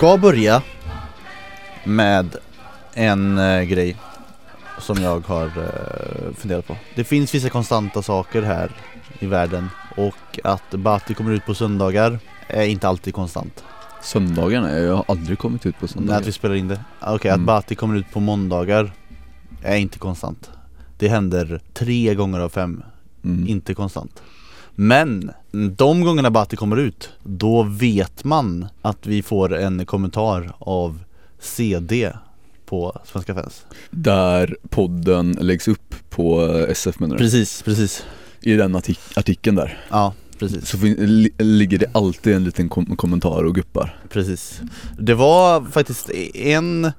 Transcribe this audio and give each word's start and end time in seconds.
Ska 0.00 0.16
börja 0.16 0.62
med 1.84 2.36
en 2.94 3.38
eh, 3.38 3.62
grej 3.62 3.96
som 4.78 5.02
jag 5.02 5.26
har 5.26 5.46
eh, 5.46 6.34
funderat 6.36 6.66
på. 6.66 6.76
Det 6.94 7.04
finns 7.04 7.34
vissa 7.34 7.48
konstanta 7.48 8.02
saker 8.02 8.42
här 8.42 8.70
i 9.18 9.26
världen 9.26 9.68
och 9.96 10.40
att 10.44 10.70
Bati 10.70 11.14
kommer 11.14 11.32
ut 11.32 11.46
på 11.46 11.54
söndagar 11.54 12.18
är 12.48 12.62
inte 12.66 12.88
alltid 12.88 13.14
konstant. 13.14 13.64
Söndagarna? 14.02 14.78
Jag 14.78 14.96
har 14.96 15.04
aldrig 15.08 15.38
kommit 15.38 15.66
ut 15.66 15.78
på 15.80 15.88
söndagar. 15.88 16.20
att 16.20 16.26
vi 16.26 16.32
spelar 16.32 16.54
in 16.54 16.68
det. 16.68 16.80
Ah, 17.00 17.14
Okej, 17.14 17.30
Mm. 17.30 17.40
att 17.40 17.46
Bati 17.46 17.74
kommer 17.74 17.96
ut 17.96 18.12
på 18.12 18.20
måndagar 18.20 18.92
är 19.62 19.76
inte 19.76 19.98
konstant. 19.98 20.50
Det 20.98 21.08
händer 21.08 21.60
tre 21.74 22.14
gånger 22.14 22.40
av 22.40 22.48
fem, 22.48 22.82
Mm. 23.24 23.48
inte 23.48 23.74
konstant. 23.74 24.22
Men 24.74 25.30
de 25.76 26.00
gångerna 26.04 26.30
Bati 26.30 26.56
kommer 26.56 26.76
ut, 26.76 27.10
då 27.22 27.62
vet 27.62 28.24
man 28.24 28.66
att 28.82 29.06
vi 29.06 29.22
får 29.22 29.54
en 29.56 29.86
kommentar 29.86 30.52
av 30.58 30.98
CD 31.40 32.12
på 32.66 33.00
Svenska 33.04 33.34
fans. 33.34 33.66
Där 33.90 34.56
podden 34.68 35.32
läggs 35.40 35.68
upp 35.68 35.94
på 36.10 36.42
SF 36.68 36.98
menar 37.00 37.14
du? 37.16 37.18
Precis, 37.24 37.62
precis. 37.62 38.04
I 38.40 38.54
den 38.54 38.76
artik- 38.76 39.18
artikeln 39.18 39.56
där 39.56 39.78
Ja, 39.90 40.14
precis. 40.38 40.68
Så 40.68 40.76
ligger 41.38 41.78
det 41.78 41.86
alltid 41.92 42.34
en 42.34 42.44
liten 42.44 42.68
kom- 42.68 42.96
kommentar 42.96 43.44
och 43.44 43.54
guppar 43.54 44.00
Precis. 44.08 44.60
Det 44.98 45.14
var 45.14 45.64
faktiskt 45.64 46.10
en 46.34 46.92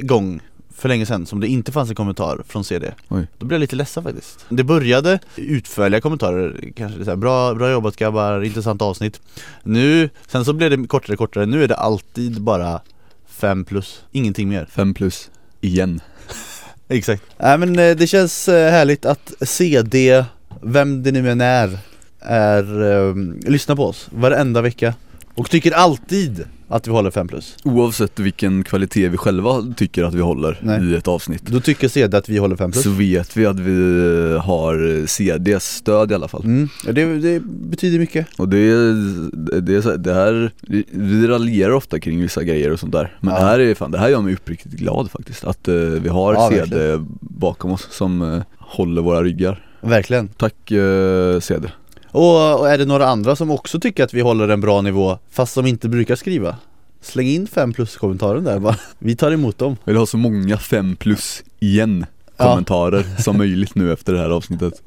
gång 0.00 0.40
för 0.76 0.88
länge 0.88 1.06
sedan 1.06 1.26
som 1.26 1.40
det 1.40 1.48
inte 1.48 1.72
fanns 1.72 1.90
en 1.90 1.96
kommentar 1.96 2.42
från 2.48 2.64
CD. 2.64 2.94
Oj. 3.08 3.26
Då 3.38 3.46
blev 3.46 3.56
jag 3.56 3.60
lite 3.60 3.76
ledsen 3.76 4.02
faktiskt. 4.02 4.46
Det 4.48 4.64
började 4.64 5.18
utförliga 5.36 6.00
kommentarer, 6.00 6.72
kanske 6.76 7.04
så 7.04 7.10
här, 7.10 7.16
bra, 7.16 7.54
bra 7.54 7.70
jobbat 7.70 7.96
grabbar, 7.96 8.42
intressant 8.42 8.82
avsnitt. 8.82 9.20
Nu, 9.62 10.10
sen 10.26 10.44
så 10.44 10.52
blev 10.52 10.70
det 10.70 10.86
kortare 10.86 11.16
kortare, 11.16 11.46
nu 11.46 11.64
är 11.64 11.68
det 11.68 11.76
alltid 11.76 12.40
bara 12.40 12.80
fem 13.26 13.64
plus, 13.64 14.04
ingenting 14.12 14.48
mer. 14.48 14.66
Fem 14.70 14.94
plus, 14.94 15.30
igen 15.60 16.00
Exakt. 16.88 17.22
Nej 17.38 17.58
men 17.58 17.78
eh, 17.78 17.96
det 17.96 18.06
känns 18.06 18.48
eh, 18.48 18.70
härligt 18.70 19.04
att 19.04 19.32
CD, 19.40 20.24
vem 20.62 21.02
det 21.02 21.12
nu 21.12 21.30
än 21.30 21.40
är, 21.40 21.78
är, 22.20 22.82
eh, 22.82 23.14
lyssnar 23.50 23.76
på 23.76 23.86
oss 23.86 24.08
varenda 24.10 24.62
vecka. 24.62 24.94
Och 25.34 25.50
tycker 25.50 25.72
alltid 25.72 26.44
att 26.76 26.86
vi 26.86 26.90
håller 26.92 27.10
fem 27.10 27.28
plus. 27.28 27.56
Oavsett 27.64 28.18
vilken 28.18 28.64
kvalitet 28.64 29.08
vi 29.08 29.16
själva 29.16 29.72
tycker 29.76 30.04
att 30.04 30.14
vi 30.14 30.20
håller 30.20 30.58
Nej. 30.62 30.84
i 30.92 30.94
ett 30.96 31.08
avsnitt 31.08 31.42
Då 31.46 31.60
tycker 31.60 31.88
CD 31.88 32.16
att 32.16 32.28
vi 32.28 32.38
håller 32.38 32.56
fem 32.56 32.72
plus. 32.72 32.84
Så 32.84 32.90
vet 32.90 33.36
vi 33.36 33.46
att 33.46 33.58
vi 33.60 34.38
har 34.42 35.06
CDs 35.06 35.64
stöd 35.76 36.10
i 36.10 36.14
alla 36.14 36.28
fall 36.28 36.44
Mm, 36.44 36.68
ja, 36.86 36.92
det, 36.92 37.18
det 37.18 37.40
betyder 37.44 37.98
mycket. 37.98 38.26
Och 38.38 38.48
det, 38.48 38.66
det, 39.60 39.74
är 39.74 39.80
så- 39.80 39.96
det 39.96 40.14
här, 40.14 40.50
vi 40.92 41.26
raljerar 41.26 41.72
ofta 41.72 42.00
kring 42.00 42.20
vissa 42.20 42.42
grejer 42.44 42.70
och 42.72 42.80
sånt 42.80 42.92
där 42.92 43.16
Men 43.20 43.34
Ja. 43.34 43.40
det 43.40 43.46
här 43.46 43.58
är 43.60 43.74
fan, 43.74 43.90
det 43.90 43.98
här 43.98 44.08
gör 44.08 44.20
mig 44.20 44.34
uppriktigt 44.34 44.72
glad 44.74 45.10
faktiskt 45.10 45.44
Att 45.44 45.68
eh, 45.68 45.74
vi 45.74 46.08
har 46.08 46.34
Ja, 46.34 46.48
CD 46.50 46.60
verkligen. 46.60 47.06
bakom 47.20 47.70
oss 47.70 47.88
som 47.90 48.22
eh, 48.22 48.42
håller 48.58 49.02
våra 49.02 49.22
ryggar 49.22 49.66
Verkligen. 49.80 50.28
Tack 50.28 50.70
eh, 50.70 51.40
CD 51.40 51.68
Och, 52.14 52.60
och 52.60 52.68
är 52.70 52.78
det 52.78 52.84
några 52.84 53.06
andra 53.06 53.36
som 53.36 53.50
också 53.50 53.80
tycker 53.80 54.04
att 54.04 54.14
vi 54.14 54.20
håller 54.20 54.48
en 54.48 54.60
bra 54.60 54.80
nivå, 54.80 55.18
fast 55.30 55.52
som 55.54 55.66
inte 55.66 55.88
brukar 55.88 56.16
skriva? 56.16 56.56
Släng 57.00 57.26
in 57.26 57.46
fem 57.46 57.72
plus 57.72 57.96
kommentaren 57.96 58.44
där 58.44 58.58
bara. 58.58 58.76
Vi 58.98 59.16
tar 59.16 59.30
emot 59.32 59.58
dem. 59.58 59.76
Vill 59.84 59.96
ha 59.96 60.06
så 60.06 60.16
många 60.16 60.58
5 60.58 60.96
plus 60.96 61.42
igen 61.60 62.06
Ja. 62.36 62.44
kommentarer 62.48 63.06
som 63.22 63.38
möjligt 63.38 63.74
nu 63.74 63.92
efter 63.92 64.12
det 64.12 64.18
här 64.18 64.30
avsnittet 64.30 64.82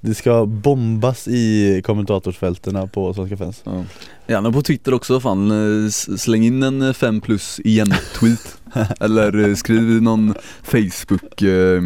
Det 0.00 0.14
ska 0.14 0.46
bombas 0.46 1.28
i 1.28 1.82
kommentatorsfältena 1.84 2.86
på 2.86 3.14
Svenska 3.14 3.36
fans. 3.36 3.60
ja. 3.64 3.84
Gärna 4.26 4.52
på 4.52 4.62
Twitter 4.62 4.94
också, 4.94 5.20
fan 5.20 5.50
eh, 5.84 5.90
släng 6.16 6.44
in 6.44 6.62
en 6.62 6.94
5 6.94 7.20
plus 7.20 7.60
igen 7.64 7.94
tweet 8.20 8.56
Eller 9.00 9.48
eh, 9.48 9.54
skriv 9.54 10.02
någon 10.02 10.34
Facebook, 10.62 11.42
eh, 11.42 11.82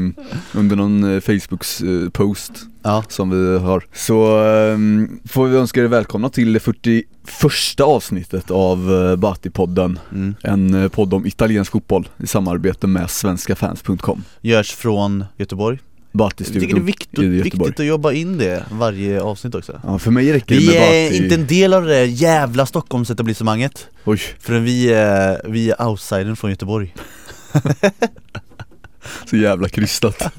under 0.54 0.76
någon 0.76 1.14
eh, 1.14 1.20
Facebooks 1.20 1.82
post 2.12 2.52
Ja. 2.82 3.04
som 3.08 3.30
vi 3.30 3.58
har 3.58 3.84
Så 3.92 4.38
eh, 4.46 4.78
får 5.28 5.46
vi 5.48 5.56
önska 5.56 5.80
er 5.80 5.86
välkomna 5.86 6.28
till 6.28 6.52
det 6.52 6.60
41 6.60 7.80
avsnittet 7.80 8.50
av 8.50 8.78
Bati-podden 9.18 9.98
Mm. 10.12 10.34
En 10.42 10.90
podd 10.90 11.14
om 11.14 11.26
italiensk 11.26 11.72
fotboll 11.72 12.08
i 12.16 12.26
samarbete 12.26 12.86
med 12.86 13.10
svenskafans.com 13.10 14.24
Görs 14.40 14.72
från 14.72 15.24
Göteborg. 15.36 15.78
Jag 16.12 16.18
Bati-studion 16.18 16.60
tycker 16.60 16.74
det 16.74 16.80
är 16.80 16.84
viktigt, 16.84 17.18
viktigt 17.46 17.80
att 17.80 17.86
jobba 17.86 18.12
in 18.12 18.38
det 18.38 18.64
varje 18.72 19.22
avsnitt 19.22 19.54
också. 19.54 19.80
Ja 19.84 19.98
för 19.98 20.10
mig 20.10 20.32
räcker 20.32 20.54
det 20.54 20.60
Vi 20.60 20.66
med 20.66 20.76
är 20.76 21.10
Bati 21.10 21.22
inte 21.24 21.34
en 21.34 21.46
del 21.46 21.74
av 21.74 21.84
det 21.84 21.94
där 21.94 22.04
jävla 22.04 22.66
Stockholmsetablissemanget. 22.66 23.86
Oj, 24.04 24.20
Förrän 24.38 24.64
vi 24.64 24.92
är, 24.92 25.40
vi 25.44 25.70
är 25.70 25.86
outsidern 25.86 26.36
från 26.36 26.50
Göteborg. 26.50 26.94
så 29.30 29.36
jävla 29.36 29.68
krystat 29.68 30.22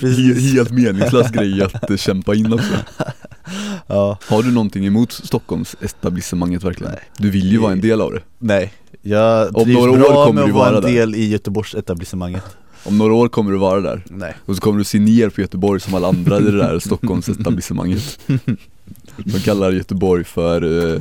Precis. 0.00 0.52
Helt 0.52 0.70
meningslös 0.70 1.30
grej 1.30 1.62
att 1.62 1.90
eh, 1.90 1.96
kämpa 1.96 2.34
in 2.34 2.52
också 2.52 2.72
Ja. 3.86 4.18
Har 4.28 4.42
du 4.42 4.50
någonting 4.52 4.86
emot 4.86 5.12
Stockholms 5.12 5.76
etablissemanget 5.80 6.64
verkligen? 6.64 6.92
Nej. 6.92 7.02
Du 7.18 7.30
vill 7.30 7.52
ju 7.52 7.58
vara 7.58 7.72
en 7.72 7.80
del 7.80 8.00
av 8.00 8.12
det 8.12 8.20
Nej, 8.38 8.72
jag 9.02 9.56
Om 9.56 9.64
trivs 9.64 9.76
några 9.76 9.90
år 9.92 9.98
bra 9.98 10.26
kommer 10.26 10.42
med 10.42 10.50
att 10.50 10.56
vara 10.56 10.76
en 10.76 10.82
där. 10.82 10.90
del 10.92 11.14
i 11.14 11.28
Göteborgs 11.28 11.74
etablissemanget. 11.74 12.56
Om 12.84 12.98
några 12.98 13.14
år 13.14 13.28
kommer 13.28 13.52
du 13.52 13.58
vara 13.58 13.80
där 13.80 14.02
Nej. 14.10 14.34
och 14.44 14.54
så 14.54 14.60
kommer 14.60 14.78
du 14.78 14.84
se 14.84 14.98
ner 14.98 15.28
på 15.28 15.40
Göteborg 15.40 15.80
som 15.80 15.94
alla 15.94 16.08
andra 16.08 16.38
i 16.38 16.42
det 16.42 16.58
där 16.58 16.78
Stockholms 16.78 17.28
etablissemanget 17.28 18.18
De 19.16 19.40
kallar 19.40 19.72
Göteborg 19.72 20.24
för 20.24 20.92
eh, 20.94 21.00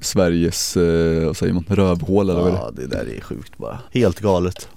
Sveriges, 0.00 0.76
eh, 0.76 1.26
vad 1.26 1.36
säger 1.36 1.52
man, 1.52 1.64
rövhål 1.68 2.30
eller 2.30 2.40
vad 2.40 2.48
är 2.48 2.52
det? 2.52 2.58
Ja, 2.58 2.70
det 2.76 2.86
där 2.86 3.16
är 3.16 3.20
sjukt 3.20 3.58
bara. 3.58 3.78
Helt 3.90 4.20
galet. 4.20 4.68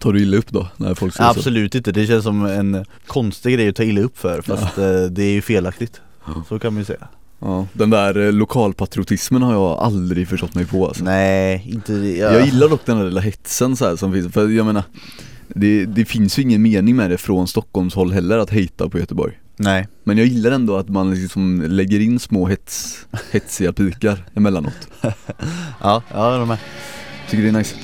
Tar 0.00 0.12
du 0.12 0.22
illa 0.22 0.36
upp 0.36 0.50
då 0.50 0.68
när 0.76 0.94
folk 0.94 1.14
säger 1.14 1.32
så? 1.32 1.38
Absolut 1.38 1.74
inte, 1.74 1.92
det 1.92 2.06
känns 2.06 2.24
som 2.24 2.44
en 2.46 2.84
konstig 3.06 3.54
grej 3.54 3.68
att 3.68 3.76
ta 3.76 3.82
illa 3.82 4.00
upp 4.00 4.18
för 4.18 4.42
fast 4.42 4.78
eh, 4.78 5.02
det 5.10 5.22
är 5.22 5.32
ju 5.32 5.42
felaktigt. 5.42 6.00
Ja. 6.26 6.42
Så 6.48 6.58
kan 6.58 6.72
man 6.72 6.80
ju 6.80 6.84
säga. 6.84 7.08
Ja, 7.40 7.66
den 7.72 7.90
där 7.90 8.26
eh, 8.26 8.32
lokalpatriotismen 8.32 9.42
har 9.42 9.52
jag 9.52 9.78
aldrig 9.78 10.28
förstått 10.28 10.54
mig 10.54 10.66
på 10.66 10.86
alltså. 10.86 11.04
Nej, 11.04 11.64
inte. 11.72 11.92
Ja. 11.92 12.32
Jag 12.32 12.44
gillar 12.46 12.68
dock 12.68 12.86
den 12.86 12.98
där 12.98 13.04
lilla 13.04 13.20
hetsen 13.20 13.76
så 13.76 13.88
här 13.88 13.96
som 13.96 14.12
finns, 14.12 14.32
för 14.32 14.48
jag 14.48 14.66
menar 14.66 14.82
det, 15.48 15.84
det 15.84 16.04
finns 16.04 16.38
ju 16.38 16.42
ingen 16.42 16.62
mening 16.62 16.96
med 16.96 17.10
det 17.10 17.18
från 17.18 17.48
Stockholms 17.48 17.94
håll 17.94 18.12
heller 18.12 18.38
att 18.38 18.50
hejta 18.50 18.88
på 18.88 18.98
Göteborg 18.98 19.38
Nej. 19.56 19.88
Men 20.04 20.18
jag 20.18 20.26
gillar 20.26 20.50
ändå 20.50 20.76
att 20.76 20.88
man 20.88 21.14
liksom 21.14 21.64
lägger 21.68 22.00
in 22.00 22.18
små 22.18 22.46
hets, 22.46 23.06
hetsiga 23.30 23.72
pikar 23.72 24.24
emellanåt 24.34 24.88
Ja, 25.80 26.02
ja 26.14 26.36
de 26.36 26.50
är. 26.50 26.58
Tycker 27.30 27.42
det 27.42 27.48
är 27.48 27.52
nice 27.52 27.76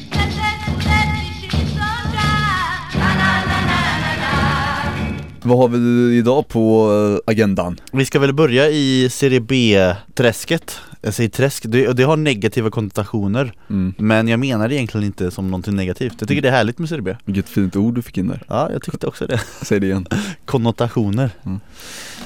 Vad 5.46 5.58
har 5.58 5.68
vi 5.68 6.16
idag 6.16 6.48
på 6.48 6.92
eh, 6.92 7.30
agendan? 7.32 7.80
Vi 7.92 8.04
ska 8.04 8.18
väl 8.18 8.32
börja 8.32 8.70
i 8.70 9.08
Serie 9.10 9.40
B-träsket. 9.40 10.78
Jag 11.04 11.14
säger 11.14 11.30
träsk, 11.30 11.64
det, 11.68 11.92
det 11.92 12.02
har 12.02 12.16
negativa 12.16 12.70
konnotationer. 12.70 13.52
Mm. 13.70 13.94
Men 13.98 14.28
jag 14.28 14.40
menar 14.40 14.68
det 14.68 14.74
egentligen 14.74 15.06
inte 15.06 15.30
som 15.30 15.46
någonting 15.50 15.76
negativt. 15.76 16.14
Jag 16.18 16.28
tycker 16.28 16.42
det 16.42 16.48
är 16.48 16.52
härligt 16.52 16.78
med 16.78 16.88
Serie 16.88 17.02
B. 17.02 17.16
Vilket 17.24 17.48
fint 17.48 17.76
ord 17.76 17.94
du 17.94 18.02
fick 18.02 18.18
in 18.18 18.28
där, 18.28 18.42
Ja, 18.48 18.68
jag 18.72 18.82
tyckte 18.82 19.06
också 19.06 19.26
det. 19.26 19.40
säg 19.62 19.80
det 19.80 19.86
igen 19.86 20.06
Konnotationer. 20.44 21.30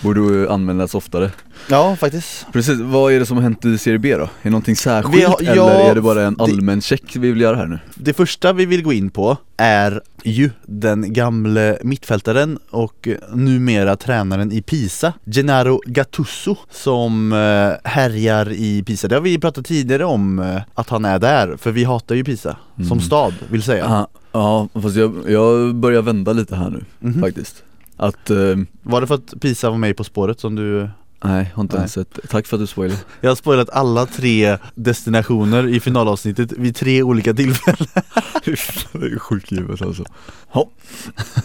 Borde 0.01 0.51
användas 0.53 0.95
oftare 0.95 1.31
Ja, 1.71 1.97
faktiskt. 1.97 2.47
Precis, 2.53 2.81
vad 2.81 3.13
är 3.13 3.19
det 3.21 3.27
som 3.27 3.37
har 3.37 3.43
hänt 3.43 3.65
i 3.65 3.79
Serie 3.79 3.99
B 3.99 4.17
då? 4.17 4.23
Är 4.23 4.29
det 4.43 4.51
någonting 4.51 4.77
särskilt 4.77 5.27
har- 5.29 5.37
ja, 5.43 5.71
eller 5.71 5.91
är 5.91 5.95
det 5.95 6.01
bara 6.01 6.23
en 6.23 6.35
det- 6.35 6.43
allmän 6.45 6.81
check 6.81 7.17
vi 7.17 7.31
vill 7.33 7.41
göra 7.41 7.57
här 7.57 7.67
nu? 7.67 7.79
Det 7.95 8.13
första 8.13 8.53
vi 8.53 8.67
vill 8.67 8.83
gå 8.83 8.93
in 8.93 9.11
på 9.11 9.37
är 9.57 10.01
ju 10.25 10.51
den 10.67 11.13
gamle 11.13 11.79
mittfältaren 11.83 12.59
och 12.71 13.09
numera 13.35 13.97
tränaren 13.97 14.53
i 14.53 14.63
Pisa, 14.63 15.13
Gennaro 15.27 15.81
Gattuso, 15.87 16.57
som 16.71 17.33
eh, 17.33 17.91
härjar 17.91 18.53
i 18.53 18.68
Pisa. 18.87 19.09
Det 19.09 19.15
har 19.15 19.23
vi 19.23 19.39
pratat 19.39 19.67
tidigare 19.67 20.05
om 20.05 20.39
eh, 20.39 20.61
att 20.75 20.89
han 20.89 21.05
är 21.05 21.19
där, 21.19 21.57
för 21.57 21.71
vi 21.73 21.85
hatar 21.85 22.15
ju 22.15 22.25
Pisa 22.25 22.57
som 22.77 22.85
Mm. 22.87 23.01
stad, 23.01 23.35
vill 23.51 23.63
säga. 23.63 23.85
Ja, 23.85 24.09
ja 24.33 24.69
fast 24.83 24.97
jag, 24.97 25.15
jag 25.31 25.75
börjar 25.75 26.03
vända 26.03 26.33
lite 26.33 26.57
här 26.57 26.71
nu 26.71 26.85
Mhm. 26.99 27.21
faktiskt 27.21 27.63
Att, 27.97 28.31
eh, 28.31 28.37
Var 28.83 29.01
det 29.01 29.07
för 29.07 29.15
att 29.15 29.35
Pisa 29.41 29.71
var 29.71 29.79
med 29.79 29.97
På 29.97 30.05
spåret 30.05 30.41
som 30.41 30.55
du 30.55 30.89
nej 31.25 31.51
har 31.55 31.63
inte 31.63 31.75
Nej. 31.77 31.81
ens 31.81 31.93
sett, 31.93 32.19
tack 32.31 32.47
för 32.47 32.57
att 32.57 32.61
du 32.63 32.67
spoilade 32.67 33.01
Jag 33.21 33.31
har 33.31 33.35
spoilat 33.37 33.71
alla 33.71 34.07
tre 34.07 34.59
destinationer 34.75 35.67
i 35.69 35.81
finalavsnittet 35.81 36.53
vid 36.53 36.77
tre 36.77 37.03
olika 37.03 37.35
tillfällen 37.35 37.87
Det 38.45 39.07
är 39.07 39.19
sjukt 39.19 39.53
givet 39.53 39.83
alltså 39.83 40.05
Ja, 40.53 40.69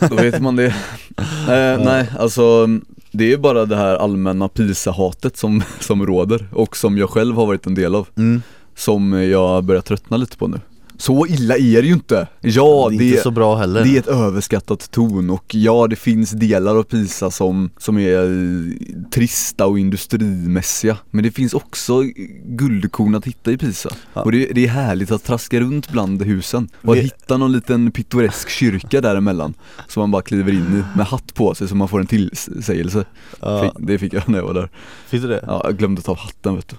då 0.09 0.15
vet 0.15 0.41
man 0.41 0.55
det 0.55 0.65
eh, 1.47 1.83
Nej, 1.85 2.11
alltså 2.19 2.67
det 3.13 3.33
är 3.33 3.37
bara 3.37 3.65
det 3.65 3.75
här 3.75 3.95
allmänna 3.95 4.47
PISA-hatet 4.47 5.37
som, 5.37 5.63
som 5.79 6.05
råder 6.05 6.47
och 6.51 6.77
som 6.77 6.97
jag 6.97 7.09
själv 7.09 7.35
har 7.35 7.45
varit 7.45 7.65
en 7.65 7.75
del 7.75 7.95
av 7.95 8.07
mm. 8.17 8.41
Som 8.75 9.13
jag 9.13 9.63
börjar 9.63 9.81
tröttna 9.81 10.17
lite 10.17 10.37
på 10.37 10.47
nu 10.47 10.59
Så 11.03 11.27
illa 11.27 11.57
är 11.57 11.81
det 11.81 11.87
ju 11.87 11.93
inte. 11.93 12.27
Ja, 12.41 12.87
det 12.89 12.95
är 12.95 12.99
det, 12.99 13.05
inte 13.05 13.21
så 13.21 13.31
bra 13.31 13.55
heller. 13.55 13.83
det 13.83 13.95
är 13.95 13.99
ett 13.99 14.07
överskattat 14.07 14.91
ton 14.91 15.29
och 15.29 15.55
ja, 15.55 15.87
det 15.87 15.95
finns 15.95 16.31
delar 16.31 16.75
av 16.75 16.83
Pisa 16.83 17.31
som, 17.31 17.69
som 17.77 17.97
är 17.97 18.23
eh, 18.23 19.03
trista 19.13 19.65
och 19.67 19.79
industrimässiga. 19.79 20.97
Men 21.11 21.23
det 21.23 21.31
finns 21.31 21.53
också 21.53 22.01
guldkorn 22.45 23.15
att 23.15 23.25
hitta 23.25 23.51
i 23.51 23.57
Pisa. 23.57 23.89
Ja. 24.13 24.21
Och 24.21 24.31
det, 24.31 24.45
det 24.45 24.63
är 24.63 24.67
härligt 24.69 25.11
att 25.11 25.23
traska 25.23 25.59
runt 25.59 25.89
bland 25.91 26.21
husen 26.21 26.69
och 26.81 26.95
Det- 26.95 27.01
hitta 27.01 27.37
någon 27.37 27.51
liten 27.51 27.91
pittoresk 27.91 28.49
kyrka 28.49 29.01
däremellan 29.01 29.53
som 29.87 30.01
man 30.01 30.11
bara 30.11 30.21
kliver 30.21 30.51
in 30.51 30.83
i 30.93 30.97
med 30.97 31.05
hatt 31.05 31.33
på 31.33 31.55
sig 31.55 31.67
så 31.67 31.75
man 31.75 31.87
får 31.87 31.99
en 31.99 32.07
tillsägelse. 32.07 33.05
ja, 33.41 33.61
Fick, 33.63 33.87
det 33.87 33.97
fick 33.99 34.13
jag 34.13 34.29
när 34.29 34.37
jag 34.39 34.45
var 34.45 34.53
där. 34.53 34.69
finns 35.09 35.23
det 35.23 35.29
det? 35.29 35.43
Ja, 35.47 35.61
jag 35.65 35.77
glömde 35.77 36.01
ta 36.01 36.11
av 36.11 36.17
hatten 36.17 36.55
vet 36.55 36.67
du. 36.67 36.75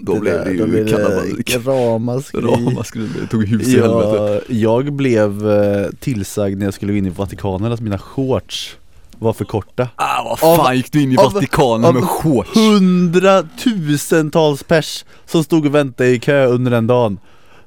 Då 0.00 0.14
Det 0.14 0.20
blev 0.20 0.44
det 0.44 0.50
ju 0.52 0.66
blev 0.66 0.88
kalabalik. 0.88 1.56
Ramaskri. 1.66 2.40
Ramaskri, 2.40 3.08
det 3.20 3.26
tog 3.26 3.44
hus 3.44 3.68
i 3.68 3.80
helvete. 3.80 4.40
Jag, 4.48 4.84
jag 4.84 4.92
blev 4.92 5.50
eh, 5.50 5.86
tillsagd 6.00 6.58
när 6.58 6.64
jag 6.66 6.74
skulle 6.74 6.92
gå 6.92 6.98
in 6.98 7.06
i 7.06 7.10
Vatikanen 7.10 7.72
att 7.72 7.80
mina 7.80 7.98
shorts 7.98 8.76
var 9.18 9.32
för 9.32 9.44
korta. 9.44 9.88
Ah, 9.96 10.22
vad 10.24 10.38
fan 10.38 10.60
Av- 10.66 10.74
gick 10.74 10.92
du 10.92 11.02
in 11.02 11.12
i 11.12 11.16
av- 11.16 11.32
Vatikanen 11.32 11.84
av 11.84 11.94
med 11.94 12.02
shorts? 12.04 12.50
Hundratusentals 12.56 14.62
pers 14.62 15.04
som 15.26 15.44
stod 15.44 15.66
och 15.66 15.74
väntade 15.74 16.10
i 16.10 16.20
kö 16.20 16.46
under 16.46 16.70
den 16.70 16.86
dagen. 16.86 17.18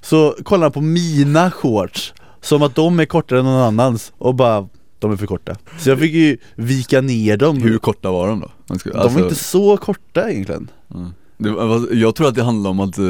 Så 0.02 0.36
kollar 0.44 0.70
på 0.70 0.82
mina 0.82 1.52
shorts 1.52 2.14
som 2.42 2.64
att 2.64 2.76
de 2.76 3.00
är 3.00 3.06
kortare 3.06 3.40
än 3.40 3.46
någon 3.46 3.62
annans 3.62 4.14
och 4.18 4.36
bara 4.36 4.68
de 5.00 5.12
är 5.12 5.16
för 5.18 5.28
korta. 5.28 5.56
Så 5.80 5.90
jag 5.90 6.00
fick 6.00 6.14
ju 6.14 6.38
vika 6.56 7.02
ner 7.02 7.38
dem. 7.38 7.58
Hur 7.62 7.78
korta 7.78 8.12
var 8.12 8.28
de 8.28 8.40
då? 8.40 8.52
Ska- 8.78 8.90
de 8.92 9.00
alltså- 9.00 9.18
var 9.18 9.24
inte 9.26 9.36
så 9.44 9.78
korta 9.78 10.32
egentligen. 10.32 10.68
Ja. 10.88 11.12
Var- 11.50 11.94
jag 11.96 12.16
tror 12.16 12.28
att 12.28 12.36
det 12.36 12.44
handlar 12.44 12.70
om 12.70 12.80
att, 12.80 12.98
eh, 12.98 13.06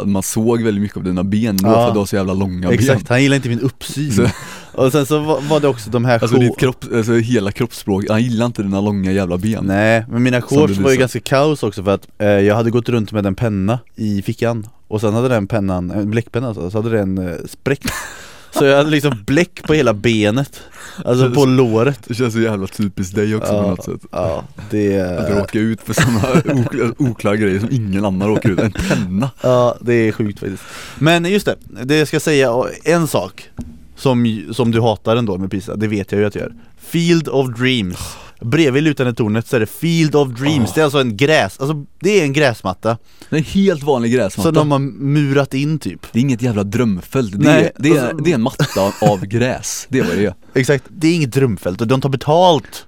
att 0.00 0.08
man 0.08 0.22
såg 0.22 0.62
väldigt 0.62 0.82
mycket 0.82 0.96
av 0.96 1.04
dina 1.04 1.24
ben 1.24 1.56
då 1.56 1.68
Ja. 1.68 1.72
för 1.74 1.86
att 1.88 1.92
du 1.94 1.98
har 1.98 2.06
så 2.06 2.16
jävla 2.16 2.34
långa 2.34 2.70
Exakt, 2.72 2.98
ben 3.00 3.06
han 3.08 3.22
gillar 3.22 3.36
inte 3.36 3.48
min 3.48 3.60
uppsyn. 3.60 4.12
Så- 4.12 4.26
Och 4.74 4.92
sen 4.92 5.06
så 5.06 5.18
var, 5.18 5.60
det 5.60 5.68
också 5.68 5.90
de 5.90 6.04
här 6.04 6.18
Alltså 6.22 6.36
ditt 6.38 6.58
kropp, 6.58 6.84
alltså 6.94 7.12
hela 7.14 7.52
kroppsspråk, 7.52 8.04
han 8.08 8.22
gillar 8.22 8.46
inte 8.46 8.62
dina 8.62 8.80
långa 8.80 9.12
jävla 9.12 9.38
ben. 9.38 9.64
Nej, 9.66 10.04
men 10.10 10.22
mina 10.22 10.40
shorts 10.42 10.78
var 10.78 10.90
ju 10.90 10.96
ganska 10.96 11.20
kaos 11.20 11.62
också 11.62 11.84
för 11.84 11.94
att 11.94 12.08
eh, 12.18 12.26
jag 12.28 12.54
hade 12.54 12.70
gått 12.70 12.88
runt 12.88 13.12
med 13.12 13.26
en 13.26 13.34
penna 13.34 13.78
i 13.96 14.22
fickan. 14.22 14.66
Och 14.88 15.00
sen 15.00 15.14
hade 15.14 15.28
den 15.28 15.46
pennan, 15.46 15.90
en 15.90 16.10
bläckpenna 16.10 16.48
alltså, 16.48 16.70
så 16.70 16.78
hade 16.82 16.96
den 16.96 17.18
eh, 17.18 17.34
spräckt 17.48 17.92
Så 18.58 18.64
jag 18.64 18.76
hade 18.76 18.90
liksom 18.90 19.22
bläck 19.26 19.62
på 19.62 19.74
hela 19.74 19.94
benet. 19.94 20.60
Alltså 21.04 21.30
på 21.30 21.44
låret. 21.44 22.00
Det 22.06 22.14
känns 22.14 22.34
så 22.34 22.40
jävla 22.40 22.66
typiskt 22.66 23.14
dig 23.14 23.34
också 23.36 23.48
på 23.52 23.56
Ja, 23.56 23.66
något 23.70 23.84
sätt. 23.84 24.00
ja 24.10 24.44
det, 24.70 25.00
Att 25.18 25.30
råka 25.38 25.58
ut 25.58 25.80
för 25.82 25.94
sådana 25.94 26.20
oklara, 26.60 26.92
oklara 26.98 27.36
grejer 27.36 27.60
som 27.60 27.68
ingen 27.72 28.04
annan 28.04 28.28
råkar 28.28 28.50
ut 28.50 28.58
En 28.58 28.72
penna. 28.72 29.30
Ja 29.42 29.76
det 29.80 29.94
är 29.94 30.12
sjukt 30.12 30.38
faktiskt. 30.40 30.62
Men 30.98 31.24
just 31.24 31.46
det, 31.46 31.56
det 31.84 31.96
jag 31.98 32.08
ska 32.08 32.20
säga 32.20 32.50
en 32.84 33.06
sak 33.08 33.50
som, 33.96 34.44
som 34.52 34.70
du 34.70 34.80
hatar 34.80 35.16
ändå 35.16 35.38
med 35.38 35.50
Pisa, 35.50 35.76
det 35.76 35.88
vet 35.88 36.12
jag 36.12 36.20
ju 36.20 36.26
att 36.26 36.32
du 36.32 36.38
gör. 36.38 36.52
Field 36.80 37.28
of 37.28 37.58
Dreams 37.58 37.98
Bredvid 38.44 38.82
lutande 38.82 39.14
tornet 39.14 39.46
så 39.46 39.56
är 39.56 39.60
det 39.60 39.66
Field 39.66 40.14
of 40.14 40.28
Dreams, 40.28 40.70
Oh. 40.70 40.74
det 40.74 40.80
är 40.80 40.84
alltså 40.84 41.00
en 41.00 41.16
gräs, 41.16 41.60
alltså 41.60 41.84
det 42.00 42.20
är 42.20 42.24
en 42.24 42.32
gräsmatta. 42.32 42.98
Det 43.30 43.36
är 43.36 43.38
en 43.38 43.44
helt 43.44 43.82
vanlig 43.82 44.12
gräsmatta. 44.12 44.42
Som 44.48 44.54
de 44.54 44.70
har 44.72 44.78
murat 44.78 45.54
in 45.54 45.78
typ. 45.78 46.06
Det 46.12 46.18
är 46.18 46.20
inget 46.20 46.42
jävla 46.42 46.64
drömfält, 46.64 47.32
det, 47.32 47.38
Nej, 47.38 47.64
är, 47.64 47.70
det, 47.82 47.88
är, 47.88 48.02
alltså- 48.02 48.16
det 48.16 48.30
är 48.30 48.34
en 48.34 48.42
matta 48.42 48.92
av 49.00 49.26
gräs, 49.26 49.86
det 49.88 49.98
är 49.98 50.04
vad 50.04 50.16
det 50.16 50.26
är. 50.26 50.34
Exakt, 50.54 50.84
det 50.88 51.08
är 51.08 51.14
inget 51.14 51.32
drömfält 51.32 51.80
och 51.80 51.86
de 51.86 52.00
tar 52.00 52.08
betalt 52.08 52.86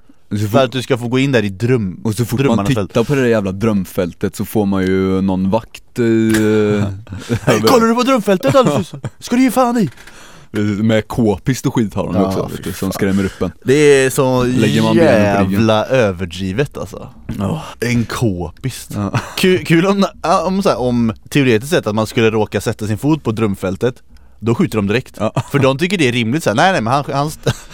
för 0.52 0.64
att 0.64 0.72
du 0.72 0.82
ska 0.82 0.98
få 0.98 1.08
gå 1.08 1.18
in 1.18 1.32
där 1.32 1.42
i 1.44 1.48
dröm 1.48 2.00
och 2.04 2.14
så 2.14 2.24
fort 2.24 2.38
man 2.40 2.46
drömmarnas 2.46 2.74
fält. 2.74 2.90
tittar 2.90 3.04
på 3.04 3.14
det 3.14 3.20
där 3.20 3.28
jävla 3.28 3.52
drömfältet 3.52 4.36
så 4.36 4.44
får 4.44 4.66
man 4.66 4.82
ju 4.86 5.20
någon 5.22 5.50
vakt 5.50 5.98
eh, 5.98 6.04
Kollar 7.66 7.86
du 7.88 7.94
på 7.94 8.02
drömfältet 8.02 8.54
Alfus? 8.54 8.92
Ska 9.18 9.36
du 9.36 9.42
ge 9.42 9.50
fan 9.50 9.78
i? 9.78 9.90
Med 10.62 11.08
k-pist 11.08 11.66
och 11.66 11.74
skit 11.74 11.94
har 11.94 12.06
de 12.06 12.14
Ja, 12.14 12.26
också 12.26 12.48
vet 12.52 12.64
du, 12.64 12.72
som 12.72 12.92
skrämmer 12.92 13.24
upp 13.24 13.42
en. 13.42 13.52
Det 13.64 13.74
är 13.74 14.10
så 14.10 14.46
jävla 14.94 15.86
överdrivet 15.86 16.76
alltså. 16.76 17.08
En 17.80 18.04
k-pist. 18.04 18.90
Ja. 18.94 19.20
Kul, 19.36 19.64
kul 19.64 19.86
om, 19.86 20.06
om, 20.46 20.62
så 20.62 20.68
här, 20.68 20.80
om 20.80 21.12
teoretiskt 21.28 21.72
sett 21.72 21.86
att 21.86 21.94
man 21.94 22.06
skulle 22.06 22.30
råka 22.30 22.60
sätta 22.60 22.86
sin 22.86 22.98
fot 22.98 23.22
på 23.22 23.32
drömfältet 23.32 24.02
Då 24.44 24.54
skjuter 24.54 24.76
de 24.78 24.86
direkt. 24.86 25.16
Ja. 25.20 25.32
För 25.52 25.58
de 25.58 25.78
tycker 25.78 25.98
det 25.98 26.08
är 26.08 26.12
rimligt 26.12 26.42
så 26.44 26.50
här, 26.50 26.54
nej 26.56 26.72
nej 26.72 26.80
men 26.80 26.92
han, 26.92 27.04
han, 27.12 27.30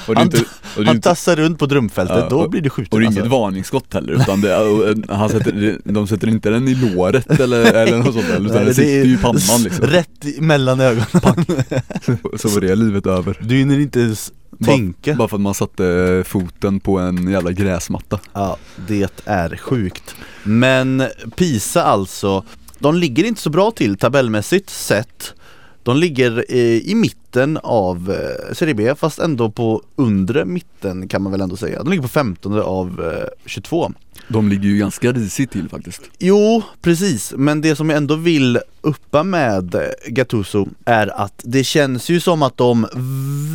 han, 0.06 0.22
inte, 0.22 0.44
han 0.86 1.00
tassar 1.00 1.36
runt 1.36 1.58
på 1.58 1.66
drömfältet, 1.66 2.16
Ja, 2.20 2.28
då 2.30 2.48
blir 2.48 2.60
det 2.60 2.70
skjuten 2.70 2.92
och 2.92 3.00
det 3.00 3.04
är 3.04 3.06
alltså. 3.06 3.20
inget 3.20 3.30
varningsskott 3.32 3.94
heller 3.94 4.12
utan 4.12 4.40
det, 4.40 4.54
eh, 4.54 5.16
han 5.16 5.28
sätter, 5.28 5.78
de 5.84 6.06
sätter 6.06 6.28
inte 6.28 6.50
den 6.50 6.68
i 6.68 6.74
låret 6.74 7.40
eller, 7.40 7.72
eller 7.74 7.96
något 7.98 8.14
sånt 8.14 8.26
där, 8.28 8.40
utan 8.44 8.56
Nej, 8.56 8.64
det 8.64 8.74
sitter 8.74 9.04
ju 9.04 9.14
i 9.14 9.16
pannan 9.16 9.62
liksom. 9.62 9.86
Rätt 9.86 10.24
i- 10.24 10.40
mellan 10.40 10.80
ögonen. 10.80 11.06
Så 12.38 12.48
var 12.48 12.60
det 12.60 12.74
livet 12.74 13.06
över. 13.06 13.38
Du 13.40 13.54
hinner 13.54 13.78
inte 13.78 14.00
ens 14.00 14.32
Bara- 14.50 14.70
tänka. 14.76 15.14
Bara 15.14 15.28
för 15.28 15.36
att 15.36 15.40
man 15.40 15.54
satte 15.54 16.22
foten 16.26 16.80
på 16.80 16.98
en 16.98 17.30
jävla 17.30 17.52
gräsmatta. 17.52 18.18
Ja, 18.32 18.56
det 18.88 19.22
är 19.24 19.56
sjukt. 19.56 20.14
Men 20.42 21.02
Pisa 21.36 21.82
alltså, 21.82 22.44
de 22.78 22.94
ligger 22.96 23.24
inte 23.24 23.40
så 23.40 23.50
bra 23.50 23.70
till 23.70 23.96
tabellmässigt 23.96 24.70
sett 24.70 25.34
De 25.82 25.96
ligger 25.96 26.44
eh, 26.48 26.58
i 26.58 26.94
mitten 26.94 27.58
av 27.62 28.10
eh, 28.10 28.54
Serie 28.54 28.74
B 28.74 28.94
fast 28.94 29.18
ändå 29.18 29.50
på 29.50 29.82
undre 29.96 30.44
mitten 30.44 31.08
kan 31.08 31.22
man 31.22 31.32
väl 31.32 31.40
ändå 31.40 31.56
säga. 31.56 31.82
De 31.82 31.90
ligger 31.90 32.02
på 32.02 32.08
15 32.08 32.60
av 32.60 33.14
eh, 33.14 33.28
22 33.46 33.92
De 34.28 34.48
ligger 34.48 34.68
ju 34.68 34.78
ganska 34.78 35.12
risigt 35.12 35.50
till 35.50 35.68
faktiskt. 35.68 36.02
Jo, 36.18 36.62
precis, 36.82 37.32
men 37.36 37.60
det 37.60 37.76
som 37.76 37.90
jag 37.90 37.96
ändå 37.96 38.14
vill 38.14 38.58
uppa 38.80 39.22
med 39.22 39.74
eh, 39.74 39.80
Gattuso 40.06 40.66
är 40.84 41.20
att 41.20 41.42
det 41.44 41.64
känns 41.64 42.08
ju 42.08 42.20
som 42.20 42.42
att 42.42 42.56
de 42.56 42.86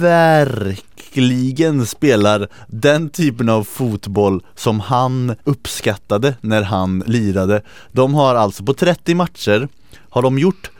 verkligen 0.01 1.85
spelar 1.85 2.47
den 2.67 3.09
typen 3.09 3.49
av 3.49 3.63
fotboll 3.63 4.43
som 4.55 4.79
han 4.79 5.35
uppskattade 5.43 6.35
när 6.41 6.61
han 6.61 7.03
lirade. 7.05 7.61
De 7.91 8.13
har 8.13 8.35
alltså 8.35 8.63
på 8.63 8.73
30 8.73 9.15
matcher 9.15 9.67
har 10.09 10.21
de 10.21 10.39
gjort 10.39 10.71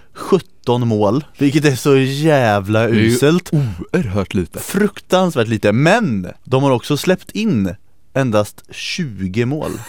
17 0.66 0.88
mål, 0.88 1.24
vilket 1.38 1.66
är 1.66 1.76
så 1.76 1.98
jävla 1.98 2.84
är 2.84 2.90
ju- 2.94 3.00
uselt. 3.08 3.50
Oerhört 3.54 4.34
lite 4.34 4.60
Fruktansvärt 4.60 5.48
lite, 5.48 5.72
men 5.72 6.28
de 6.44 6.64
har 6.64 6.72
också 6.72 6.98
släppt 6.98 7.32
in 7.32 7.76
endast 8.14 8.64
20 8.72 9.46
mål. 9.46 9.72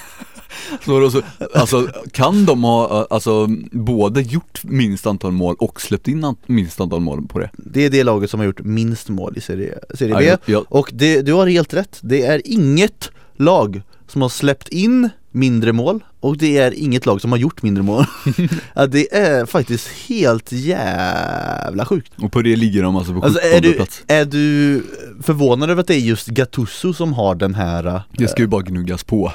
Så 0.84 1.22
alltså 1.54 1.88
kan 2.12 2.44
de 2.44 2.64
ha, 2.64 3.06
alltså 3.10 3.46
både 3.72 4.22
gjort 4.22 4.60
minst 4.64 5.06
antal 5.06 5.32
mål 5.32 5.56
och 5.58 5.80
släppt 5.80 6.08
in 6.08 6.34
minst 6.46 6.80
antal 6.80 7.00
mål 7.00 7.26
på 7.28 7.38
det? 7.38 7.50
Det 7.56 7.84
är 7.84 7.90
det 7.90 8.04
laget 8.04 8.30
som 8.30 8.40
har 8.40 8.44
gjort 8.46 8.60
minst 8.64 9.08
mål 9.08 9.34
i 9.36 9.40
Serie, 9.40 9.78
serie 9.94 10.16
B 10.18 10.24
Ja, 10.26 10.36
jag- 10.46 10.64
Och 10.68 10.90
det, 10.92 11.22
du 11.22 11.32
har 11.32 11.46
helt 11.46 11.74
rätt, 11.74 11.98
det 12.02 12.22
är 12.26 12.42
inget 12.44 13.10
lag 13.36 13.82
som 14.08 14.22
har 14.22 14.28
släppt 14.28 14.68
in 14.68 15.08
mindre 15.36 15.72
mål 15.72 16.04
och 16.20 16.36
det 16.36 16.58
är 16.58 16.74
inget 16.74 17.06
lag 17.06 17.20
som 17.20 17.30
har 17.32 17.38
gjort 17.38 17.62
mindre 17.62 17.82
mål. 17.82 18.04
Ja, 18.74 18.86
Det 18.86 19.14
är 19.16 19.46
faktiskt 19.46 19.88
helt 20.08 20.52
jävla 20.52 21.84
sjukt. 21.86 22.12
Och 22.16 22.32
på 22.32 22.42
det 22.42 22.56
ligger 22.56 22.82
de 22.82 22.96
alltså 22.96 23.12
på 23.12 23.22
Alltså 23.24 23.40
17 23.42 23.56
är 23.56 23.60
du, 23.60 23.72
plats. 23.72 24.02
är 24.06 24.24
du 24.24 24.82
förvånad 25.22 25.70
över 25.70 25.80
att 25.80 25.86
det 25.86 25.94
är 25.94 25.98
just 25.98 26.26
Gattuso 26.28 26.92
som 26.92 27.12
har 27.12 27.34
den 27.34 27.54
här 27.54 27.86
äh, 27.86 28.00
Det 28.18 28.28
ska 28.28 28.42
ju 28.42 28.46
bara 28.48 28.62
gnuggas 28.62 29.04
på, 29.04 29.32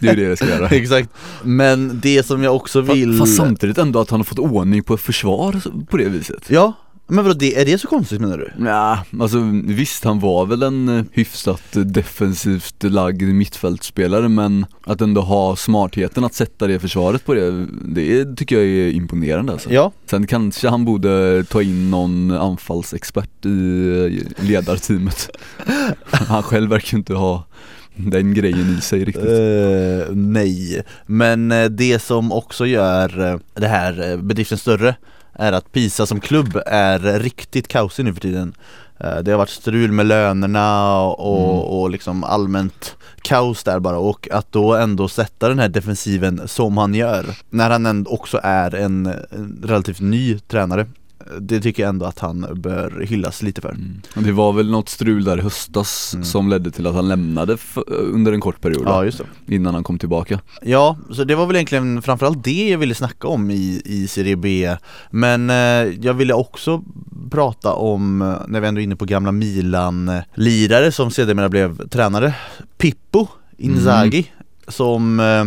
det 0.00 0.08
är 0.08 0.16
ju 0.16 0.22
det 0.24 0.28
det 0.30 0.36
ska 0.36 0.48
göra. 0.48 0.68
Exakt, 0.70 1.08
men 1.42 2.00
det 2.02 2.26
som 2.26 2.42
jag 2.42 2.56
också 2.56 2.80
vill 2.80 3.12
Fa- 3.12 3.18
Fast 3.18 3.36
samtidigt 3.36 3.78
ändå 3.78 4.00
att 4.00 4.10
han 4.10 4.20
har 4.20 4.24
fått 4.24 4.38
ordning 4.38 4.82
på 4.82 4.94
ett 4.94 5.00
försvar 5.00 5.60
på 5.90 5.96
det 5.96 6.08
viset. 6.08 6.42
Ja, 6.48 6.72
men 7.10 7.24
vadå, 7.24 7.34
det, 7.38 7.60
är 7.60 7.64
det 7.64 7.78
så 7.78 7.88
konstigt 7.88 8.20
menar 8.20 8.38
du? 8.38 8.64
Ja, 8.64 9.04
alltså 9.20 9.38
visst 9.64 10.04
han 10.04 10.20
var 10.20 10.46
väl 10.46 10.62
en 10.62 10.88
eh, 10.88 11.04
hyfsat 11.12 11.76
eh, 11.76 11.82
defensivt 11.82 12.82
lagd 12.82 13.22
mittfältspelare 13.22 14.28
men 14.28 14.66
att 14.84 15.00
ändå 15.00 15.20
ha 15.20 15.56
smartheten 15.56 16.24
att 16.24 16.34
sätta 16.34 16.66
det 16.66 16.78
försvaret 16.78 17.24
på 17.24 17.34
det, 17.34 17.66
det 17.84 18.36
tycker 18.36 18.56
jag 18.56 18.64
är 18.64 18.92
imponerande 18.92 19.52
alltså. 19.52 19.72
Ja, 19.72 19.92
Sen 20.06 20.26
kanske 20.26 20.68
han 20.68 20.84
borde 20.84 21.44
ta 21.44 21.62
in 21.62 21.90
någon 21.90 22.30
anfallsexpert 22.30 23.46
i 23.46 23.48
eh, 24.38 24.44
ledarteamet 24.44 25.30
Han 26.10 26.42
själv 26.42 26.70
verkar 26.70 26.98
inte 26.98 27.14
ha 27.14 27.44
den 27.96 28.34
grejen 28.34 28.76
i 28.78 28.80
sig 28.80 29.04
riktigt 29.04 29.24
Eh, 29.24 30.14
nej, 30.14 30.82
men 31.06 31.54
det 31.70 32.02
som 32.02 32.32
också 32.32 32.66
gör 32.66 33.38
det 33.54 33.66
här 33.66 34.16
bedriften 34.16 34.58
större 34.58 34.94
är 35.40 35.52
att 35.52 35.72
Pisa 35.72 36.06
som 36.06 36.20
klubb 36.20 36.60
är 36.66 36.98
riktigt 37.18 37.68
kaosig 37.68 38.04
nu 38.04 38.12
för 38.14 38.20
tiden. 38.20 38.54
Eh, 39.00 39.16
Det 39.18 39.30
har 39.30 39.38
varit 39.38 39.48
strul 39.50 39.92
med 39.92 40.06
lönerna 40.06 40.98
och, 41.00 41.50
Mm. 41.50 41.60
och 41.60 41.90
liksom 41.90 42.24
allmänt 42.24 42.96
kaos 43.22 43.62
där 43.64 43.78
bara 43.80 43.98
och 43.98 44.28
att 44.30 44.52
då 44.52 44.74
ändå 44.76 45.08
sätta 45.08 45.48
den 45.48 45.58
här 45.58 45.68
defensiven 45.68 46.48
som 46.48 46.76
han 46.78 46.94
gör 46.94 47.26
när 47.50 47.70
han 47.70 47.86
ändå 47.86 48.10
också 48.10 48.40
är 48.42 48.74
en, 48.74 49.06
en 49.06 49.62
relativt 49.64 50.00
ny 50.00 50.38
tränare 50.38 50.86
det 51.40 51.60
tycker 51.60 51.82
jag 51.82 51.88
ändå 51.88 52.06
att 52.06 52.18
han 52.18 52.46
bör 52.54 53.04
hyllas 53.08 53.42
lite 53.42 53.60
för. 53.60 53.68
Mm. 53.70 54.00
Det 54.14 54.32
var 54.32 54.52
väl 54.52 54.70
något 54.70 54.88
strul 54.88 55.24
där 55.24 55.38
i 55.38 55.40
höstas 55.40 56.10
Mm. 56.14 56.24
som 56.24 56.48
ledde 56.48 56.70
till 56.70 56.86
att 56.86 56.94
han 56.94 57.08
lämnade 57.08 57.56
under 57.88 58.32
en 58.32 58.40
kort 58.40 58.60
period 58.60 58.82
Ja 58.86 59.04
just 59.04 59.18
det. 59.46 59.54
innan 59.54 59.74
han 59.74 59.84
kom 59.84 59.98
tillbaka. 59.98 60.40
Ja, 60.62 60.96
så 61.12 61.24
det 61.24 61.34
var 61.34 61.46
väl 61.46 61.56
egentligen 61.56 62.02
framförallt 62.02 62.44
det 62.44 62.68
jag 62.68 62.78
ville 62.78 62.94
snacka 62.94 63.28
om 63.28 63.50
i, 63.50 63.82
i 63.84 64.08
Serie 64.08 64.36
B 64.36 64.76
Men 65.10 65.50
eh, 65.50 65.56
jag 66.00 66.14
ville 66.14 66.34
också 66.34 66.82
prata 67.30 67.72
om, 67.72 68.22
eh, 68.22 68.34
när 68.48 68.60
vi 68.60 68.68
ändå 68.68 68.80
är 68.80 68.84
inne 68.84 68.96
på 68.96 69.04
gamla 69.04 69.32
Milan-lirare 69.32 70.92
som 70.92 71.10
sedermera 71.10 71.48
blev 71.48 71.88
tränare 71.88 72.34
Pippo 72.78 73.26
Inzaghi 73.58 74.30
som 74.68 75.20
eh, 75.20 75.44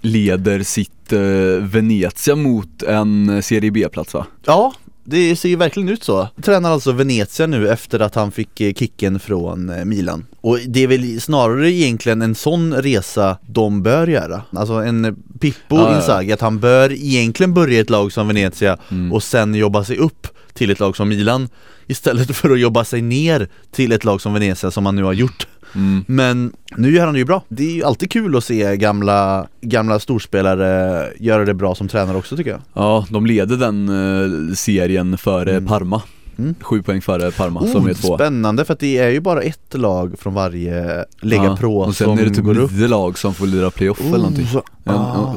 Leder 0.00 0.62
sitt 0.62 1.12
eh, 1.12 1.18
Venezia 1.60 2.36
mot 2.36 2.82
en 2.82 3.28
eh, 3.28 3.40
Serie 3.40 3.70
B-plats 3.70 4.14
va? 4.14 4.26
Ja, 4.44 4.72
det 5.04 5.36
ser 5.36 5.48
ju 5.48 5.56
verkligen 5.56 5.88
ut 5.88 6.04
så. 6.04 6.28
Tränar 6.42 6.70
alltså 6.70 6.92
Venezia 6.92 7.46
nu 7.46 7.68
efter 7.68 8.00
att 8.00 8.14
han 8.14 8.32
fick 8.32 8.60
eh, 8.60 8.72
kicken 8.74 9.20
från 9.20 9.70
eh, 9.70 9.84
Milan. 9.84 10.26
Och 10.40 10.58
det 10.66 10.82
är 10.82 10.86
väl 10.86 11.20
snarare 11.20 11.70
egentligen 11.72 12.22
en 12.22 12.34
sån 12.34 12.74
resa 12.74 13.38
de 13.46 13.82
bör 13.82 14.06
göra. 14.06 14.42
Alltså 14.52 14.72
en 14.72 15.16
Pippo 15.40 15.76
Ja, 15.76 15.90
ja. 15.90 15.96
Inzaghi, 15.96 16.32
att 16.32 16.40
han 16.40 16.58
bör 16.58 16.92
egentligen 16.92 17.54
börja 17.54 17.74
i 17.76 17.78
ett 17.80 17.90
lag 17.90 18.12
som 18.12 18.28
Venezia 18.28 18.78
Mm. 18.90 19.12
och 19.12 19.22
sen 19.22 19.54
jobba 19.54 19.84
sig 19.84 19.96
upp 19.96 20.26
till 20.52 20.70
ett 20.70 20.80
lag 20.80 20.96
som 20.96 21.08
Milan 21.08 21.48
istället 21.86 22.36
för 22.36 22.50
att 22.50 22.60
jobba 22.60 22.84
sig 22.84 23.02
ner 23.02 23.48
till 23.70 23.92
ett 23.92 24.04
lag 24.04 24.20
som 24.20 24.32
Venezia 24.34 24.70
som 24.70 24.86
han 24.86 24.96
nu 24.96 25.02
har 25.02 25.12
gjort. 25.12 25.46
Mm. 25.74 26.04
Men 26.08 26.52
nu 26.76 26.90
gör 26.94 27.04
han 27.04 27.12
det 27.12 27.18
ju 27.18 27.24
bra. 27.24 27.42
Det 27.48 27.64
är 27.64 27.74
ju 27.74 27.84
alltid 27.84 28.10
kul 28.10 28.36
att 28.36 28.44
se 28.44 28.76
gamla, 28.76 29.46
gamla 29.60 29.98
storspelare 29.98 31.08
göra 31.18 31.44
det 31.44 31.54
bra 31.54 31.74
som 31.74 31.88
tränare 31.88 32.16
också 32.16 32.36
tycker 32.36 32.50
jag. 32.50 32.60
Ja, 32.74 33.06
de 33.10 33.26
leder 33.26 33.56
den 33.56 33.88
eh, 33.88 34.54
serien 34.54 35.18
före 35.18 35.50
Mm. 35.52 35.66
Parma. 35.66 36.02
Mm. 36.42 36.54
Sju 36.60 36.82
poäng 36.82 37.00
före 37.02 37.30
Parma 37.30 37.66
som 37.66 37.86
är 37.86 37.94
två. 37.94 38.14
Spännande 38.16 38.64
för 38.64 38.72
att 38.72 38.80
det 38.80 38.98
är 38.98 39.08
ju 39.08 39.20
bara 39.20 39.42
ett 39.42 39.74
lag 39.74 40.14
från 40.18 40.34
varje 40.34 41.04
Lega 41.20 41.44
Ja, 41.44 41.56
Pro 41.56 41.76
Och 41.80 41.96
sen 41.96 42.04
som 42.04 42.18
är 42.18 42.24
det 42.24 42.30
typ 42.30 42.44
går 42.44 42.58
upp. 42.58 42.72
nio 42.72 42.88
lag 42.88 43.18
som 43.18 43.34
får 43.34 43.46
lira 43.46 43.70
playoff 43.70 44.00
eller 44.00 44.10
någonting. 44.18 44.46
En, 44.84 44.94
ah. 44.94 45.34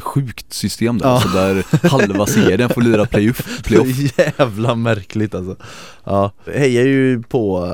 sjukt 0.00 0.52
system 0.52 0.98
där, 0.98 1.06
Ja. 1.08 1.20
så 1.20 1.28
där 1.28 1.88
halva 1.88 2.26
serien 2.26 2.68
får 2.70 2.82
lira 2.82 3.06
playoff, 3.06 3.62
playoff. 3.64 4.18
Jävla 4.38 4.74
märkligt 4.74 5.34
alltså. 5.34 5.56
Ja, 6.04 6.32
hejar 6.54 6.84
ju 6.84 7.22
på 7.22 7.66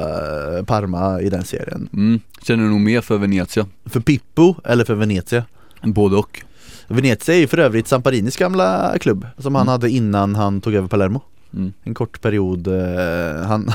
eh, 0.59 0.65
Parma 0.65 1.21
i 1.21 1.29
den 1.31 1.45
serien. 1.45 1.89
Mm. 1.93 2.21
Känner 2.43 2.65
du 2.65 2.71
nog 2.71 2.81
mer 2.81 3.01
för 3.01 3.19
Venezia? 3.19 3.67
För 3.87 4.01
Pippo 4.01 4.55
eller 4.65 4.85
för 4.85 4.95
Venezia? 4.95 5.45
Både 5.83 6.17
och. 6.17 6.43
Venezia 6.89 7.35
är 7.35 7.39
ju 7.39 7.47
för 7.47 7.59
övrigt 7.59 7.89
Samparinis 7.89 8.37
gamla 8.37 8.95
klubb 9.01 9.27
som 9.39 9.55
han 9.55 9.63
Mm. 9.63 9.73
hade 9.73 9.91
innan 9.91 10.35
han 10.35 10.61
tog 10.61 10.75
över 10.75 10.89
Palermo. 10.89 11.23
Mm. 11.55 11.73
En 11.83 11.95
kort 11.95 12.21
period, 12.21 12.67
eh, 12.67 13.47
han, 13.47 13.71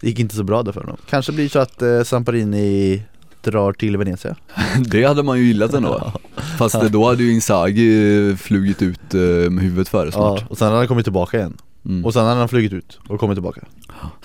det 0.00 0.06
gick 0.08 0.18
inte 0.18 0.34
så 0.36 0.44
bra 0.44 0.62
där 0.62 0.72
för 0.72 0.80
honom. 0.80 0.96
Kanske 1.10 1.32
blir 1.32 1.48
så 1.48 1.58
att 1.58 1.82
eh, 1.82 2.02
Samparini 2.02 3.02
drar 3.42 3.72
till 3.72 3.96
Venezia. 3.96 4.36
Det 4.90 5.04
hade 5.04 5.22
man 5.22 5.38
ju 5.38 5.44
gillat 5.44 5.74
ändå? 5.74 6.12
Fast 6.58 6.74
Ja. 6.74 6.88
då 6.88 7.06
hade 7.08 7.22
ju 7.22 7.32
Inzaghi 7.32 8.36
flugit 8.36 8.82
ut 8.82 9.14
eh, 9.14 9.20
med 9.50 9.64
huvudet 9.64 9.88
före 9.88 10.06
Ja, 10.06 10.12
snart. 10.12 10.50
och 10.50 10.58
sen 10.58 10.66
hade 10.66 10.78
han 10.78 10.88
kommit 10.88 11.04
tillbaka 11.04 11.38
igen. 11.38 11.56
Mm. 11.84 12.04
Och 12.04 12.12
sen 12.12 12.24
hade 12.26 12.38
han 12.38 12.48
flugit 12.48 12.72
ut 12.72 12.98
och 13.08 13.20
kommit 13.20 13.36
tillbaka. 13.36 13.60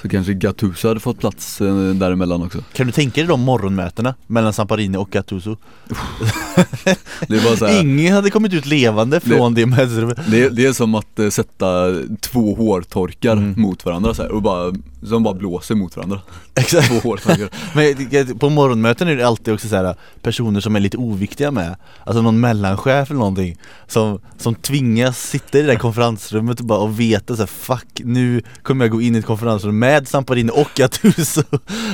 Så 0.01 0.09
kanske 0.09 0.33
Gattuso 0.33 0.87
hade 0.87 0.99
fått 0.99 1.19
plats 1.19 1.61
eh, 1.61 1.75
däremellan 1.75 2.41
också. 2.41 2.63
Kan 2.73 2.85
du 2.87 2.91
tänka 2.91 3.21
dig 3.21 3.27
de 3.27 3.41
morgonmötena 3.41 4.15
mellan 4.27 4.53
Samparini 4.53 4.97
och 4.97 5.09
Gattuso? 5.09 5.57
Det 7.27 7.81
Ingen 7.81 8.13
hade 8.13 8.29
kommit 8.29 8.53
ut 8.53 8.65
levande 8.65 9.19
från 9.19 9.53
det, 9.53 9.65
mötesrummet 9.65 10.19
det, 10.27 10.49
det 10.49 10.65
är 10.65 10.73
som 10.73 10.95
att 10.95 11.19
eh, 11.19 11.29
sätta 11.29 11.85
två 12.19 12.55
hårtorkar 12.55 13.33
Mm. 13.33 13.61
mot 13.61 13.85
varandra 13.85 14.13
så 14.13 14.21
här, 14.21 14.31
och 14.31 14.41
bara, 14.41 14.73
som 15.03 15.23
bara 15.23 15.33
blåser 15.33 15.75
mot 15.75 15.95
varandra. 15.95 16.19
Exakt 16.55 16.87
Två 16.87 17.09
hårtorkar. 17.09 17.49
Men 18.25 18.39
på 18.39 18.49
morgonmöten 18.49 19.07
är 19.07 19.15
det 19.15 19.27
alltid 19.27 19.53
också 19.53 19.67
så 19.67 19.75
här 19.75 19.95
personer 20.21 20.59
som 20.59 20.75
är 20.75 20.79
lite 20.79 20.97
oviktiga 20.97 21.51
med 21.51 21.75
Alltså 22.03 22.21
någon 22.21 22.39
mellanchef 22.39 23.09
eller 23.09 23.19
någonting 23.19 23.57
Som, 23.87 24.19
som 24.37 24.55
tvingas 24.55 25.29
sitta 25.29 25.57
i 25.57 25.61
det 25.61 25.67
där 25.67 25.75
konferensrummet 25.75 26.59
och 26.59 26.65
bara 26.65 26.79
och 26.79 26.99
veta 26.99 27.35
så 27.35 27.41
här, 27.41 27.47
Fuck, 27.47 28.01
nu 28.03 28.41
kommer 28.61 28.85
jag 28.85 28.91
gå 28.91 29.01
in 29.01 29.15
i 29.15 29.19
ett 29.19 29.25
konferensrum 29.25 29.62
med 29.71 30.07
Samparini 30.07 30.51
och 30.53 30.69
Gattuso 30.75 31.41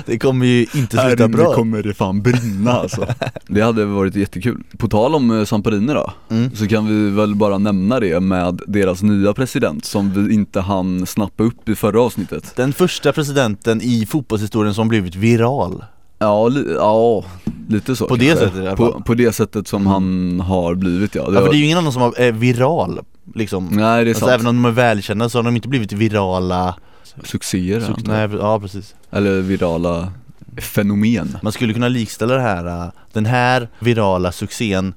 Det 0.06 0.20
kommer 0.20 0.46
ju 0.46 0.66
inte 0.76 0.98
Här 0.98 1.08
sluta 1.10 1.28
bra 1.28 1.54
kommer 1.54 1.84
det 1.84 1.94
fan 1.94 2.22
brinna 2.22 2.72
alltså. 2.72 3.08
Det 3.48 3.62
hade 3.62 3.86
varit 3.86 4.16
jättekul. 4.16 4.64
På 4.78 4.88
tal 4.88 5.16
om 5.16 5.40
eh, 5.40 5.46
Samparini 5.46 5.94
då, 5.94 6.12
mm. 6.30 6.56
så 6.56 6.68
kan 6.68 6.88
vi 6.88 7.10
väl 7.16 7.36
bara 7.36 7.58
nämna 7.58 8.00
det 8.00 8.20
med 8.20 8.62
deras 8.68 9.02
nya 9.04 9.34
president 9.34 9.86
som 9.86 10.12
vi 10.28 10.34
inte 10.34 10.62
hann 10.62 11.06
snappa 11.06 11.44
upp 11.44 11.70
i 11.70 11.76
förra 11.76 12.02
avsnittet. 12.02 12.54
Den 12.56 12.74
första 12.74 13.12
presidenten 13.14 13.82
i 13.82 14.06
fotbollshistorien 14.06 14.74
som 14.74 14.88
blivit 14.88 15.16
viral 15.16 15.84
Ja, 16.22 16.48
li- 16.48 16.74
ja 16.76 17.24
lite 17.70 17.96
så 17.96 18.08
På 18.08 18.16
det 18.16 18.28
kanske. 18.28 18.46
sättet 18.46 18.64
i 18.64 18.68
alla 18.68 18.78
fall. 18.78 18.92
på, 18.94 19.02
på 19.02 19.14
det 19.14 19.32
sättet 19.32 19.68
som 19.68 19.88
han 19.88 20.40
har 20.40 20.76
blivit 20.76 21.16
ja. 21.16 21.24
Ja 21.34 21.42
för 21.42 21.50
det 21.50 21.56
är 21.56 21.60
ju 21.60 21.66
ingen 21.66 21.78
annan 21.78 21.94
som 21.94 22.14
är 22.18 22.32
viral 22.32 23.00
liksom 23.36 23.68
Nej 23.72 24.04
det 24.06 24.10
är 24.10 24.14
Alltså 24.14 24.26
sant. 24.26 24.32
även 24.42 24.48
om 24.48 24.56
de 24.64 24.66
är 24.70 24.74
välkända 24.74 25.30
så 25.30 25.38
har 25.38 25.44
de 25.44 25.56
inte 25.56 25.68
blivit 25.68 25.92
virala 25.94 26.76
Succéer 27.24 27.80
så, 27.80 27.86
antar 27.94 28.20
jag. 28.20 28.30
nej, 28.30 28.40
Ja 28.40 28.60
precis 28.60 28.96
Eller 29.12 29.42
virala 29.42 30.14
fenomen. 30.58 31.38
Man 31.44 31.52
skulle 31.52 31.74
kunna 31.74 31.88
likställa 31.88 32.34
det 32.36 32.42
här, 32.42 32.66
äh, 32.66 32.92
den 33.14 33.26
här 33.26 33.70
virala 33.80 34.32
succén 34.32 34.94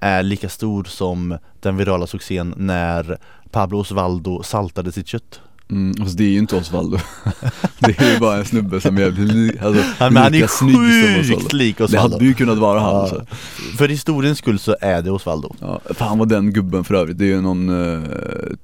är 0.00 0.22
lika 0.22 0.48
stor 0.48 0.84
som 0.84 1.38
den 1.60 1.76
virala 1.76 2.06
succén 2.06 2.54
när 2.56 3.18
Pablo 3.50 3.78
Osvaldo 3.78 4.42
saltade 4.42 4.92
sitt 4.92 5.06
kött 5.06 5.40
Mm, 5.70 5.94
alltså 6.00 6.16
det 6.16 6.24
är 6.24 6.28
ju 6.28 6.38
inte 6.38 6.56
Osvaldo. 6.56 6.98
det 7.78 7.98
är 8.00 8.12
ju 8.12 8.18
bara 8.20 8.36
en 8.36 8.44
snubbe 8.44 8.80
som 8.80 8.96
är 8.96 9.00
jävligt 9.00 9.32
li- 9.32 9.58
alltså, 9.62 9.82
Han, 9.98 10.12
men 10.14 10.22
han 10.22 10.34
är 10.34 10.46
sjukt 10.46 11.30
Osvaldo. 11.30 11.56
lik 11.56 11.78
Det 11.78 11.84
Osvaldo 11.84 12.14
hade 12.14 12.24
ju 12.24 12.34
kunnat 12.34 12.58
vara 12.58 12.80
han 12.80 12.90
Ja. 12.94 13.00
alltså. 13.00 13.26
För 13.78 13.88
historiens 13.88 14.38
skull 14.38 14.58
så 14.58 14.76
är 14.80 15.02
det 15.02 15.10
Osvaldo 15.10 15.54
Ja, 15.60 15.80
fan 15.94 16.18
vad 16.18 16.28
den 16.28 16.52
gubben 16.52 16.84
för 16.84 16.94
övrigt, 16.94 17.18
det 17.18 17.24
är 17.24 17.28
ju 17.28 17.40
någon 17.40 17.68
eh, 17.94 18.02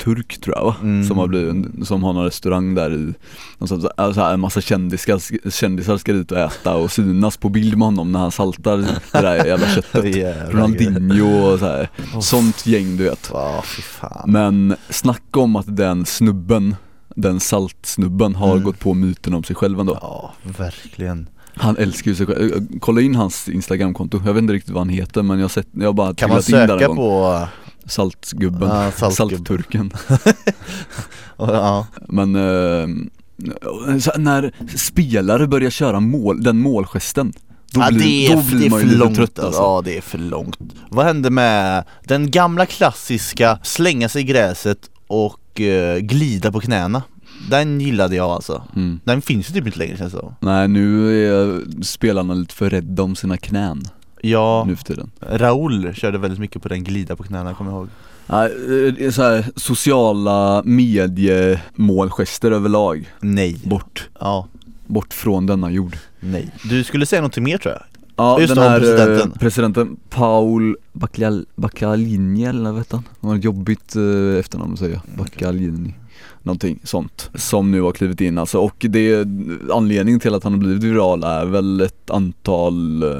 turk 0.04 0.40
tror 0.40 0.56
jag 0.56 0.64
va? 0.64 0.76
Mm. 0.82 1.04
Som 1.08 1.18
har 1.18 1.26
blivit, 1.26 1.86
som 1.88 2.02
har 2.02 2.12
någon 2.12 2.24
restaurang 2.24 2.74
där 2.74 2.94
i 2.94 3.14
någonstans, 3.58 3.86
alltså 3.96 4.20
en 4.20 4.40
massa 4.40 4.60
kändisar, 4.60 5.50
kändisar 5.50 5.96
ska 5.98 6.12
dit 6.12 6.32
och 6.32 6.38
äta 6.38 6.74
och 6.74 6.92
synas 6.92 7.36
på 7.36 7.48
bild 7.48 7.78
med 7.78 7.86
honom 7.86 8.12
när 8.12 8.18
han 8.20 8.30
saltar 8.32 8.76
det 8.76 8.86
där 9.12 9.44
jävla 9.46 9.66
köttet 9.68 10.04
grej. 10.14 10.36
Ronaldinho 10.50 11.52
och 11.52 11.58
så 11.58 11.66
här. 11.66 11.88
Åh. 12.14 12.20
sånt 12.20 12.66
gäng 12.66 12.96
du 12.96 13.04
vet 13.04 13.26
fan 13.82 14.30
Men 14.30 14.76
snacka 14.90 15.40
om 15.40 15.56
att 15.56 15.76
den 15.76 16.06
snubben, 16.06 16.76
den 17.16 17.40
saltsnubben 17.40 18.34
har 18.34 18.52
Mm. 18.52 18.64
gått 18.64 18.78
på 18.78 18.94
myten 18.94 19.34
om 19.34 19.44
sig 19.44 19.56
själv 19.56 19.80
ändå. 19.80 19.98
Ja, 20.02 20.32
verkligen. 20.58 21.28
Han 21.54 21.76
älskar 21.76 22.10
ju 22.10 22.14
sig 22.14 22.26
själv, 22.26 22.52
Eh, 22.54 22.62
kolla 22.80 23.00
in 23.00 23.14
hans 23.14 23.48
instagramkonto, 23.48 24.20
jag 24.26 24.34
vet 24.34 24.42
inte 24.42 24.54
riktigt 24.54 24.70
vad 24.72 24.80
han 24.80 24.88
heter 24.88 25.22
men 25.22 25.38
jag 25.38 25.44
har 25.44 25.48
sett, 25.48 25.66
jag 25.72 25.86
har 25.88 25.92
bara 25.92 26.14
Kan 26.14 26.30
man 26.30 26.42
trillat 26.42 26.62
in 26.62 26.68
där 26.68 26.78
söka 26.78 26.94
på, 26.94 27.48
Saltgubben, 27.86 28.68
Ja, 28.68 28.90
saltgubben. 28.90 29.12
saltturken. 29.36 29.92
Ja, 31.38 31.86
Men 32.08 32.36
eh, 32.36 32.86
när 34.18 34.52
spelare 34.78 35.46
börjar 35.46 35.70
köra 35.70 36.00
mål, 36.00 36.42
den 36.42 36.58
målgesten 36.60 37.32
Då 37.72 37.80
ja 37.80 37.88
blir, 37.90 38.00
det, 38.04 38.26
är, 38.32 38.36
då 38.36 38.42
blir 38.56 38.70
man 38.70 38.80
för 38.80 38.86
ju 38.86 38.92
lite 38.92 39.04
långt. 39.04 39.16
trött 39.16 39.38
alltså. 39.38 39.60
Ja 39.60 39.82
det 39.84 39.96
är 39.96 40.00
för 40.00 40.18
långt. 40.18 40.58
Vad 40.90 41.06
hände 41.06 41.30
med 41.30 41.84
den 42.04 42.30
gamla 42.30 42.66
klassiska 42.66 43.58
slänga 43.62 44.08
sig 44.08 44.22
i 44.22 44.24
gräset 44.24 44.78
och 45.06 45.36
eh, 45.60 45.96
glida 45.98 46.52
på 46.52 46.60
knäna? 46.60 47.02
Den 47.50 47.80
gillade 47.80 48.16
jag 48.16 48.30
alltså. 48.30 48.62
Mm. 48.76 49.00
Den 49.04 49.22
finns 49.22 49.50
ju 49.50 49.54
typ 49.54 49.66
inte 49.66 49.78
längre 49.78 49.96
känns 49.96 50.12
det 50.12 50.18
som. 50.18 50.34
Nej 50.40 50.68
nu 50.68 51.10
är 51.26 51.62
spelarna 51.82 52.34
lite 52.34 52.54
för 52.54 52.70
rädda 52.70 53.02
om 53.02 53.16
sina 53.16 53.36
knän. 53.36 53.82
Ja, 54.20 54.64
nu 54.66 54.76
för 54.76 54.84
tiden. 54.84 55.10
Raul 55.20 55.94
körde 55.94 56.18
väldigt 56.18 56.40
mycket 56.40 56.62
på 56.62 56.68
den 56.68 56.84
glida 56.84 57.16
på 57.16 57.22
knäna, 57.22 57.54
kommer 57.54 57.70
jag 57.70 57.78
ihåg. 57.78 57.88
Nej, 58.26 58.50
eh, 59.04 59.10
så 59.10 59.22
här, 59.22 59.44
sociala 59.56 60.62
mediemålgester 60.64 62.50
överlag. 62.50 63.12
Nej. 63.20 63.60
Bort, 63.64 64.08
Ja, 64.20 64.48
bort 64.86 65.14
från 65.14 65.46
denna 65.46 65.70
jord. 65.70 65.96
Nej. 66.20 66.50
Du 66.64 66.84
skulle 66.84 67.06
säga 67.06 67.22
något 67.22 67.36
mer 67.38 67.58
tror 67.58 67.74
jag? 67.74 67.82
Ja 68.16 68.40
Just 68.40 68.54
den 68.54 68.64
här 68.64 68.78
presidenten. 68.78 69.08
presidenten, 69.08 69.38
presidenten 69.38 69.96
Paul 70.10 70.76
Baccal- 70.92 71.46
Baccaglini 71.54 72.44
eller 72.44 72.70
vad 72.70 72.80
heter 72.80 72.96
han? 72.96 73.04
Han 73.20 73.30
har 73.30 73.38
ett 73.38 73.44
jobbigt 73.44 73.96
eh, 73.96 74.38
efternamn 74.38 74.72
att 74.72 74.78
säga, 74.78 75.02
Baccaglini 75.18 75.94
Någonting 76.42 76.78
sånt 76.84 77.30
som 77.34 77.70
nu 77.70 77.80
har 77.80 77.92
klivit 77.92 78.20
in 78.20 78.38
alltså. 78.38 78.58
Och 78.58 78.86
det 78.88 79.28
anledningen 79.72 80.20
till 80.20 80.34
att 80.34 80.44
han 80.44 80.52
har 80.52 80.60
blivit 80.60 80.82
viral 80.82 81.24
är 81.24 81.44
väl 81.44 81.80
ett 81.80 82.10
antal 82.10 83.02
eh, 83.02 83.18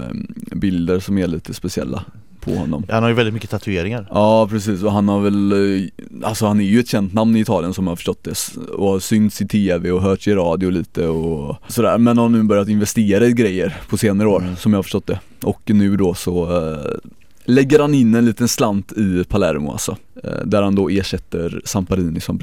bilder 0.56 1.00
som 1.00 1.18
är 1.18 1.26
lite 1.26 1.54
speciella 1.54 2.04
på 2.44 2.54
honom. 2.54 2.84
Han 2.90 3.02
har 3.02 3.11
ju 3.11 3.14
väldigt 3.16 3.34
mycket 3.34 3.50
tatueringar. 3.50 4.06
Ja 4.11 4.49
precis. 4.50 4.82
Och 4.82 4.92
han 4.92 5.08
har 5.08 5.20
väl, 5.20 5.52
eh, 5.52 5.88
alltså 6.28 6.46
han 6.46 6.61
är 6.61 6.64
ju 6.64 6.80
ett 6.80 6.88
känt 6.88 7.14
namn 7.14 7.37
i 7.37 7.40
Italien 7.40 7.75
som 7.75 7.84
jag 7.84 7.90
har 7.90 7.96
förstått 7.96 8.25
det. 8.25 8.34
Och 8.75 8.88
har 8.88 8.99
synts 9.00 9.40
i 9.40 9.49
tv 9.49 9.90
och 9.90 10.02
hörts 10.02 10.28
i 10.28 10.34
radio 10.34 10.70
lite 10.70 11.06
och 11.06 11.56
sådär. 11.68 11.99
Men 11.99 12.18
har 12.18 12.28
nu 12.28 12.42
börjat 12.42 12.68
investera 12.68 13.26
i 13.26 13.32
grejer 13.32 13.76
på 13.88 13.96
senare 13.96 14.28
år 14.28 14.40
Mm. 14.42 14.56
som 14.56 14.72
jag 14.72 14.78
har 14.78 14.82
förstått 14.82 15.06
det. 15.06 15.20
Och 15.42 15.61
nu 15.66 15.96
då 15.96 16.14
så 16.14 16.56
eh, 16.72 16.78
lägger 17.44 17.78
han 17.78 17.94
in 17.94 18.14
en 18.14 18.25
liten 18.25 18.49
slant 18.49 18.92
i 18.92 19.25
Palermo 19.28 19.72
alltså 19.72 19.96
Där 20.45 20.62
han 20.62 20.75
då 20.75 20.88
ersätter 20.88 21.62
Samparini 21.64 22.21
som 22.21 22.38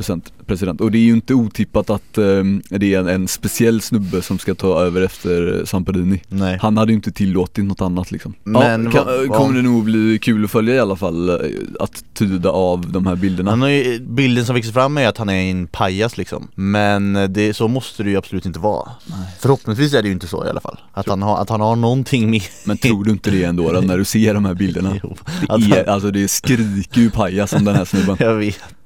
president. 0.46 0.82
Och 0.82 0.92
det 0.92 0.98
är 0.98 1.04
ju 1.04 1.14
inte 1.14 1.34
otippat 1.34 1.90
att 1.90 2.18
eh, 2.18 2.44
det 2.70 2.94
är 2.94 3.00
en, 3.00 3.08
en 3.08 3.28
speciell 3.28 3.82
snubbe 3.82 4.22
som 4.22 4.40
ska 4.40 4.56
ta 4.56 4.82
över 4.82 5.02
efter 5.02 5.62
Samparini. 5.66 6.22
Nej. 6.28 6.58
Han 6.62 6.78
hade 6.78 6.92
ju 6.92 6.96
inte 6.96 7.12
tillåtit 7.12 7.66
något 7.66 7.82
annat 7.82 8.12
liksom. 8.12 8.34
Men 8.44 8.84
ja, 8.84 8.92
kan, 8.92 9.30
kommer 9.30 9.54
det 9.56 9.62
nog 9.62 9.84
bli 9.84 10.20
kul 10.22 10.46
att 10.46 10.52
följa 10.52 10.76
i 10.76 10.80
alla 10.80 10.96
fall, 10.96 11.30
eh, 11.30 11.36
att 11.80 12.04
tyda 12.14 12.50
av 12.50 12.92
de 12.92 13.08
här 13.08 13.16
bilderna. 13.16 13.52
Han 13.52 13.62
har 13.62 13.70
ju, 13.70 14.00
bilden 14.00 14.46
som 14.46 14.56
växer 14.56 14.72
fram 14.72 14.98
är 14.98 15.08
att 15.08 15.18
han 15.18 15.30
är 15.30 15.52
en 15.52 15.68
pajas 15.68 16.18
liksom 16.18 16.48
Men 16.56 17.14
det, 17.30 17.54
så 17.54 17.68
måste 17.68 18.04
det 18.04 18.10
ju 18.10 18.18
absolut 18.18 18.46
inte 18.46 18.60
vara 18.60 18.92
Förhoppningsvis 19.40 19.94
är 19.94 20.02
det 20.02 20.08
ju 20.08 20.14
inte 20.14 20.28
så 20.28 20.46
i 20.46 20.50
alla 20.50 20.62
fall 20.62 20.80
Att, 20.94 21.08
han 21.08 21.22
har, 21.22 21.38
att 21.38 21.50
han 21.50 21.62
har 21.62 21.76
någonting 21.76 22.30
med 22.30 22.42
Men 22.66 22.78
tror 22.78 23.04
du 23.04 23.12
inte 23.12 23.32
det 23.32 23.44
ändå 23.44 23.72
då, 23.72 23.82
när 23.82 23.98
du 23.98 24.06
ser 24.06 24.34
de 24.34 24.46
här 24.46 24.54
bilderna? 24.54 25.00
Jo, 25.04 25.16
Det 25.40 25.54
är, 25.54 25.86
han, 25.86 25.94
alltså 25.94 26.12
det 26.12 26.28
skriker 26.28 27.02
ju 27.02 27.10
pajas 27.10 27.54
om 27.60 27.66
den 27.66 27.75
här 27.75 27.86
snubben. 27.86 28.18
Jag 28.20 28.36
vet 28.36 28.80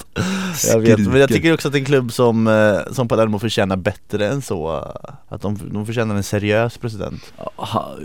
Jag 0.74 0.80
vet, 0.80 1.00
men 1.00 1.20
jag 1.20 1.30
tycker 1.30 1.54
också 1.54 1.68
att 1.68 1.76
en 1.76 1.86
klubb 1.86 2.12
som, 2.12 2.48
eh, 2.48 2.94
som 2.94 3.08
Palermo 3.08 3.40
förtjänar 3.40 3.76
bättre 3.76 4.28
än 4.28 4.42
så 4.42 4.70
Att 5.30 5.42
de, 5.42 5.60
de 5.72 5.86
förtjänar 5.86 6.16
en 6.16 6.24
seriös 6.24 6.78
president 6.78 7.34
Aha, 7.56 7.96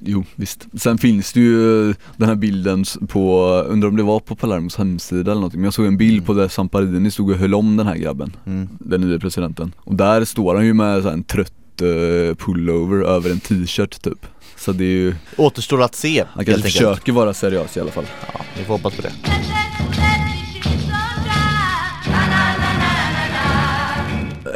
jo 0.00 0.24
visst. 0.34 0.66
Sen 0.78 0.98
finns 0.98 1.32
det 1.32 1.40
ju 1.40 1.90
eh, 1.90 1.96
den 2.16 2.28
här 2.28 2.34
bilden 2.36 2.84
på, 3.08 3.48
undrar 3.68 3.88
om 3.88 3.96
det 3.96 4.02
var 4.02 4.20
på 4.20 4.36
Palermos 4.36 4.76
hemsida 4.76 5.20
eller 5.20 5.34
någonting, 5.34 5.60
men 5.60 5.64
jag 5.64 5.74
såg 5.74 5.86
en 5.86 5.96
bild 5.96 6.26
på 6.26 6.34
där 6.34 6.48
Samparini 6.48 7.10
stod 7.10 7.30
och 7.30 7.36
höll 7.36 7.54
om 7.54 7.76
den 7.76 7.86
här 7.86 7.96
grabben, 7.96 8.36
mm. 8.46 8.68
den 8.80 9.00
nya 9.00 9.18
presidenten. 9.18 9.72
Och 9.78 9.94
där 9.94 10.24
står 10.24 10.54
han 10.54 10.66
ju 10.66 10.74
med 10.74 11.02
så 11.02 11.08
en 11.08 11.24
trött 11.24 11.52
eh, 11.80 12.36
pullover 12.36 13.04
över 13.04 13.30
en 13.30 13.40
t-shirt 13.40 14.02
typ. 14.02 14.26
Så 14.56 14.72
det 14.72 14.84
är 14.84 14.88
ju, 14.88 15.14
Återstår 15.36 15.82
att 15.82 15.94
se 15.94 16.18
han 16.18 16.44
kanske 16.44 16.52
enkelt. 16.52 16.64
försöker 16.64 17.12
vara 17.12 17.34
seriös 17.34 17.76
i 17.76 17.80
alla 17.80 17.90
fall. 17.90 18.06
Ja, 18.32 18.40
vi 18.58 18.64
får 18.64 18.74
hoppas 18.74 18.96
på 18.96 19.02
det 19.02 19.12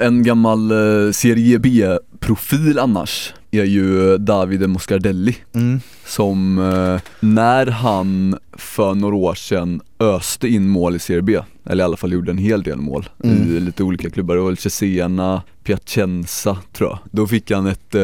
En 0.00 0.22
gammal 0.22 0.70
eh, 0.70 1.12
Serie 1.12 1.58
B-profil 1.58 2.78
annars 2.78 3.34
är 3.50 3.64
ju 3.64 4.18
Davide 4.18 4.66
Moscardelli 4.66 5.36
mm. 5.54 5.80
som 6.06 6.58
eh, 6.58 7.00
när 7.20 7.66
han 7.66 8.36
för 8.52 8.94
några 8.94 9.14
år 9.16 9.34
sedan 9.34 9.80
öste 9.98 10.48
in 10.48 10.68
mål 10.68 10.96
i 10.96 10.98
Serie 10.98 11.22
B, 11.22 11.38
eller 11.66 11.84
i 11.84 11.84
alla 11.84 11.96
fall 11.96 12.12
gjorde 12.12 12.30
en 12.30 12.38
hel 12.38 12.62
del 12.62 12.76
mål 12.78 13.08
i 13.24 13.28
Mm. 13.28 13.64
lite 13.64 13.82
olika 13.82 14.10
klubbar, 14.10 14.34
det 14.34 14.40
var 14.40 14.54
Cesena, 14.54 15.42
Piacenza 15.64 16.58
tror 16.72 16.88
jag. 16.90 16.98
Då 17.10 17.26
fick 17.26 17.50
han 17.50 17.66
ett 17.66 17.94
eh, 17.94 18.00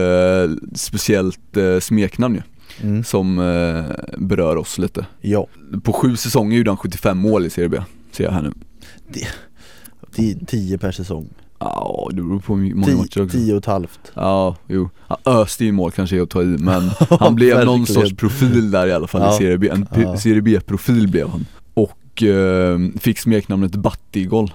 speciellt 0.75 1.57
eh, 1.57 1.79
smeknamn 1.81 2.35
ju, 2.35 2.43
Mm. 2.83 3.05
som 3.05 3.39
eh, 3.39 3.85
berör 4.19 4.57
oss 4.57 4.79
lite. 4.79 5.07
Ja, 5.21 5.47
På 5.83 5.93
sju 5.93 6.17
säsonger 6.17 6.57
gjorde 6.59 6.71
han 6.71 6.77
75 6.77 7.19
mål 7.19 7.47
i 7.47 7.51
Serie 7.51 7.69
B, 7.69 7.79
ser 8.13 8.25
jag 8.25 8.33
här 8.33 8.43
nu. 8.43 8.53
Ti- 10.17 10.47
tio 10.47 10.79
per 10.79 10.93
säsong 10.93 11.29
Ja, 11.59 12.09
det 12.13 12.23
beror 12.23 12.39
på 12.41 12.57
hur 12.57 12.75
många 12.75 12.97
matcher 12.97 13.09
Tio, 13.09 13.23
också. 13.25 13.29
tio 13.39 13.53
och 13.53 13.59
ett 13.59 13.67
halvt 13.67 14.13
Ja, 14.15 14.57
jo. 14.69 14.91
Han 15.09 15.19
öste 15.25 15.65
in 15.65 15.75
mål 15.75 15.91
kanske 15.91 16.23
att 16.23 16.31
ta 16.31 16.43
i 16.43 16.45
men 16.47 16.91
han 17.21 17.35
blev 17.35 17.65
någon 17.65 17.87
sorts 17.87 18.13
profil 18.17 18.71
där 18.71 18.87
i 18.87 18.93
alla 18.93 19.07
fall 19.07 19.21
Ja. 19.23 19.35
i 19.35 19.39
Serie 19.39 19.59
B, 19.59 19.69
en 19.73 19.87
Ja. 19.97 20.17
Serie 20.17 20.43
B-profil 20.43 21.09
blev 21.09 21.29
han. 21.29 21.47
Och 21.75 22.23
eh, 22.23 22.79
fick 23.01 23.19
smeknamnet 23.19 23.75
Battigol, 23.77 24.53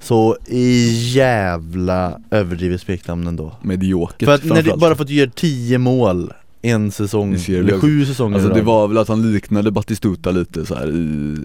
Så 0.00 0.36
i 0.46 0.88
jävla 1.14 2.20
överdrivet 2.30 2.80
smeknamn 2.80 3.26
ändå 3.26 3.52
mediokert 3.62 4.24
För 4.24 4.34
att 4.34 4.44
när 4.44 4.62
du, 4.62 4.76
bara 4.76 4.94
för 4.94 5.02
att 5.02 5.08
du 5.08 5.14
gör 5.14 5.26
10 5.26 5.78
mål 5.78 6.32
en 6.62 6.90
säsong, 6.92 7.34
eller 7.34 7.80
sju 7.80 8.06
säsonger 8.06 8.36
Alltså 8.38 8.54
det 8.54 8.62
var 8.62 8.88
väl 8.88 8.98
att 8.98 9.08
han 9.08 9.32
liknade 9.32 9.70
Batistuta 9.70 10.30
lite 10.30 10.66
så 10.66 10.74
här 10.74 10.88
i 10.88 11.36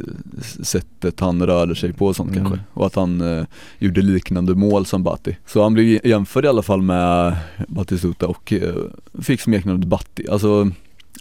sättet 0.63 1.19
han 1.19 1.45
rörde 1.45 1.75
sig 1.75 1.93
på 1.93 2.05
och 2.05 2.15
sånt 2.15 2.31
Mm. 2.31 2.43
kanske. 2.43 2.59
Och 2.73 2.85
att 2.85 2.95
han 2.95 3.21
eh, 3.21 3.45
gjorde 3.79 4.01
liknande 4.01 4.55
mål 4.55 4.85
som 4.85 5.03
Batti. 5.03 5.37
Så 5.45 5.63
han 5.63 5.73
blev 5.73 6.05
jämförd 6.07 6.45
i 6.45 6.47
alla 6.47 6.61
fall 6.61 6.81
med 6.81 7.35
Batistuta 7.67 8.27
och 8.27 8.53
eh, 8.53 8.75
fick 9.21 9.41
smeknamnet 9.41 9.87
Batti. 9.87 10.27
Alltså, 10.29 10.71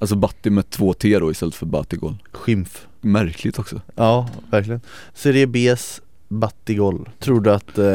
alltså 0.00 0.17
Batti 0.17 0.50
med 0.50 0.71
två 0.71 0.93
T 0.93 1.19
då 1.19 1.31
istället 1.31 1.55
för 1.55 1.67
Battigol. 1.67 2.15
Skymf 2.33 2.87
Märkligt 3.00 3.59
också. 3.59 3.81
Ja, 3.95 4.29
verkligen 4.50 4.81
Serie 5.15 5.47
B's 5.47 6.00
Battigol 6.29 7.09
Tror 7.19 7.41
du 7.41 7.53
att 7.53 7.79
eh, 7.79 7.87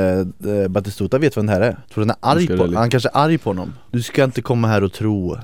eh, 0.53 0.67
Batistuta 0.69 1.17
vet 1.17 1.37
vem 1.37 1.45
det 1.45 1.51
här 1.53 1.61
är? 1.61 1.71
Tror 1.93 2.05
du 2.05 2.09
han 2.09 2.09
är 2.09 2.35
arg 2.35 2.47
på 2.47 2.63
Relli. 2.63 2.75
Han 2.75 2.89
kanske 2.89 3.09
är 3.13 3.17
arg 3.17 3.37
på 3.37 3.49
honom 3.49 3.73
Du 3.91 4.01
ska 4.01 4.23
inte 4.23 4.41
komma 4.41 4.67
här 4.67 4.83
och 4.83 4.93
tro 4.93 5.37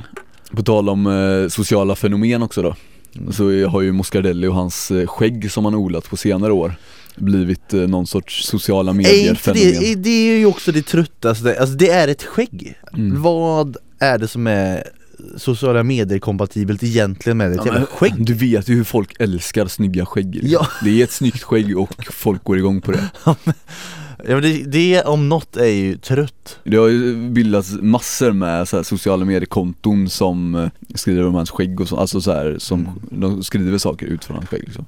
På 0.51 0.63
tal 0.63 0.89
om 0.89 1.07
eh, 1.07 1.49
sociala 1.49 1.95
fenomen 1.95 2.43
också 2.43 2.61
då. 2.61 2.75
Mm. 3.15 3.33
Så 3.33 3.65
har 3.67 3.81
ju 3.81 3.91
Moscardelli 3.91 4.47
och 4.47 4.55
hans 4.55 4.91
eh, 4.91 5.07
skägg 5.07 5.51
som 5.51 5.65
han 5.65 5.75
odlat 5.75 6.09
på 6.09 6.17
senare 6.17 6.51
år 6.53 6.75
blivit 7.15 7.73
eh, 7.73 7.79
någon 7.81 8.07
sorts 8.07 8.45
sociala 8.45 8.91
Är 8.91 8.95
medier 8.95 9.29
inte 9.29 9.41
fenomen. 9.41 9.73
det, 9.79 9.95
det 9.95 10.09
är 10.09 10.37
ju 10.37 10.45
också 10.45 10.71
det 10.71 10.81
tröttaste, 10.81 11.59
alltså 11.59 11.75
det 11.75 11.89
är 11.89 12.07
ett 12.07 12.23
skägg 12.23 12.73
Mm. 12.93 13.21
Vad 13.21 13.77
är 13.99 14.17
det 14.17 14.27
som 14.27 14.47
är 14.47 14.83
sociala 15.37 15.83
medier 15.83 16.19
kompatibelt 16.19 16.83
egentligen 16.83 17.37
med 17.37 17.51
ett 17.51 17.57
Ja, 17.57 17.65
jävla 17.65 17.85
skägg? 17.85 18.25
Du 18.25 18.33
vet 18.33 18.69
ju 18.69 18.75
hur 18.75 18.83
folk 18.83 19.15
älskar 19.19 19.67
snygga 19.67 20.05
skägg 20.05 20.35
liksom. 20.35 20.51
Ja. 20.51 20.67
Det 20.83 20.99
är 20.99 21.03
ett 21.03 21.11
snyggt 21.11 21.43
skägg 21.43 21.77
och 21.77 22.05
folk 22.13 22.43
går 22.43 22.57
igång 22.57 22.81
på 22.81 22.91
det 22.91 23.09
Ja, 23.25 23.35
men 23.43 23.53
det, 24.25 24.63
det 24.63 25.03
om 25.03 25.29
något 25.29 25.57
är 25.57 25.65
ju 25.65 25.97
trött. 25.97 26.59
Det 26.63 26.77
har 26.77 26.87
ju 26.87 27.29
bildats 27.29 27.71
massor 27.81 28.31
med 28.31 28.67
så 28.67 28.75
här 28.75 28.83
sociala 28.83 29.25
mediekonton 29.25 30.09
som 30.09 30.55
eh, 30.55 30.69
skriver 30.95 31.25
om 31.27 31.35
hans 31.35 31.49
skägg 31.51 31.81
och 31.81 31.87
så, 31.87 31.97
alltså 31.97 32.21
så 32.21 32.31
här, 32.31 32.55
som 32.59 32.77
Mm. 33.11 33.21
de 33.21 33.43
skriver 33.43 33.77
saker 33.77 34.05
ut 34.05 34.25
från 34.25 34.37
hans 34.37 34.49
skägg 34.49 34.63
liksom. 34.65 34.85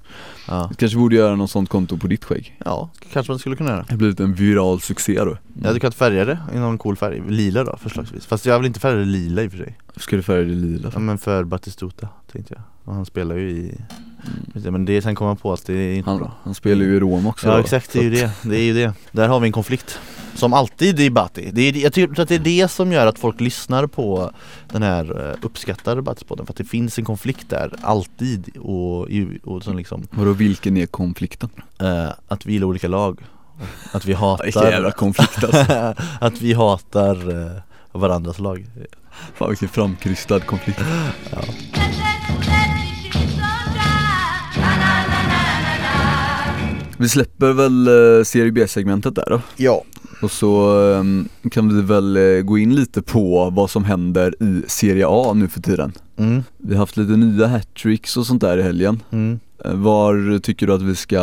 Ja, 0.47 0.67
Du 0.69 0.75
kanske 0.75 0.97
borde 0.97 1.15
göra 1.15 1.35
något 1.35 1.51
sånt 1.51 1.69
konto 1.69 1.97
på 1.97 2.07
ditt 2.07 2.25
skägg. 2.25 2.57
Ja 2.65 2.89
kanske 3.11 3.31
man 3.31 3.39
skulle 3.39 3.55
kunna 3.55 3.69
göra. 3.69 3.85
Det 3.89 3.95
blivit 3.97 4.19
en 4.19 4.33
viral 4.33 4.81
succé 4.81 5.13
då. 5.23 5.37
Jag 5.61 5.67
hade 5.67 5.79
kunnat 5.79 5.95
färga 5.95 6.25
det 6.25 6.39
i 6.55 6.57
någon 6.57 6.77
cool 6.77 6.95
färg, 6.95 7.21
lila 7.29 7.63
då 7.63 7.77
förslagsvis. 7.81 8.25
Fast 8.25 8.45
jag 8.45 8.59
vill 8.59 8.67
inte 8.67 8.79
färga 8.79 8.95
det 8.99 9.05
lila 9.05 9.43
i 9.43 9.47
och 9.47 9.51
för 9.51 9.57
sig. 9.57 9.77
Ska 9.95 10.15
du 10.15 10.21
färga 10.23 10.43
det 10.43 10.53
lila? 10.53 10.89
Ja 10.93 10.99
men 10.99 11.17
för 11.17 11.43
Batistuta 11.43 12.07
tänkte 12.31 12.53
jag. 12.53 12.63
Och 12.83 12.95
han 12.95 13.05
spelar 13.05 13.35
ju 13.35 13.49
i 13.49 13.77
Men 14.53 14.85
det, 14.85 15.01
sen 15.01 15.15
kom 15.15 15.27
man 15.27 15.37
på 15.37 15.53
att 15.53 15.65
det 15.65 15.73
är 15.73 15.93
inte 15.95 16.09
Han, 16.09 16.19
bra 16.19 16.31
han 16.43 16.55
spelar 16.55 16.85
ju 16.85 16.95
i 16.95 16.99
Rom 16.99 17.27
också 17.27 17.47
Ja 17.47 17.53
då, 17.53 17.59
exakt, 17.59 17.93
det 17.93 17.99
är 17.99 18.03
ju 18.03 18.09
det, 18.09 18.31
det 18.43 18.55
är 18.59 18.63
ju 18.63 18.73
det. 18.73 18.93
Där 19.11 19.27
har 19.27 19.39
vi 19.39 19.47
en 19.47 19.51
konflikt. 19.53 19.99
Som 20.35 20.53
alltid 20.53 20.99
i 20.99 21.09
Batti. 21.09 21.49
Det 21.53 21.61
är, 21.61 21.77
Jag 21.77 21.93
tror 21.93 22.19
att 22.19 22.27
det 22.29 22.35
är 22.35 22.39
det 22.39 22.67
som 22.71 22.91
gör 22.91 23.07
att 23.07 23.19
folk 23.19 23.41
lyssnar 23.41 23.87
på 23.87 24.31
den 24.71 24.83
här 24.83 25.29
eh, 25.29 25.35
uppskattar 25.41 26.01
Battispodden. 26.01 26.45
För 26.45 26.53
att 26.53 26.57
det 26.57 26.63
finns 26.63 26.97
en 26.99 27.05
konflikt 27.05 27.49
där, 27.49 27.73
alltid 27.81 28.57
och, 28.57 29.07
och 29.43 29.63
som 29.63 29.77
liksom 29.77 30.07
Vadå 30.11 30.33
vilken 30.33 30.77
är 30.77 30.85
konflikten? 30.85 31.49
eh, 31.81 32.09
Att 32.27 32.45
vi 32.45 32.53
gillar 32.53 32.67
olika 32.67 32.87
lag. 32.87 33.19
Att 33.91 34.05
vi 34.05 34.13
Vilken 34.43 34.63
jävla 34.63 34.87
hatar 34.87 34.91
konflikt 34.91 35.43
alltså. 35.43 35.93
Att 36.21 36.41
vi 36.41 36.53
hatar 36.53 37.45
eh, 37.45 37.61
varandras 37.91 38.39
lag. 38.39 38.65
Fan 39.35 39.49
vilken 39.49 39.69
framkrystad 39.69 40.39
konflikt 40.39 40.79
Vi 47.01 47.09
släpper 47.09 47.53
väl 47.53 47.87
eh, 47.87 48.23
Serie 48.23 48.51
B-segmentet 48.51 49.15
där 49.15 49.25
då? 49.29 49.41
Ja. 49.57 49.83
Och 50.21 50.31
så 50.31 50.81
ehm, 50.93 51.29
kan 51.51 51.75
vi 51.75 51.81
väl 51.81 52.17
eh, 52.17 52.41
gå 52.41 52.57
in 52.57 52.75
lite 52.75 53.01
på 53.01 53.49
vad 53.49 53.69
som 53.69 53.83
händer 53.83 54.43
i 54.43 54.61
Serie 54.67 55.05
A 55.07 55.33
nu 55.33 55.47
för 55.47 55.61
tiden. 55.61 55.91
Mm, 56.17 56.43
Vi 56.57 56.73
har 56.73 56.79
haft 56.79 56.97
lite 56.97 57.11
nya 57.11 57.47
hattricks 57.47 58.17
och 58.17 58.25
sånt 58.25 58.41
där 58.41 58.57
i 58.57 58.61
helgen. 58.63 59.03
Mm. 59.11 59.39
Var 59.65 60.39
tycker 60.39 60.67
du 60.67 60.73
att 60.73 60.81
vi 60.81 60.95
ska 60.95 61.19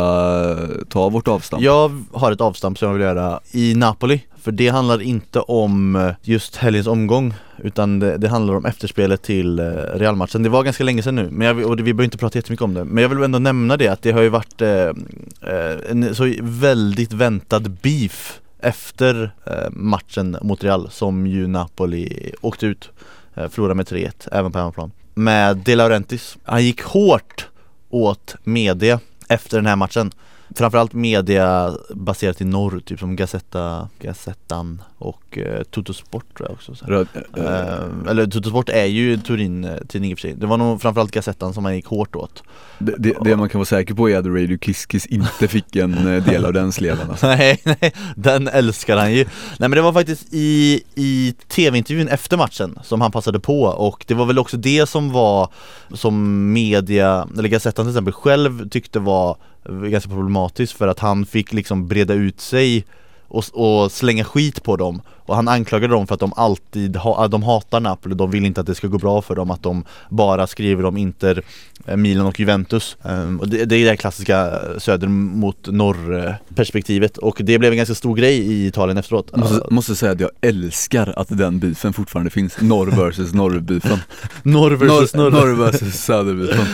ta 0.89 1.09
vårt 1.09 1.27
avstamp? 1.27 1.63
Jag 1.63 2.03
har 2.13 2.31
ett 2.31 2.41
avstamp 2.41 2.77
som 2.77 2.87
jag 2.87 2.93
vill 2.93 3.03
göra 3.03 3.39
i 3.51 3.75
Napoli 3.75 4.21
För 4.41 4.51
det 4.51 4.67
handlar 4.67 5.01
inte 5.01 5.39
om 5.39 5.95
eh, 5.95 6.11
just 6.21 6.55
helgens 6.55 6.87
omgång 6.87 7.33
Utan 7.63 7.99
det, 7.99 8.17
det 8.17 8.27
handlar 8.27 8.55
om 8.55 8.65
efterspelet 8.65 9.21
till 9.21 9.59
eh, 9.59 9.65
Realmatchen. 9.93 10.43
Det 10.43 10.49
var 10.49 10.63
ganska 10.63 10.83
länge 10.83 11.03
sedan 11.03 11.15
nu, 11.15 11.29
men 11.31 11.47
jag, 11.47 11.65
och 11.65 11.79
vi 11.79 11.83
behöver 11.83 12.03
inte 12.03 12.17
prata 12.17 12.37
jättemycket 12.37 12.63
om 12.63 12.73
det. 12.73 12.83
Men 12.83 13.01
jag 13.01 13.09
vill 13.09 13.23
ändå 13.23 13.39
nämna 13.39 13.77
det 13.77 13.87
att 13.87 14.01
det 14.01 14.11
har 14.11 14.21
ju 14.21 14.29
varit 14.29 14.61
eh, 14.61 14.69
eh, 14.69 15.77
en 15.89 16.15
så 16.15 16.33
väldigt 16.41 17.13
väntad 17.13 17.59
beef 17.59 18.39
efter 18.59 19.31
eh, 19.45 19.69
matchen 19.69 20.37
mot 20.41 20.63
Real 20.63 20.89
som 20.89 21.27
ju 21.27 21.47
Napoli 21.47 22.31
åkte 22.41 22.65
ut 22.65 22.89
eh, 23.35 23.49
Förlorade 23.49 23.75
med 23.75 23.85
3-1, 23.85 24.27
även 24.31 24.51
på 24.51 24.57
hemmaplan. 24.57 24.91
Med 25.13 25.57
De 25.57 25.75
Laurentiis. 25.75 26.37
Han 26.43 26.63
gick 26.63 26.81
hårt 26.81 27.47
åt 27.89 28.35
media 28.43 28.99
efter 29.29 29.57
den 29.57 29.65
här 29.65 29.75
matchen. 29.75 30.11
Framförallt 30.57 30.93
media 30.93 31.73
baserat 31.89 32.41
i 32.41 32.45
norr, 32.45 32.79
typ 32.85 32.99
som 32.99 33.15
Gazzetta, 33.15 33.89
Gazettan 33.99 34.81
och 34.97 35.37
eh, 35.37 35.63
Tuttosport 35.63 36.37
tror 36.37 36.49
jag 36.49 36.53
också 36.53 36.75
så. 36.75 36.85
här. 36.85 36.91
Röd, 36.91 37.07
eh, 37.37 37.43
Eh, 37.43 38.09
Eller 38.09 38.25
Tuttosport 38.25 38.69
är 38.69 38.85
ju 38.85 39.17
Turin-tidning 39.17 40.11
i 40.11 40.13
och 40.13 40.17
för 40.17 40.21
sig 40.21 40.33
Det 40.37 40.45
var 40.45 40.57
nog 40.57 40.81
framförallt 40.81 41.11
Gazettan 41.11 41.53
som 41.53 41.63
man 41.63 41.75
gick 41.75 41.85
hårt 41.85 42.15
åt 42.15 42.43
det, 42.79 42.95
det, 42.97 43.13
det 43.21 43.35
man 43.35 43.49
kan 43.49 43.59
vara 43.59 43.65
säker 43.65 43.93
på 43.93 44.09
är 44.09 44.17
att 44.17 44.25
Radio 44.25 44.57
Kiss 44.57 45.05
inte 45.05 45.47
fick 45.47 45.75
en 45.75 46.15
eh, 46.15 46.23
del 46.25 46.45
av 46.45 46.53
den 46.53 46.71
sleven 46.71 47.09
alltså. 47.09 47.27
Nej, 47.27 47.61
nej, 47.63 47.93
den 48.15 48.47
älskar 48.47 48.97
han 48.97 49.13
ju 49.13 49.23
Nej 49.59 49.69
men 49.69 49.71
det 49.71 49.81
var 49.81 49.93
faktiskt 49.93 50.33
i, 50.33 50.83
i 50.95 51.33
tv-intervjun 51.47 52.07
efter 52.07 52.37
matchen 52.37 52.79
som 52.83 53.01
han 53.01 53.11
passade 53.11 53.39
på 53.39 53.61
och 53.61 54.05
det 54.07 54.13
var 54.13 54.25
väl 54.25 54.39
också 54.39 54.57
det 54.57 54.89
som 54.89 55.11
var 55.11 55.49
som 55.93 56.53
media, 56.53 57.27
eller 57.37 57.49
Gazettan 57.49 57.85
till 57.85 57.91
exempel 57.91 58.13
själv 58.13 58.69
tyckte 58.69 58.99
var 58.99 59.37
ganska 59.67 60.09
problematiskt 60.09 60.73
för 60.73 60.87
att 60.87 60.99
han 60.99 61.25
fick 61.25 61.53
liksom 61.53 61.87
breda 61.87 62.13
ut 62.13 62.41
sig 62.41 62.85
och, 63.27 63.43
och 63.53 63.91
slänga 63.91 64.23
skit 64.23 64.63
på 64.63 64.75
dem 64.75 65.01
och 65.27 65.35
han 65.35 65.47
anklagade 65.47 65.93
dem 65.93 66.07
för 66.07 66.13
att 66.13 66.19
de 66.19 66.33
alltid 66.35 66.95
ha, 66.95 67.27
de 67.27 67.43
hatar 67.43 67.79
Napoli, 67.79 68.15
de 68.15 68.31
vill 68.31 68.45
inte 68.45 68.61
att 68.61 68.67
det 68.67 68.75
ska 68.75 68.87
gå 68.87 68.97
bra 68.97 69.21
för 69.21 69.35
dem, 69.35 69.51
att 69.51 69.63
de 69.63 69.83
bara 70.09 70.47
skriver 70.47 70.85
om 70.85 70.97
Inter, 70.97 71.43
eh, 71.85 71.97
Milan 71.97 72.25
och 72.25 72.39
Juventus. 72.39 72.97
Um, 73.01 73.39
och 73.39 73.47
det, 73.47 73.65
det, 73.65 73.75
är 73.75 73.85
det 73.85 73.97
klassiska 73.97 74.59
söder 74.77 75.07
mot 75.07 75.67
norr 75.67 76.35
perspektivet 76.55 77.17
och 77.17 77.41
det 77.43 77.59
blev 77.59 77.71
en 77.71 77.77
ganska 77.77 77.95
stor 77.95 78.15
grej 78.15 78.37
i 78.37 78.67
Italien 78.67 78.97
efteråt. 78.97 79.35
Måste, 79.35 79.67
måste 79.69 79.95
säga 79.95 80.11
att 80.11 80.19
jag 80.19 80.29
älskar 80.41 81.13
att 81.17 81.27
den 81.29 81.59
beefen 81.59 81.93
fortfarande 81.93 82.29
finns, 82.29 82.61
norr 82.61 82.87
versus 82.87 83.33
norr-beefen. 83.33 83.99
norr 84.43 84.71
versus 84.71 85.13
norr. 85.13 85.31
Norr, 85.31 85.47
norr 85.47 85.55
versus 85.55 85.95
söder-beefen. 85.95 86.65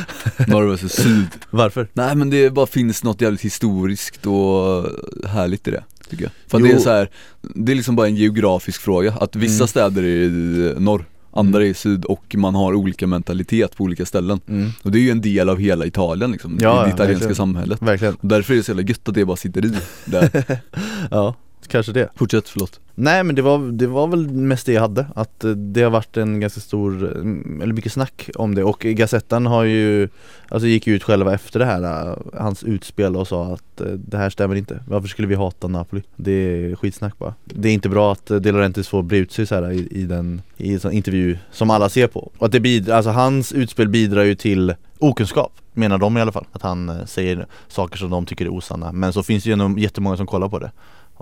Norr 0.48 0.66
versus 0.66 0.92
syd. 0.92 1.28
Varför? 1.50 1.88
Nej 1.94 2.16
men 2.16 2.30
det 2.30 2.50
bara 2.50 2.68
finns 2.68 3.04
något 3.04 3.22
jävligt 3.22 3.42
historiskt 3.42 4.26
och 4.26 4.86
härligt 5.28 5.68
i 5.68 5.72
det 5.72 5.84
tycker 6.10 6.24
jag. 6.24 6.32
För 6.48 6.60
det 6.60 6.72
är 6.72 6.80
så 6.80 6.89
här, 6.89 7.10
det 7.42 7.72
är 7.72 7.76
liksom 7.76 7.96
bara 7.96 8.08
en 8.08 8.16
geografisk 8.16 8.82
fråga, 8.82 9.13
att 9.13 9.36
vissa 9.36 9.56
mm. 9.56 9.68
städer 9.68 10.04
är 10.04 10.08
i 10.08 10.76
norr 10.80 11.06
andra 11.36 11.62
är 11.62 11.66
i 11.66 11.74
syd 11.74 12.06
och 12.06 12.36
man 12.38 12.56
har 12.56 12.74
olika 12.74 13.08
mentalitet 13.08 13.76
på 13.76 13.84
olika 13.84 14.06
ställen. 14.06 14.42
Mm. 14.48 14.72
Och 14.82 14.92
det 14.92 14.98
är 14.98 15.02
ju 15.02 15.12
en 15.12 15.22
del 15.22 15.50
av 15.50 15.60
hela 15.60 15.86
Italien 15.86 16.32
liksom, 16.32 16.58
ja, 16.62 16.84
i 16.84 16.89
det 16.89 16.94
italienska 16.94 17.13
verkligen. 17.13 17.36
samhället. 17.36 17.82
Verkligen. 17.82 18.16
Och 18.16 18.28
därför 18.28 18.54
är 18.54 18.58
det 18.58 18.63
så 18.63 18.72
jävla 18.72 18.84
gött 18.84 19.10
att 19.10 19.16
det 19.16 19.26
bara 19.26 19.38
sitter 19.38 19.66
i 19.66 19.72
där. 20.06 20.60
ja, 21.12 21.36
kanske 21.68 21.92
det. 21.92 22.10
Fortsätt, 22.16 22.50
förlåt. 22.50 22.80
Nej 22.95 23.23
men 23.23 23.36
det 23.36 23.41
var, 23.41 23.71
det 23.71 23.88
var 23.88 24.08
väl 24.08 24.29
mest 24.29 24.65
det 24.65 24.73
jag 24.73 24.82
hade, 24.82 25.06
att 25.15 25.43
eh, 25.43 25.51
det 25.51 25.82
har 25.84 25.89
varit 25.91 26.17
en 26.17 26.39
ganska 26.39 26.60
stor, 26.62 27.03
eh, 27.03 27.63
eller 27.63 27.73
mycket 27.73 27.91
snack 27.91 28.29
om 28.36 28.56
det 28.56 28.63
och 28.63 28.79
Gazettan 28.79 29.45
har 29.45 29.63
ju, 29.63 30.10
alltså 30.49 30.67
gick 30.67 30.88
ju 30.88 30.95
ut 30.95 31.03
själva 31.03 31.34
efter 31.34 31.60
det 31.60 31.65
här, 31.65 32.08
eh, 32.08 32.17
hans 32.34 32.63
utspel 32.63 33.15
och 33.15 33.27
sa 33.27 33.53
att 33.53 33.82
det 33.95 34.17
här 34.17 34.29
stämmer 34.29 34.56
inte, 34.56 34.79
varför 34.88 35.08
skulle 35.08 35.27
vi 35.27 35.36
hata 35.36 35.67
Napoli? 35.67 36.03
Det 36.15 36.32
är 36.32 36.75
skitsnack 36.75 37.17
bara. 37.17 37.34
Det 37.45 37.69
är 37.69 37.73
inte 37.73 37.89
bra 37.89 38.12
att 38.12 38.25
De 38.25 38.51
Laurentiis 38.51 38.88
får 38.88 39.03
bre 39.03 39.17
ut 39.17 39.32
sig 39.32 39.45
så 39.45 39.56
här 39.56 39.71
i, 39.71 39.88
i 39.91 40.03
den, 40.03 40.41
i 40.58 40.73
en 40.84 40.91
intervju 40.91 41.38
som 41.51 41.69
alla 41.69 41.89
ser 41.89 42.08
på. 42.08 42.32
Och 42.38 42.45
att 42.45 42.51
det 42.51 42.60
bidrar, 42.60 42.95
alltså 42.95 43.12
hans 43.12 43.51
utspel 43.51 43.89
bidrar 43.89 44.23
ju 44.23 44.36
till 44.36 44.73
okunskap 44.99 45.51
menar 45.73 45.97
de 45.97 46.17
i 46.17 46.21
alla 46.21 46.32
fall, 46.32 46.45
att 46.51 46.62
han 46.62 47.08
säger 47.08 47.47
saker 47.67 47.97
som 47.97 48.10
de 48.10 48.25
tycker 48.25 48.45
är 48.45 48.49
osanna 48.49 48.91
men 48.91 49.13
så 49.13 49.23
finns 49.23 49.43
det 49.43 49.49
ju 49.49 49.79
jättemånga 49.79 50.17
som 50.17 50.27
kollar 50.27 50.49
på 50.49 50.60
det 50.60 50.71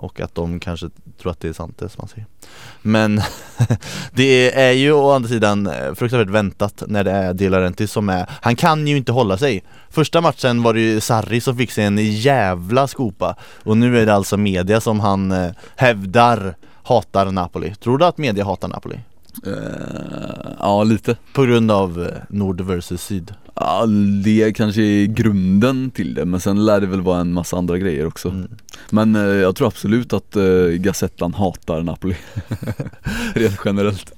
och 0.02 0.20
att 0.20 0.34
de 0.34 0.60
kanske 0.60 0.90
tror 1.18 1.32
att 1.32 1.40
det 1.40 1.48
är 1.48 1.52
sant 1.52 1.78
det 1.78 1.88
som 1.88 1.98
man 1.98 2.08
säger. 2.08 2.26
Men 2.82 3.20
det 4.12 4.60
är 4.60 4.72
ju 4.72 4.92
å 4.92 5.10
andra 5.10 5.28
sidan 5.28 5.66
eh, 5.66 5.94
fruktansvärt 5.94 6.28
väntat 6.28 6.82
när 6.86 7.04
det 7.04 7.10
är 7.10 7.34
De 7.34 7.48
Laurentiis 7.48 7.92
som 7.92 8.08
är, 8.08 8.26
han 8.30 8.56
kan 8.56 8.86
ju 8.86 8.96
inte 8.96 9.12
hålla 9.12 9.38
sig. 9.38 9.64
Första 9.90 10.20
matchen 10.20 10.62
var 10.62 10.74
det 10.74 10.80
ju 10.80 11.00
Sarri 11.00 11.40
som 11.40 11.56
fick 11.56 11.70
sig 11.70 11.84
en 11.84 11.98
jävla 11.98 12.86
skopa 12.86 13.36
och 13.64 13.76
nu 13.76 14.00
är 14.00 14.06
det 14.06 14.14
alltså 14.14 14.36
media 14.36 14.80
som 14.80 15.00
han 15.00 15.32
eh, 15.32 15.50
hävdar 15.76 16.56
hatar 16.82 17.30
Napoli. 17.30 17.74
Tror 17.74 17.98
du 17.98 18.04
att 18.04 18.18
media 18.18 18.44
hatar 18.44 18.68
Napoli? 18.68 19.00
Uh, 19.46 19.54
ja 20.58 20.82
lite 20.82 21.16
På 21.34 21.42
grund 21.42 21.70
av 21.70 22.10
nord 22.28 22.60
versus 22.60 23.02
syd? 23.02 23.34
Ja, 23.54 23.86
det 24.24 24.52
kanske 24.56 24.82
är 24.82 25.06
grunden 25.06 25.90
till 25.90 26.14
det 26.14 26.24
men 26.24 26.40
sen 26.40 26.64
lär 26.64 26.80
det 26.80 26.86
väl 26.86 27.00
vara 27.00 27.20
en 27.20 27.32
massa 27.32 27.56
andra 27.56 27.78
grejer 27.78 28.06
också 28.06 28.28
mm. 28.28 28.48
Men 28.90 29.16
eh, 29.16 29.22
jag 29.22 29.56
tror 29.56 29.66
absolut 29.66 30.12
att 30.12 30.36
eh, 30.36 30.44
Gazettan 30.74 31.34
hatar 31.34 31.82
Napoli 31.82 32.16
Rent 33.34 33.60
generellt 33.64 34.12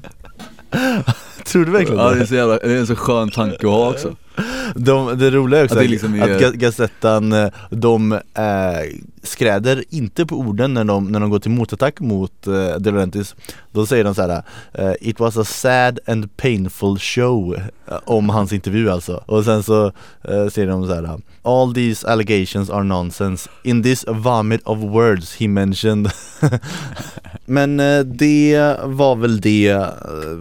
Tror 1.45 1.65
du 1.65 1.73
verkligen 1.73 1.97
det? 1.97 2.03
Ja 2.03 2.11
det 2.11 2.21
är 2.21 2.27
så 2.27 2.35
jävla, 2.35 2.59
det 2.59 2.73
är 2.73 2.77
en 2.77 2.87
så 2.87 2.97
skön 2.97 3.31
tanke 3.31 3.57
att 3.57 3.63
ha 3.63 3.91
också 3.91 4.17
de, 4.75 5.19
Det 5.19 5.31
roliga 5.31 5.61
är 5.61 5.65
också 5.65 5.77
att, 5.77 5.83
det 5.83 5.89
liksom 5.89 6.15
är... 6.15 6.47
att 6.47 6.55
Gazettan, 6.55 7.33
eh, 7.33 7.49
de 7.71 8.13
äh, 8.13 8.21
skräder 9.27 9.85
inte 9.91 10.27
på 10.27 10.37
orden 10.37 10.75
när 10.75 10.85
de, 10.85 11.13
när 11.13 11.21
de 11.21 11.31
går 11.31 11.39
till 11.39 11.51
motattack 11.51 12.01
mot 12.01 12.47
uh, 12.47 12.55
De 12.79 12.91
Laurentiis 12.91 13.35
Då 13.73 13.87
säger 13.87 14.05
de 14.05 14.15
så 14.15 14.23
här: 14.23 14.43
uh, 14.79 14.95
It 15.01 15.21
was 15.21 15.37
a 15.37 15.45
sad 15.45 15.99
and 16.07 16.37
painful 16.37 16.99
show 16.99 17.55
uh, 17.55 17.63
Om 18.05 18.29
hans 18.29 18.53
intervju 18.53 18.91
alltså. 18.91 19.25
Och 19.27 19.45
sen 19.45 19.63
så 19.63 19.87
uh, 19.87 20.49
säger 20.49 20.69
de 20.69 20.87
så 20.87 20.95
här: 20.95 21.21
All 21.43 21.75
these 21.75 22.09
allegations 22.09 22.71
are 22.71 22.83
nonsense. 22.83 23.51
In 23.63 23.83
this 23.83 24.05
vomit 24.09 24.63
of 24.65 24.79
words 24.79 25.37
he 25.37 25.49
mentioned. 25.49 26.11
Men 27.47 27.77
det 28.05 28.77
var 28.85 29.17
väl 29.17 29.41
det 29.41 29.75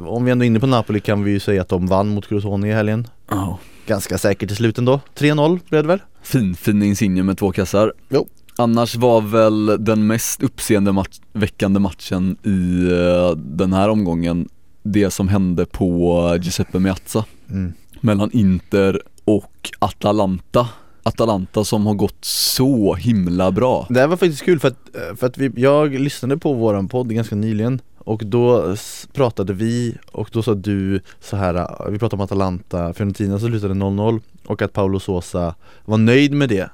Om 0.07 0.25
vi 0.25 0.31
ändå 0.31 0.45
är 0.45 0.47
inne 0.47 0.59
på 0.59 0.67
Napoli 0.67 0.99
kan 0.99 1.23
vi 1.23 1.31
ju 1.31 1.39
säga 1.39 1.61
att 1.61 1.69
de 1.69 1.87
vann 1.87 2.09
mot 2.09 2.27
Crotone 2.27 2.69
i 2.69 2.73
helgen. 2.73 3.07
Oh. 3.31 3.55
Ganska 3.87 4.17
säkert 4.17 4.51
i 4.51 4.55
slutet 4.55 4.85
då, 4.85 4.99
3-0 5.15 5.59
blev 5.69 5.83
det 5.83 5.87
väl? 5.87 6.01
Fin, 6.21 6.55
fin 6.55 6.83
insigne 6.83 7.23
med 7.23 7.37
två 7.37 7.51
kassar. 7.51 7.93
Jo 8.09 8.27
Annars 8.55 8.95
var 8.95 9.21
väl 9.21 9.83
den 9.85 10.07
mest 10.07 10.43
uppseendeväckande 10.43 11.79
matchen 11.79 12.37
i 12.43 12.49
uh, 12.49 13.31
den 13.31 13.73
här 13.73 13.89
omgången 13.89 14.49
det 14.83 15.11
som 15.11 15.27
hände 15.27 15.65
på 15.65 16.37
Giuseppe 16.41 16.79
Meazza. 16.79 17.25
Mm. 17.49 17.73
Mellan 18.01 18.31
Inter 18.31 19.01
och 19.25 19.71
Atalanta. 19.79 20.67
Atalanta 21.03 21.63
som 21.63 21.85
har 21.85 21.93
gått 21.93 22.25
så 22.25 22.93
himla 22.93 23.51
bra. 23.51 23.87
Det 23.89 23.99
här 23.99 24.07
var 24.07 24.17
faktiskt 24.17 24.43
kul 24.43 24.59
för 24.59 24.67
att, 24.67 24.95
eh, 24.95 25.15
för 25.15 25.27
att 25.27 25.37
vi, 25.37 25.51
jag 25.55 25.93
lyssnade 25.93 26.37
på 26.37 26.53
våran 26.53 26.87
podd 26.87 27.09
ganska 27.09 27.35
nyligen 27.35 27.81
och 27.97 28.25
då 28.25 28.75
pratade 29.13 29.53
vi 29.53 29.97
och 30.11 30.29
då 30.33 30.43
sa 30.43 30.53
du 30.53 31.01
så 31.19 31.37
här, 31.37 31.55
eh, 31.55 31.91
vi 31.91 31.99
pratade 31.99 32.21
om 32.21 32.25
Atalanta, 32.25 32.93
Fiorentina 32.93 33.39
så 33.39 33.47
slutade 33.47 33.73
0-0 33.73 34.21
och 34.45 34.61
att 34.61 34.73
Paolo 34.73 34.99
Sosa 34.99 35.55
var 35.85 35.97
nöjd 35.97 36.33
med 36.33 36.49
det 36.49 36.69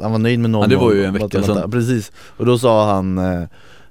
Han 0.00 0.12
var 0.12 0.18
nöjd 0.18 0.40
med 0.40 0.50
0-0 0.50 0.60
Ja 0.60 0.66
det 0.66 0.76
var 0.76 0.92
ju 0.92 1.04
en 1.04 1.14
vecka 1.14 1.42
sedan 1.42 1.70
Precis, 1.70 2.12
och 2.36 2.46
då 2.46 2.58
sa 2.58 2.94
han 2.94 3.20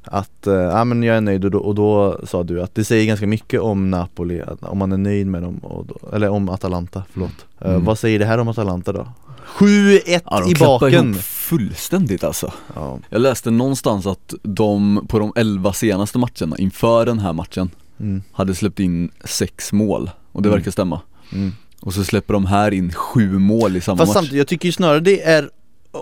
att, 0.04 0.40
ja 0.44 0.84
men 0.84 1.04
jag 1.04 1.18
är 1.18 1.22
nöjd 1.22 1.46
och 1.46 1.52
då, 1.52 1.60
och 1.60 1.76
då 1.76 2.20
sa 2.24 2.44
du 2.44 2.62
att 2.62 2.76
det 2.76 2.84
säger 2.84 3.06
ganska 3.06 3.28
mycket 3.28 3.62
om 3.62 3.92
Napoli, 3.92 4.42
om 4.62 4.78
man 4.78 4.92
är 4.92 4.98
nöjd 4.98 5.28
med 5.28 5.42
dem, 5.42 5.60
då, 5.62 6.16
eller 6.16 6.30
om 6.30 6.50
Atalanta, 6.50 7.04
förlåt 7.12 7.46
mm. 7.62 7.86
Vad 7.86 8.00
säger 8.00 8.20
det 8.20 8.26
här 8.26 8.38
om 8.38 8.48
Atalanta 8.48 8.92
då? 8.92 9.08
7-1 9.48 10.22
ja, 10.26 10.50
i 10.50 10.56
baken! 10.56 11.16
fullständigt 11.48 12.24
alltså 12.24 12.54
ja. 12.76 13.00
Jag 13.10 13.22
läste 13.22 13.52
någonstans 13.52 14.06
att 14.06 14.34
de 14.44 15.06
på 15.10 15.20
de 15.20 15.34
11 15.36 15.74
senaste 15.74 16.18
matcherna 16.18 16.58
inför 16.58 17.06
den 17.06 17.20
här 17.20 17.34
matchen 17.34 17.70
mm. 18.00 18.24
hade 18.32 18.56
släppt 18.56 18.80
in 18.80 19.12
6 19.24 19.74
mål 19.74 20.10
och 20.32 20.42
det 20.42 20.50
mm. 20.50 20.60
verkar 20.60 20.72
stämma 20.72 21.02
mm. 21.34 21.52
Och 21.82 21.94
så 21.94 22.04
släpper 22.04 22.34
de 22.34 22.46
här 22.46 22.74
in 22.74 22.94
7 22.94 23.40
mål 23.40 23.78
i 23.78 23.82
samma 23.82 23.98
Fast 23.98 24.10
match 24.10 24.14
samtidigt, 24.14 24.38
jag 24.38 24.48
tycker 24.48 24.66
ju 24.66 24.72
snarare 24.72 25.00
det 25.00 25.24
är 25.24 25.50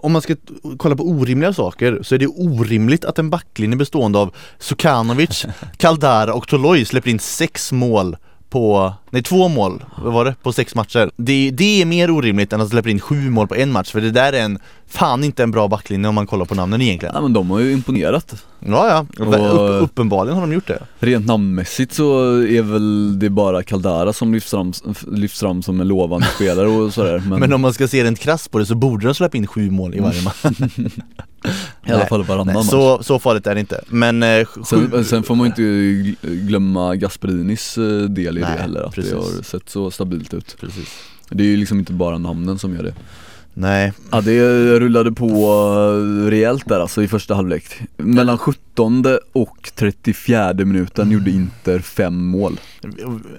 om 0.03 0.11
man 0.11 0.21
ska 0.21 0.35
kolla 0.77 0.95
på 0.95 1.03
orimliga 1.03 1.53
saker 1.53 1.99
så 2.01 2.15
är 2.15 2.19
det 2.19 2.27
orimligt 2.27 3.05
att 3.05 3.19
en 3.19 3.29
backlinje 3.29 3.77
bestående 3.77 4.19
av 4.19 4.33
Sukanovic, 4.59 5.45
Kaldara 5.77 6.33
och 6.33 6.47
Toloi 6.47 6.85
släpper 6.85 7.09
in 7.09 7.19
sex 7.19 7.71
mål 7.71 8.17
på, 8.49 8.93
nej 9.09 9.23
två 9.23 9.47
mål, 9.47 9.85
vad 10.03 10.13
var 10.13 10.25
det? 10.25 10.35
På 10.43 10.53
sex 10.53 10.75
matcher. 10.75 11.11
Det, 11.15 11.51
det 11.51 11.81
är 11.81 11.85
mer 11.85 12.11
orimligt 12.11 12.53
än 12.53 12.61
att 12.61 12.69
släppa 12.69 12.89
in 12.89 12.99
sju 12.99 13.29
mål 13.29 13.47
på 13.47 13.55
en 13.55 13.71
match 13.71 13.91
för 13.91 14.01
det 14.01 14.11
där 14.11 14.33
är 14.33 14.41
en, 14.41 14.59
fan 14.87 15.23
inte 15.23 15.43
en 15.43 15.51
bra 15.51 15.67
backlinje 15.67 16.09
om 16.09 16.15
man 16.15 16.27
kollar 16.27 16.45
på 16.45 16.55
namnen 16.55 16.81
egentligen. 16.81 17.15
Ja 17.15 17.21
men 17.21 17.33
de 17.33 17.49
har 17.49 17.59
ju 17.59 17.71
imponerat. 17.71 18.43
Ja 18.59 19.05
ja, 19.17 19.25
och, 19.25 19.75
Upp, 19.75 19.83
uppenbarligen 19.83 20.35
har 20.35 20.47
de 20.47 20.53
gjort 20.53 20.67
det. 20.67 20.81
Rent 20.99 21.25
namnmässigt 21.25 21.93
så 21.93 22.37
är 22.41 22.61
väl 22.61 23.19
det 23.19 23.29
bara 23.29 23.63
Caldara 23.63 24.13
som 24.13 24.33
lyfts 24.33 24.51
fram, 24.51 24.73
lyfts 25.11 25.39
fram 25.39 25.63
som 25.63 25.81
en 25.81 25.87
lovande 25.87 26.27
spelare 26.27 26.67
och 26.67 26.93
sådär 26.93 27.23
men... 27.29 27.39
men 27.39 27.53
om 27.53 27.61
man 27.61 27.73
ska 27.73 27.87
se 27.87 28.03
rent 28.03 28.19
krasst 28.19 28.51
på 28.51 28.59
det 28.59 28.65
så 28.65 28.75
borde 28.75 29.07
de 29.07 29.15
släppa 29.15 29.37
in 29.37 29.47
sju 29.47 29.71
mål 29.71 29.95
i 29.95 29.99
varje 29.99 30.21
match. 30.21 30.45
I 31.87 31.91
alla 31.91 32.05
fall 32.05 32.23
varannan 32.23 32.45
nej, 32.45 32.55
match. 32.55 32.67
Så, 32.67 33.03
så 33.03 33.19
farligt 33.19 33.47
är 33.47 33.53
det 33.53 33.59
inte. 33.59 33.83
Men 33.87 34.23
eh, 34.23 34.47
sen, 34.65 35.05
sen, 35.05 35.23
får 35.23 35.35
man 35.35 35.47
inte 35.47 35.61
glömma 36.21 36.95
Gasperinis 36.95 37.77
eh, 37.77 37.83
del 37.83 38.37
i 38.37 38.41
nej, 38.41 38.51
det 38.55 38.61
heller, 38.61 38.81
att 38.81 38.95
precis. 38.95 39.11
det 39.11 39.17
har 39.17 39.43
sett 39.43 39.69
så 39.69 39.91
stabilt 39.91 40.33
ut. 40.33 40.57
Precis. 40.59 40.89
Det 41.29 41.43
är 41.43 41.47
ju 41.47 41.57
liksom 41.57 41.79
inte 41.79 41.93
bara 41.93 42.17
namnen 42.17 42.59
som 42.59 42.75
gör 42.75 42.83
det. 42.83 42.93
Nej 43.57 43.93
Ja 44.11 44.21
det 44.21 44.39
rullade 44.79 45.11
på 45.11 45.27
eh, 45.27 46.29
rejält 46.29 46.69
där 46.69 46.79
alltså 46.79 47.03
i 47.03 47.07
första 47.07 47.35
halvlek 47.35 47.63
Mellan 47.97 48.37
17 48.37 49.05
och 49.33 49.71
34 49.75 50.53
minuten 50.53 51.11
gjorde 51.11 51.31
Inter 51.31 51.79
fem 51.79 52.25
mål 52.25 52.59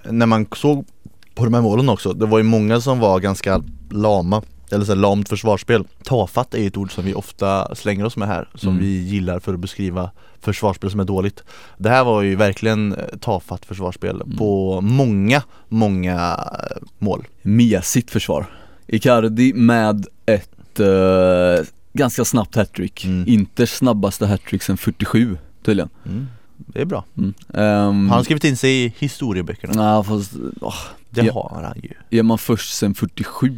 När 0.05 0.27
man 0.27 0.47
såg 0.53 0.87
på 1.35 1.45
de 1.45 1.55
här 1.55 1.61
målen 1.61 1.89
också, 1.89 2.13
det 2.13 2.27
var 2.27 2.39
ju 2.39 2.45
många 2.45 2.81
som 2.81 2.99
var 2.99 3.21
ganska 3.21 3.63
lama 3.91 4.43
eller 4.71 4.85
så 4.85 4.93
här, 4.93 5.01
lamt 5.01 5.29
försvarsspel. 5.29 5.85
Tafatt 6.05 6.55
är 6.55 6.67
ett 6.67 6.77
ord 6.77 6.93
som 6.93 7.05
vi 7.05 7.15
ofta 7.15 7.75
slänger 7.75 8.05
oss 8.05 8.17
med 8.17 8.29
här, 8.29 8.49
som 8.55 8.69
mm. 8.69 8.81
vi 8.81 9.03
gillar 9.03 9.41
för 9.41 9.55
att 9.55 9.61
beskriva 9.61 10.11
försvarsspel 10.41 10.91
som 10.91 11.01
är 11.01 11.05
dåligt. 11.05 11.45
Det 11.79 11.89
här 11.89 12.05
var 12.05 12.23
ju 12.23 12.37
verkligen 12.37 12.93
eh, 12.93 13.05
tafatt 13.21 13.67
försvarsspel 13.67 14.21
mm. 14.21 14.37
på 14.37 14.81
många, 14.81 15.43
många 15.69 16.41
eh, 16.71 16.77
mål. 16.99 17.27
Mesigt 17.43 18.11
försvar. 18.11 18.47
Icardi 18.87 19.53
med 19.53 20.07
ett 20.27 20.81
uh, 20.81 21.67
ganska 21.93 22.25
snabbt 22.25 22.55
hattrick. 22.55 23.05
Mm. 23.05 23.29
Inte 23.29 23.67
snabbaste 23.67 24.27
hattrick 24.27 24.63
sen 24.63 24.77
47 24.77 25.39
tydligen. 25.65 25.89
Mm. 26.07 26.27
Det 26.57 26.81
är 26.81 26.85
bra. 26.85 27.05
Mm. 27.19 27.35
Um, 27.49 28.09
har 28.09 28.17
han 28.17 28.25
skrivit 28.25 28.45
in 28.45 28.57
sig 28.57 28.85
i 28.85 28.93
historieböckerna? 28.99 29.73
Nej 29.95 30.05
fast, 30.05 30.33
oh, 30.61 30.75
Det 31.11 31.29
har 31.29 31.61
han 31.65 31.83
ju. 31.83 32.19
Är 32.19 32.23
man 32.23 32.39
först 32.39 32.75
sen 32.75 32.95
47 32.95 33.53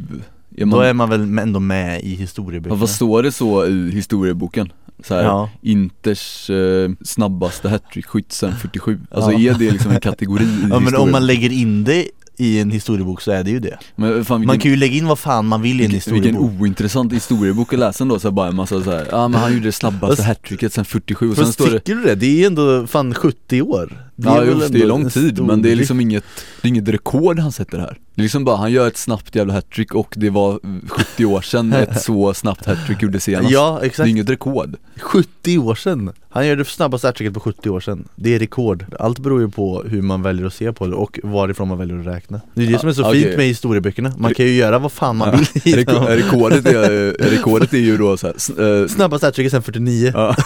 är 0.57 0.67
man, 0.67 0.79
Då 0.79 0.85
är 0.85 0.93
man 0.93 1.11
väl 1.11 1.39
ändå 1.39 1.61
med 1.61 2.03
i 2.03 2.15
historieböckerna 2.15 2.81
vad 2.81 2.91
står 2.91 3.23
det 3.23 3.33
så 3.33 3.67
i 3.67 3.91
historieboken? 3.91 4.73
Så 5.05 5.15
här, 5.15 5.23
Ja. 5.23 5.51
Inters 5.63 6.51
eh, 6.51 6.91
snabbaste 7.05 7.69
hattrick-skytt 7.69 8.33
sen 8.33 8.57
47 8.57 9.01
Alltså 9.11 9.33
Ja. 9.33 9.55
är 9.55 9.59
det 9.59 9.71
liksom 9.71 9.91
en 9.91 10.01
kategori 10.01 10.45
i 10.45 10.67
Ja 10.71 10.81
men 10.81 10.97
om 10.97 11.13
man 11.13 11.27
lägger 11.27 11.53
in 11.53 11.85
det 11.85 12.09
i 12.39 12.59
en 12.61 12.71
historiebok 12.71 13.21
så 13.21 13.31
är 13.31 13.45
det 13.45 13.51
ju 13.51 13.61
det. 13.61 13.79
Men 13.97 14.25
fan, 14.25 14.41
vilken, 14.41 14.47
Man 14.47 14.59
kan 14.59 14.71
ju 14.71 14.77
lägga 14.77 14.95
in 14.97 15.07
vad 15.07 15.19
fan 15.19 15.47
man 15.47 15.63
vill 15.63 15.81
i 15.81 15.85
en 15.85 15.91
vilken, 15.91 16.15
vilken 16.15 16.35
historiebok. 16.35 16.61
ointressant 16.61 17.13
historiebok 17.13 17.73
att 17.73 17.79
läsa 17.79 18.05
ändå, 18.05 18.19
så 18.19 18.31
bara 18.31 18.49
en 18.49 18.57
massa 18.57 18.83
så 18.85 18.91
här, 18.91 19.07
ja 19.11 19.29
men 19.29 19.41
han 19.41 19.53
gjorde 19.53 19.65
det 19.65 19.73
snabbaste 19.73 20.23
hattricket 20.23 20.73
sen 20.73 20.85
47 20.85 21.31
och 21.31 21.37
sen 21.37 21.45
Fast 21.45 21.55
står 21.55 21.71
det 21.71 21.81
tycker 21.81 21.95
du 21.95 22.03
det? 22.07 22.15
Det 22.15 22.43
är 22.43 22.47
ändå 22.47 22.87
fan 22.87 23.15
70 23.15 23.63
år 23.63 24.08
det 24.21 24.29
Ja 24.29 24.41
väl 24.41 24.49
just 24.49 24.73
det 24.73 24.83
är 24.83 24.87
lång 24.87 25.11
tid 25.11 25.35
stor 25.35 25.47
men 25.47 25.63
det 25.63 25.73
är 25.73 25.77
liksom 25.77 26.01
inget, 26.01 26.25
det 26.63 26.69
är 26.69 26.71
inget 26.71 26.89
rekord 26.89 27.39
han 27.39 27.53
sätter 27.53 27.79
här. 27.79 27.99
Det 28.15 28.21
är 28.21 28.23
liksom 28.23 28.45
bara, 28.45 28.57
han 28.57 28.73
gör 28.73 28.87
ett 28.89 28.97
snabbt 28.97 29.35
jävla 29.35 29.53
hattrick 29.55 29.95
och 29.95 30.15
det 30.17 30.31
var 30.31 30.61
70 30.89 31.25
år 31.25 31.41
sedan 31.41 31.73
ett 31.73 32.03
så 32.03 32.35
snabbt 32.35 32.67
hattrick 32.67 33.03
gjorde 33.03 33.21
senast. 33.21 33.51
Ja 33.51 33.77
Det 33.81 33.85
är 33.85 33.89
exakt, 33.89 34.09
inget 34.09 34.31
rekord. 34.31 34.77
70 35.01 35.59
år 35.59 35.75
sedan! 35.75 36.13
Han 36.31 36.47
gör 36.47 36.57
det 36.57 36.65
snabbaste 36.65 37.07
hattricket 37.07 37.35
på 37.35 37.41
70 37.41 37.71
år 37.71 37.81
sedan. 37.81 38.09
Det 38.17 38.35
är 38.35 38.39
rekord. 38.39 38.85
Allt 38.99 39.19
beror 39.19 39.41
ju 39.41 39.49
på 39.51 39.83
hur 39.87 40.03
man 40.03 40.23
väljer 40.23 40.47
att 40.47 40.55
se 40.55 40.73
på 40.73 40.87
det 40.87 40.95
och 40.95 41.21
varifrån 41.23 41.69
man 41.69 41.79
väljer 41.79 41.99
att 42.01 42.07
räkna. 42.07 42.41
Det 42.55 42.63
är 42.63 42.67
det 42.67 42.73
Ja, 42.73 42.79
som 42.79 42.89
är 42.89 42.93
så 42.93 43.09
okej. 43.09 43.23
fint 43.23 43.37
med 43.37 43.47
historieböckerna. 43.47 44.13
Man 44.19 44.35
kan 44.35 44.47
ju 44.47 44.53
göra 44.55 44.79
vad 44.79 44.93
fan 44.93 45.17
man 45.17 45.45
vill 45.65 45.85
dem. 45.85 46.07
rekordet, 46.07 46.67
är, 46.67 47.31
rekordet 47.31 47.75
är 47.75 47.79
ju 47.79 47.97
då 47.97 48.17
så 48.17 48.27
här, 48.27 48.35
s- 48.37 48.51
eh, 48.51 48.87
Snabbaste 48.87 49.27
hattricket 49.27 49.51
sen 49.53 49.63
49 49.63 50.13
Ja, 50.15 50.37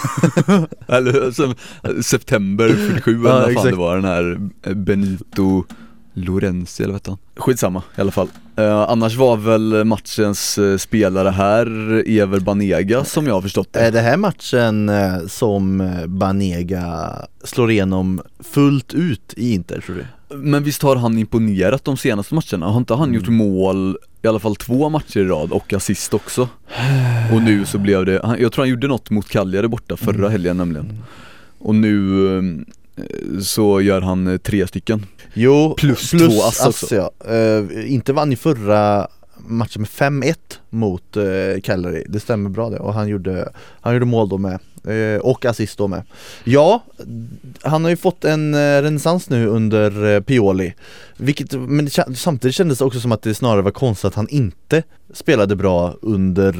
eller 0.87 1.31
som 1.31 1.55
september 2.03 2.69
47 2.69 3.19
eller 3.27 3.29
Ja, 3.51 3.62
fan 3.63 3.71
det 3.71 3.77
var 3.77 3.95
den 3.95 4.05
här 4.05 4.49
eh, 4.63 4.73
Benito 4.73 5.63
Lorenzi 6.13 6.83
eller 6.83 6.93
vad 6.93 7.07
han? 7.07 7.17
Skitsamma 7.35 7.83
i 7.97 8.01
alla 8.01 8.11
fall 8.11 8.27
eh, 8.55 8.81
Annars 8.81 9.15
var 9.15 9.37
väl 9.37 9.83
matchens 9.83 10.57
eh, 10.57 10.77
spelare 10.77 11.29
här 11.29 11.67
Ever 12.09 12.39
Banega 12.39 13.03
som 13.03 13.27
jag 13.27 13.33
har 13.33 13.41
förstått 13.41 13.73
det 13.73 13.79
Är 13.79 13.91
det 13.91 14.01
här 14.01 14.17
matchen 14.17 14.89
eh, 14.89 15.27
som 15.27 15.91
Banega 16.07 17.15
slår 17.43 17.71
igenom 17.71 18.21
fullt 18.39 18.93
ut 18.93 19.33
i 19.37 19.53
Inter 19.53 19.81
tror 19.81 19.95
du? 19.95 20.05
Men 20.35 20.63
visst 20.63 20.81
har 20.81 20.95
han 20.95 21.17
imponerat 21.17 21.85
de 21.85 21.97
senaste 21.97 22.35
matcherna? 22.35 22.65
Har 22.65 22.77
inte 22.77 22.93
han 22.93 23.13
gjort 23.13 23.27
mål 23.27 23.97
i 24.21 24.27
alla 24.27 24.39
fall 24.39 24.55
två 24.55 24.89
matcher 24.89 25.19
i 25.19 25.23
rad 25.23 25.51
och 25.51 25.73
assist 25.73 26.13
också? 26.13 26.49
Och 27.33 27.41
nu 27.41 27.65
så 27.65 27.77
blev 27.77 28.05
det, 28.05 28.21
han, 28.23 28.41
jag 28.41 28.51
tror 28.51 28.63
han 28.63 28.69
gjorde 28.69 28.87
något 28.87 29.09
mot 29.09 29.29
Cagliari 29.29 29.67
borta 29.67 29.97
förra 29.97 30.29
helgen 30.29 30.57
nämligen 30.57 31.03
Och 31.59 31.75
nu 31.75 32.25
eh, 32.37 32.41
så 33.41 33.81
gör 33.81 34.01
han 34.01 34.27
eh, 34.27 34.37
tre 34.37 34.67
stycken. 34.67 35.05
Jo, 35.33 35.75
Plus 35.77 36.11
två 36.11 36.41
ass 36.43 36.65
också. 36.65 36.95
ja. 36.95 37.11
Eh, 37.33 37.93
inte 37.93 38.13
vann 38.13 38.31
ju 38.31 38.37
förra 38.37 39.07
matchen 39.47 39.81
med 39.81 39.89
5-1 39.89 40.35
mot 40.69 41.17
uh, 41.17 41.61
Cagliari, 41.63 42.05
det 42.09 42.19
stämmer 42.19 42.49
bra 42.49 42.69
det. 42.69 42.79
Och 42.79 42.93
han 42.93 43.07
gjorde, 43.07 43.51
han 43.81 43.93
gjorde 43.93 44.05
mål 44.05 44.29
då 44.29 44.37
med 44.37 44.59
eh, 44.87 45.21
och 45.21 45.45
assist 45.45 45.77
då 45.77 45.87
med. 45.87 46.03
Ja, 46.43 46.83
han 47.61 47.83
har 47.83 47.89
ju 47.89 47.97
fått 47.97 48.25
en 48.25 48.53
uh, 48.53 48.81
renässans 48.81 49.29
nu 49.29 49.47
under 49.47 50.03
uh, 50.03 50.21
Pioli. 50.21 50.73
Vilket, 51.17 51.51
men 51.53 51.89
samtidigt 52.15 52.55
kändes 52.55 52.77
det 52.77 52.85
också 52.85 52.99
som 52.99 53.11
att 53.11 53.21
det 53.21 53.35
snarare 53.35 53.61
var 53.61 53.71
konstigt 53.71 54.05
att 54.05 54.15
han 54.15 54.29
inte 54.29 54.83
spelade 55.13 55.55
bra 55.55 55.95
under 56.01 56.53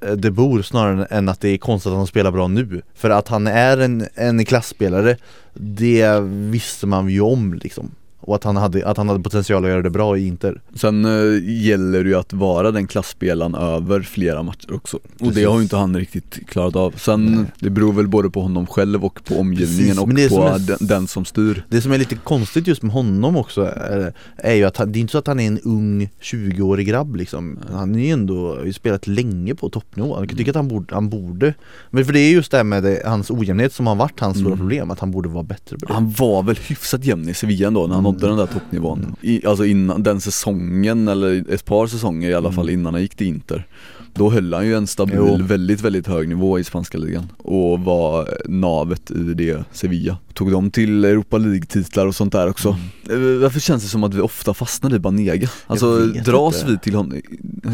Eh, 0.00 0.12
det 0.12 0.30
bor 0.30 0.62
snarare 0.62 1.04
än 1.04 1.28
att 1.28 1.40
det 1.40 1.48
är 1.48 1.58
konstigt 1.58 1.90
att 1.90 1.96
han 1.96 2.06
spelar 2.06 2.30
bra 2.30 2.48
nu. 2.48 2.82
För 2.94 3.10
att 3.10 3.28
han 3.28 3.46
är 3.46 3.78
en, 3.78 4.06
en 4.14 4.44
klassspelare 4.44 5.16
Det 5.54 6.20
visste 6.22 6.86
man 6.86 7.08
ju 7.08 7.20
om 7.20 7.54
liksom 7.54 7.90
och 8.20 8.34
att 8.34 8.44
han, 8.44 8.56
hade, 8.56 8.86
att 8.88 8.96
han 8.96 9.08
hade 9.08 9.20
potential 9.22 9.64
att 9.64 9.70
göra 9.70 9.82
det 9.82 9.90
bra 9.90 10.16
i 10.18 10.26
Inter. 10.26 10.60
Sen 10.74 11.04
eh, 11.04 11.42
gäller 11.66 12.04
det 12.04 12.10
ju 12.10 12.16
att 12.16 12.32
vara 12.32 12.70
den 12.70 12.86
klassspelaren 12.86 13.54
över 13.54 14.00
flera 14.02 14.42
matcher 14.42 14.74
också. 14.74 14.98
Och 15.20 15.32
det 15.32 15.44
har 15.44 15.56
ju 15.56 15.62
inte 15.62 15.76
han 15.76 15.96
riktigt 15.96 16.38
klarat 16.48 16.76
av. 16.76 16.90
Sen, 16.96 17.24
Nej. 17.24 17.44
det 17.60 17.70
beror 17.70 17.92
väl 17.92 18.08
både 18.08 18.30
på 18.30 18.42
honom 18.42 18.66
själv 18.66 19.04
och 19.04 19.24
på 19.24 19.34
omgivningen 19.38 19.96
Precis, 19.96 20.32
och 20.32 20.38
på 20.38 20.44
är- 20.48 20.58
den, 20.58 20.78
den 20.80 21.06
som 21.06 21.24
styr. 21.24 21.64
Det 21.68 21.80
som 21.80 21.92
är 21.92 21.98
lite 21.98 22.14
konstigt 22.14 22.66
just 22.66 22.82
med 22.82 22.92
honom 22.92 23.36
också 23.36 23.62
är, 23.62 24.12
är 24.36 24.54
ju 24.54 24.64
att 24.64 24.76
han, 24.76 24.92
det 24.92 24.98
är 24.98 25.00
inte 25.00 25.10
så 25.12 25.18
att 25.18 25.26
han 25.26 25.40
är 25.40 25.46
en 25.46 25.58
ung 25.58 26.08
20-årig 26.22 26.86
grabb 26.86 27.16
liksom. 27.16 27.58
Han 27.72 27.94
är 27.94 27.98
ju 28.04 28.10
ändå, 28.10 28.56
har 28.56 28.64
ju 28.64 28.72
spelat 28.72 29.06
länge 29.06 29.54
på 29.54 29.68
toppnivå. 29.70 30.18
Jag 30.20 30.28
kan 30.28 30.38
tycka 30.38 30.50
att 30.50 30.56
han 30.56 30.68
borde, 30.68 30.94
han 30.94 31.08
borde. 31.08 31.54
Men 31.90 32.04
för 32.04 32.12
det 32.12 32.20
är 32.20 32.30
just 32.32 32.50
det 32.50 32.56
här 32.56 32.64
med 32.64 32.82
det, 32.82 33.02
hans 33.06 33.30
ojämnhet 33.30 33.72
som 33.72 33.86
har 33.86 33.94
varit 33.94 34.20
hans 34.20 34.36
stora 34.36 34.46
Mm. 34.50 34.58
problem 34.58 34.90
Att 34.90 34.98
han 35.00 35.10
borde 35.10 35.28
vara 35.28 35.42
bättre 35.44 35.78
på 35.78 35.86
det. 35.86 35.92
Han 35.92 36.10
var 36.18 36.42
väl 36.42 36.56
hyfsat 36.66 37.04
jämn 37.04 37.28
i 37.28 37.34
Sevilla 37.34 37.66
ändå 37.68 37.80
när 37.86 37.94
han 37.94 38.04
Mm. 38.04 38.09
Nådde 38.12 38.26
den 38.28 38.36
där 38.36 38.46
toppnivån 38.46 39.16
I, 39.20 39.46
Alltså 39.46 39.64
innan 39.64 40.02
den 40.02 40.20
säsongen, 40.20 41.08
eller 41.08 41.44
ett 41.54 41.64
par 41.64 41.86
säsonger 41.86 42.30
i 42.30 42.34
alla 42.34 42.48
Mm. 42.48 42.56
fall 42.56 42.70
innan 42.70 42.94
han 42.94 43.02
gick 43.02 43.14
till 43.16 43.26
Inter 43.26 43.66
Då 44.14 44.30
höll 44.30 44.54
han 44.54 44.66
ju 44.66 44.74
en 44.74 44.86
stabil, 44.86 45.14
Jo. 45.18 45.38
väldigt 45.42 45.80
väldigt 45.80 46.06
hög 46.06 46.28
nivå 46.28 46.58
i 46.58 46.64
spanska 46.64 46.98
ligan 46.98 47.28
Och 47.38 47.80
var 47.80 48.28
navet 48.48 49.10
i 49.10 49.14
det 49.34 49.64
Sevilla 49.72 50.16
Tog 50.34 50.50
dem 50.52 50.70
till 50.70 51.04
Europa 51.04 51.38
League-titlar 51.38 52.06
och 52.06 52.14
sånt 52.14 52.32
där 52.32 52.48
också 52.48 52.76
Mm. 53.10 53.34
Eh, 53.34 53.40
Varför 53.40 53.60
känns 53.60 53.82
det 53.82 53.88
som 53.88 54.04
att 54.04 54.14
vi 54.14 54.20
ofta 54.20 54.54
fastnar 54.54 54.94
i 54.94 54.98
Banega? 54.98 55.48
Alltså 55.66 55.98
dras 56.06 56.60
inte. 56.60 56.72
vi 56.72 56.78
till, 56.78 56.94
hon, 56.94 57.10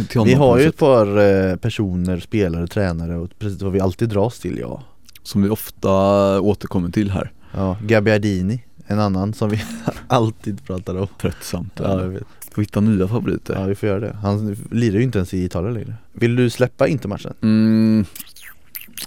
till 0.09 0.19
honom 0.21 0.29
Vi 0.29 0.35
har 0.35 0.59
ju 0.59 0.65
sätt? 0.65 0.73
ett 0.75 0.79
par 0.81 1.07
eh, 1.51 1.57
personer, 1.57 2.21
spelare, 2.21 2.67
tränare 2.67 3.17
och 3.17 3.31
precis 3.39 3.63
vad 3.63 3.73
vi 3.73 3.81
alltid 3.81 4.09
dras 4.09 4.39
till 4.39 4.59
ja 4.61 4.83
Som 5.23 5.43
vi 5.43 5.49
ofta 5.49 5.91
återkommer 6.41 6.91
till 6.91 7.11
här 7.11 7.33
Ja, 7.55 7.77
Gabbiadini, 7.87 8.63
en 8.87 9.01
annan 9.01 9.35
som 9.35 9.49
vi 9.51 9.63
alltid 10.09 10.65
pratar 10.65 10.95
om. 10.97 11.07
Tröttsamt 11.21 11.73
Ja 11.83 12.01
jag 12.01 12.09
vet. 12.09 12.23
Får 12.53 12.63
hitta 12.63 12.81
nya 12.81 13.09
favoriter. 13.09 13.55
Ja 13.55 13.65
vi 13.67 13.75
får 13.75 13.89
göra 13.89 14.01
det, 14.01 14.17
han 14.23 14.57
lirar 14.71 14.97
ju 14.99 15.03
inte 15.03 15.19
ens 15.19 15.35
i 15.35 15.45
Italien 15.45 15.75
längre. 15.75 15.95
Vill 16.13 16.37
du 16.37 16.51
släppa 16.51 16.89
inte 16.89 17.09
matchen? 17.09 17.35
Mm, 17.43 18.05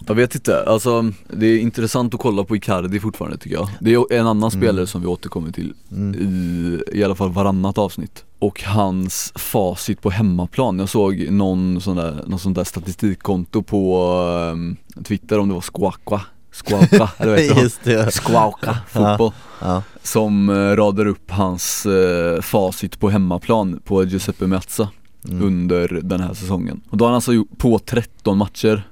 jag 0.08 0.16
vet 0.16 0.36
inte, 0.36 0.64
alltså 0.64 1.12
det 1.34 1.46
är 1.48 1.60
intressant 1.60 2.14
att 2.14 2.20
kolla 2.20 2.44
på 2.44 2.56
Icardi 2.56 3.00
fortfarande 3.00 3.38
tycker 3.38 3.56
jag. 3.56 3.70
Det 3.80 3.94
är 3.94 4.14
en 4.14 4.28
annan 4.28 4.38
Mm. 4.38 4.52
spelare 4.62 4.88
som 4.88 5.02
vi 5.02 5.08
återkommer 5.08 5.52
till 5.52 5.74
Mm. 5.92 6.16
i, 6.16 6.82
i 7.00 7.04
alla 7.04 7.16
fall 7.16 7.32
varannat 7.32 7.78
avsnitt. 7.78 8.24
Och 8.40 8.64
hans 8.64 9.34
facit 9.36 10.02
på 10.02 10.10
hemmaplan, 10.10 10.80
jag 10.80 10.90
såg 10.90 11.28
någon 11.32 11.82
sån 11.82 11.96
där, 11.96 12.24
någon 12.28 12.40
sån 12.40 12.54
där 12.54 12.64
statistikkonto 12.64 13.64
på 13.64 14.08
ehm, 14.52 14.76
Twitter 15.04 15.40
om 15.40 15.48
det 15.48 15.54
var 15.54 15.62
Squawka 15.62 16.22
Squawka, 16.66 17.10
eller 17.18 17.32
vad 17.32 17.40
heter 17.40 18.06
det? 18.06 18.12
Squawka 18.12 18.78
fotboll 18.88 19.32
Ja, 19.62 19.84
Som 20.04 20.50
eh, 20.50 20.76
radar 20.76 21.06
upp 21.06 21.32
hans 21.32 21.86
eh, 21.86 22.42
facit 22.42 23.00
på 23.00 23.10
hemmaplan 23.10 23.80
på 23.86 24.04
Giuseppe 24.04 24.48
Meazza 24.48 24.90
mm. 25.30 25.44
under 25.44 25.88
den 26.04 26.22
här 26.22 26.34
säsongen. 26.34 26.82
Och 26.90 26.98
då 26.98 27.06
har 27.06 27.10
han 27.10 27.16
alltså 27.16 27.34
gjort, 27.34 27.58
på 27.58 27.80
13 27.80 28.38
matcher 28.38 28.88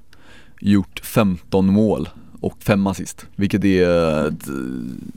gjort 0.59 0.99
15 1.03 1.73
mål 1.73 2.09
och 2.41 2.63
5 2.63 2.87
assist. 2.87 3.25
Vilket 3.35 3.65
är 3.65 4.27
ett 4.27 4.47
eh, 4.47 4.53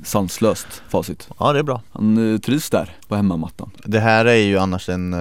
sanslöst 0.04 0.82
facit. 0.88 1.28
ja 1.38 1.52
det 1.52 1.58
är 1.58 1.62
bra 1.62 1.82
Han 1.92 2.34
eh, 2.34 2.38
trivs 2.38 2.70
där 2.70 2.96
på 3.08 3.16
hemmamattan. 3.16 3.70
Det 3.84 4.00
här 4.00 4.24
är 4.24 4.34
ju 4.34 4.58
annars 4.58 4.88
en, 4.88 5.14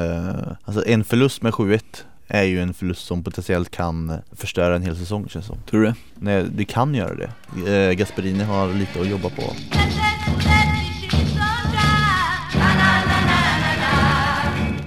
alltså 0.63 0.85
en 0.85 1.03
förlust 1.03 1.41
med 1.41 1.53
7-1 1.53 1.81
är 2.29 2.43
ju 2.43 2.61
en 2.61 2.73
förlust 2.73 3.05
som 3.05 3.23
potentiellt 3.23 3.69
kan 3.71 4.13
förstöra 4.31 4.75
en 4.75 4.83
hel 4.83 4.95
säsong 4.95 5.29
känns 5.29 5.45
det 5.45 5.53
som. 5.53 5.57
Tror 5.69 5.81
du 5.81 5.87
det? 5.87 5.95
Nej, 6.15 6.45
det 6.55 6.65
kan 6.65 6.95
göra 6.95 7.15
det. 7.15 7.31
Eh, 7.73 7.93
Gasperini 7.93 8.43
har 8.43 8.73
lite 8.73 9.01
att 9.01 9.07
jobba 9.07 9.29
på. 9.29 9.43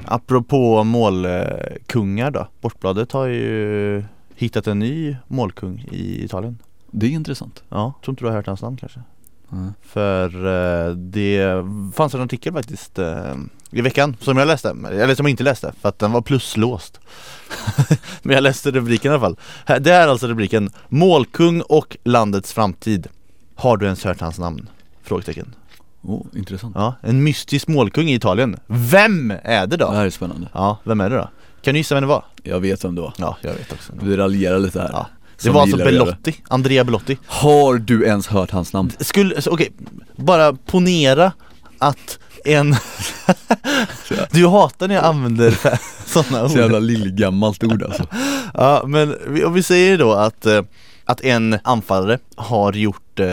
Apropå 0.04 0.84
målkungar 0.84 2.30
då. 2.30 2.48
Sportbladet 2.58 3.12
har 3.12 3.26
ju 3.26 4.04
hittat 4.34 4.66
en 4.66 4.78
ny 4.78 5.16
målkung 5.26 5.84
i 5.90 6.24
Italien. 6.24 6.58
Det 6.90 7.06
är 7.06 7.10
intressant. 7.10 7.62
Ja, 7.68 7.92
tror 8.04 8.12
inte 8.12 8.24
du 8.24 8.28
har 8.28 8.36
hört 8.36 8.46
hans 8.46 8.62
namn 8.62 8.76
kanske? 8.76 9.00
Mm. 9.52 9.72
För 9.82 10.46
eh, 10.46 10.94
det 10.94 11.64
fanns 11.94 12.14
en 12.14 12.20
artikel 12.20 12.52
faktiskt 12.52 12.98
eh, 12.98 13.34
i 13.72 13.80
veckan 13.80 14.16
som 14.20 14.36
jag 14.36 14.46
läste, 14.48 14.68
eller 14.90 15.14
som 15.14 15.26
jag 15.26 15.30
inte 15.30 15.42
läste 15.44 15.72
för 15.82 15.88
att 15.88 15.98
den 15.98 16.12
var 16.12 16.20
pluslåst 16.20 17.00
Men 18.22 18.34
jag 18.34 18.42
läste 18.42 18.70
rubriken 18.70 19.12
i 19.12 19.14
alla 19.14 19.20
fall 19.20 19.36
Det 19.82 19.92
är 19.92 20.08
alltså 20.08 20.26
rubriken 20.26 20.70
Målkung 20.88 21.60
och 21.60 21.96
landets 22.04 22.52
framtid 22.52 23.06
Har 23.54 23.76
du 23.76 23.84
ens 23.86 24.04
hört 24.04 24.20
hans 24.20 24.38
namn? 24.38 24.68
Frågetecken 25.02 25.54
Oh, 26.04 26.26
intressant. 26.36 26.74
Ja, 26.76 26.94
en 27.02 27.22
mystisk 27.22 27.68
målkung 27.68 28.08
i 28.08 28.14
Italien 28.14 28.56
Vem 28.66 29.30
är 29.44 29.60
det 29.60 29.66
Det 29.66 29.76
då? 29.76 29.90
här 29.90 30.06
är 30.06 30.10
spännande. 30.10 30.48
Ja, 30.54 30.78
vem 30.84 31.00
är 31.00 31.10
det 31.10 31.16
då? 31.16 31.30
Kan 31.62 31.74
du 31.74 31.80
gissa 31.80 31.94
vem 31.94 32.02
det 32.02 32.08
var? 32.08 32.24
Jag 32.42 32.60
vet 32.60 32.84
vem 32.84 32.94
det 32.94 33.00
var. 33.00 33.14
Ja, 33.16 33.36
jag 33.40 33.54
vet 33.54 33.72
också 33.72 33.92
Vi 34.02 34.16
raljerar 34.16 34.58
lite 34.58 34.80
här. 34.80 34.90
Ja, 34.92 35.06
Det 35.42 35.50
var 35.50 35.62
alltså. 35.62 35.76
Belotti, 35.76 36.34
Andrea 36.48 36.84
Belotti 36.84 37.18
Har 37.26 37.74
du 37.78 38.04
ens 38.06 38.26
hört 38.26 38.50
hans 38.50 38.72
namn? 38.72 38.90
Skulle, 39.00 39.34
okej, 39.50 39.72
bara 40.16 40.52
ponera 40.52 41.32
att 41.78 42.18
en 42.44 42.76
Du 44.30 44.46
hatar 44.46 44.88
när 44.88 44.94
jag 44.94 45.04
använder 45.04 45.58
sådana 46.06 46.48
Så 46.48 46.54
ord 46.54 46.60
jävla 46.60 46.78
lillgammalt 46.78 47.64
ord 47.64 47.82
alltså. 47.82 48.06
Ja 48.54 48.82
men 48.86 49.16
om 49.44 49.52
vi 49.52 49.62
säger 49.62 49.98
då 49.98 50.12
att, 50.12 50.46
eh, 50.46 50.62
att 51.04 51.20
en 51.20 51.58
anfallare 51.64 52.18
har 52.36 52.72
gjort 52.72 53.20
eh, 53.20 53.26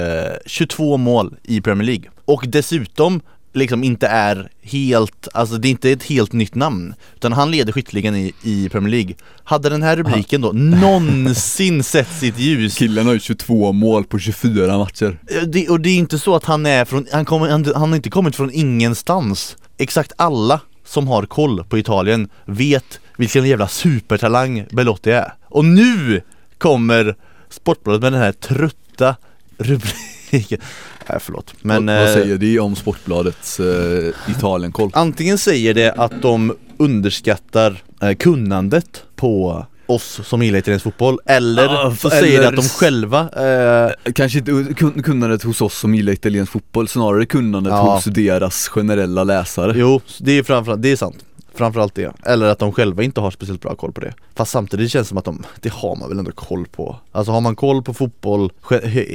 22 0.45 0.97
mål 0.97 1.35
i 1.43 1.61
Premier 1.61 1.85
League 1.85 2.09
och 2.25 2.43
dessutom 2.47 3.21
liksom 3.59 3.83
inte 3.83 4.07
är 4.07 4.49
helt, 4.61 5.27
alltså 5.33 5.57
det 5.57 5.67
är 5.67 5.69
inte 5.69 5.91
ett 5.91 6.03
helt 6.03 6.33
nytt 6.33 6.55
namn. 6.55 6.93
Utan 7.15 7.33
han 7.33 7.51
leder 7.51 7.71
skytteligan 7.71 8.15
i, 8.15 8.33
i 8.43 8.69
Premier 8.69 8.91
League. 8.91 9.15
Hade 9.43 9.69
den 9.69 9.83
här 9.83 9.95
rubriken 9.97 10.41
då 10.41 10.51
någonsin 10.51 11.83
sett 11.83 12.11
sitt 12.19 12.39
ljus? 12.39 12.77
Killen 12.77 13.05
har 13.05 13.13
ju 13.13 13.19
22 13.19 13.71
mål 13.71 14.03
på 14.03 14.19
24 14.19 14.77
matcher. 14.77 15.19
Det, 15.47 15.69
och 15.69 15.79
det 15.79 15.89
är 15.89 15.97
inte 15.97 16.19
så 16.19 16.35
att 16.35 16.45
han 16.45 16.65
är 16.65 16.85
från, 16.85 17.07
han, 17.11 17.25
kommer, 17.25 17.49
han, 17.49 17.65
han 17.75 17.89
har 17.89 17.95
inte 17.95 18.09
kommit 18.09 18.35
från 18.35 18.51
ingenstans. 18.53 19.57
Exakt 19.77 20.11
alla 20.15 20.61
som 20.85 21.07
har 21.07 21.25
koll 21.25 21.63
på 21.63 21.77
Italien 21.77 22.29
vet 22.45 22.99
vilken 23.17 23.45
jävla 23.45 23.67
supertalang 23.67 24.65
Belotti 24.71 25.11
är. 25.11 25.33
Och 25.43 25.65
nu 25.65 26.21
kommer 26.57 27.15
Sportbladet 27.49 28.01
med 28.01 28.13
den 28.13 28.21
här 28.21 28.31
trötta 28.31 29.15
rubriken 29.57 30.18
Nej 30.31 31.19
förlåt 31.19 31.53
men 31.61 31.85
Vad, 31.85 31.95
vad 31.95 32.07
eh, 32.07 32.13
säger 32.13 32.37
det 32.37 32.59
om 32.59 32.75
Sportbladets 32.75 33.59
eh, 33.59 34.13
Italienkoll? 34.37 34.89
Antingen 34.93 35.37
säger 35.37 35.73
det 35.73 35.91
att 35.91 36.21
de 36.21 36.55
underskattar 36.77 37.83
eh, 38.01 38.13
kunnandet 38.15 39.03
på 39.15 39.65
oss 39.85 40.19
som 40.23 40.43
gillar 40.43 40.59
italiensk 40.59 40.83
fotboll 40.83 41.19
Eller 41.25 41.63
Ja, 41.63 41.95
så 41.99 42.07
eller- 42.09 42.19
säger 42.19 42.41
det 42.41 42.47
att 42.47 42.55
de 42.55 42.61
själva 42.69 43.19
eh, 43.19 44.11
Kanske 44.13 44.39
inte 44.39 44.51
kun- 44.51 45.03
kunnandet 45.03 45.43
hos 45.43 45.61
oss 45.61 45.77
som 45.79 45.95
gillar 45.95 46.13
italiensk 46.13 46.51
fotboll, 46.51 46.87
snarare 46.87 47.25
kunnandet 47.25 47.71
Ja. 47.73 47.95
hos 47.95 48.03
deras 48.03 48.67
generella 48.67 49.23
läsare 49.23 49.73
Jo, 49.75 50.01
det 50.19 50.31
är 50.37 50.43
framförallt, 50.43 50.81
det 50.81 50.91
är 50.91 50.95
sant 50.95 51.25
Framförallt 51.59 51.95
det, 51.95 52.13
eller 52.25 52.47
att 52.47 52.59
de 52.59 52.71
själva 52.71 53.03
inte 53.03 53.21
har 53.21 53.31
speciellt 53.31 53.61
bra 53.61 53.75
koll 53.75 53.91
på 53.91 54.01
det. 54.01 54.13
Fast 54.35 54.51
samtidigt 54.51 54.91
känns 54.91 55.07
det 55.07 55.09
som 55.09 55.17
att 55.17 55.25
de, 55.25 55.43
det 55.61 55.73
har 55.73 55.95
man 55.95 56.09
väl 56.09 56.19
ändå 56.19 56.31
koll 56.31 56.65
på. 56.65 56.95
Alltså 57.11 57.31
har 57.31 57.41
man 57.41 57.55
koll 57.55 57.83
på 57.83 57.93
fotboll, 57.93 58.51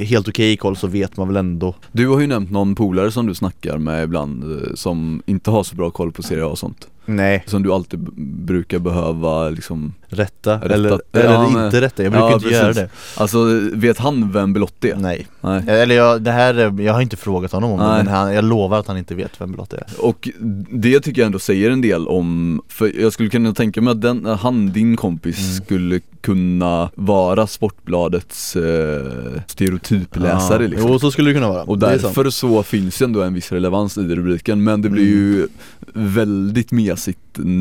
helt 0.05 0.27
okej 0.27 0.57
koll 0.57 0.77
så 0.77 0.87
vet 0.87 1.17
man 1.17 1.27
väl 1.27 1.37
ändå. 1.37 1.75
Du 1.91 2.07
har 2.07 2.19
ju 2.19 2.27
nämnt 2.27 2.51
någon 2.51 2.75
polare 2.75 3.11
som 3.11 3.25
du 3.25 3.35
snackar 3.35 3.77
med 3.77 4.03
ibland 4.03 4.43
eh, 4.43 4.73
som 4.75 5.21
inte 5.25 5.51
har 5.51 5.63
så 5.63 5.75
bra 5.75 5.89
koll 5.89 6.11
på 6.11 6.23
Serie 6.23 6.43
A 6.45 6.47
och 6.47 6.59
sånt. 6.59 6.87
Nej, 7.05 7.43
Som 7.47 7.63
du 7.63 7.73
alltid 7.73 7.99
brukar 8.45 8.79
behöva 8.79 9.49
liksom 9.49 9.93
rätta, 10.07 10.55
Rätta. 10.55 10.73
eller, 10.73 10.89
Ja, 10.89 11.19
eller 11.19 11.49
men- 11.51 11.65
inte 11.65 11.81
rätta, 11.81 12.03
jag 12.03 12.11
brukar 12.11 12.27
Ja, 12.29 12.33
inte 12.33 12.49
göra 12.49 12.67
precis. 12.67 12.83
det 13.15 13.21
Alltså 13.21 13.37
vet 13.73 13.97
han 13.97 14.31
vem 14.31 14.53
Belotti 14.53 14.89
är? 14.89 14.95
Nej, 14.95 15.27
Nej 15.41 15.63
eller 15.67 15.95
jag, 15.95 16.21
det 16.21 16.31
här, 16.31 16.53
är- 16.55 16.81
jag 16.81 16.93
har 16.93 17.01
inte 17.01 17.17
frågat 17.17 17.51
honom 17.51 17.71
om 17.71 17.79
det 17.79 17.85
Nej. 17.87 18.03
men 18.03 18.13
han, 18.13 18.33
jag 18.33 18.45
lovar 18.45 18.79
att 18.79 18.87
han 18.87 18.97
inte 18.97 19.15
vet 19.15 19.41
vem 19.41 19.51
Belotti 19.51 19.75
är 19.75 19.83
Och 20.05 20.29
det 20.71 20.99
tycker 20.99 21.21
jag 21.21 21.25
ändå 21.25 21.39
säger 21.39 21.69
en 21.71 21.81
del 21.81 22.07
om, 22.07 22.61
för 22.67 23.01
jag 23.01 23.13
skulle 23.13 23.29
kunna 23.29 23.53
tänka 23.53 23.81
mig 23.81 23.91
att 23.91 24.01
den, 24.01 24.25
han, 24.25 24.71
din 24.71 24.97
kompis, 24.97 25.39
Mm. 25.39 25.63
skulle 25.65 25.99
kunna 26.21 26.89
vara 26.95 27.47
Sportbladets 27.47 28.55
eh, 28.55 29.05
stereotypläsare 29.47 30.63
Ja, 30.63 30.69
liksom. 30.69 30.91
Jo 30.91 30.99
så 30.99 31.11
skulle 31.11 31.29
det 31.29 31.33
kunna 31.33 31.49
vara, 31.49 31.63
Och 31.63 31.79
Det 31.79 31.87
därför 31.87 32.29
så 32.29 32.63
finns 32.63 33.01
ju 33.01 33.03
ändå 33.03 33.21
en 33.21 33.33
viss 33.33 33.51
relevans 33.51 33.97
i 33.97 34.01
rubriken 34.15 34.63
men 34.63 34.81
det 34.81 34.89
blir 34.89 35.03
Mm. 35.13 35.15
ju 35.33 35.47
väldigt 35.93 36.71
mesigt 36.71 37.19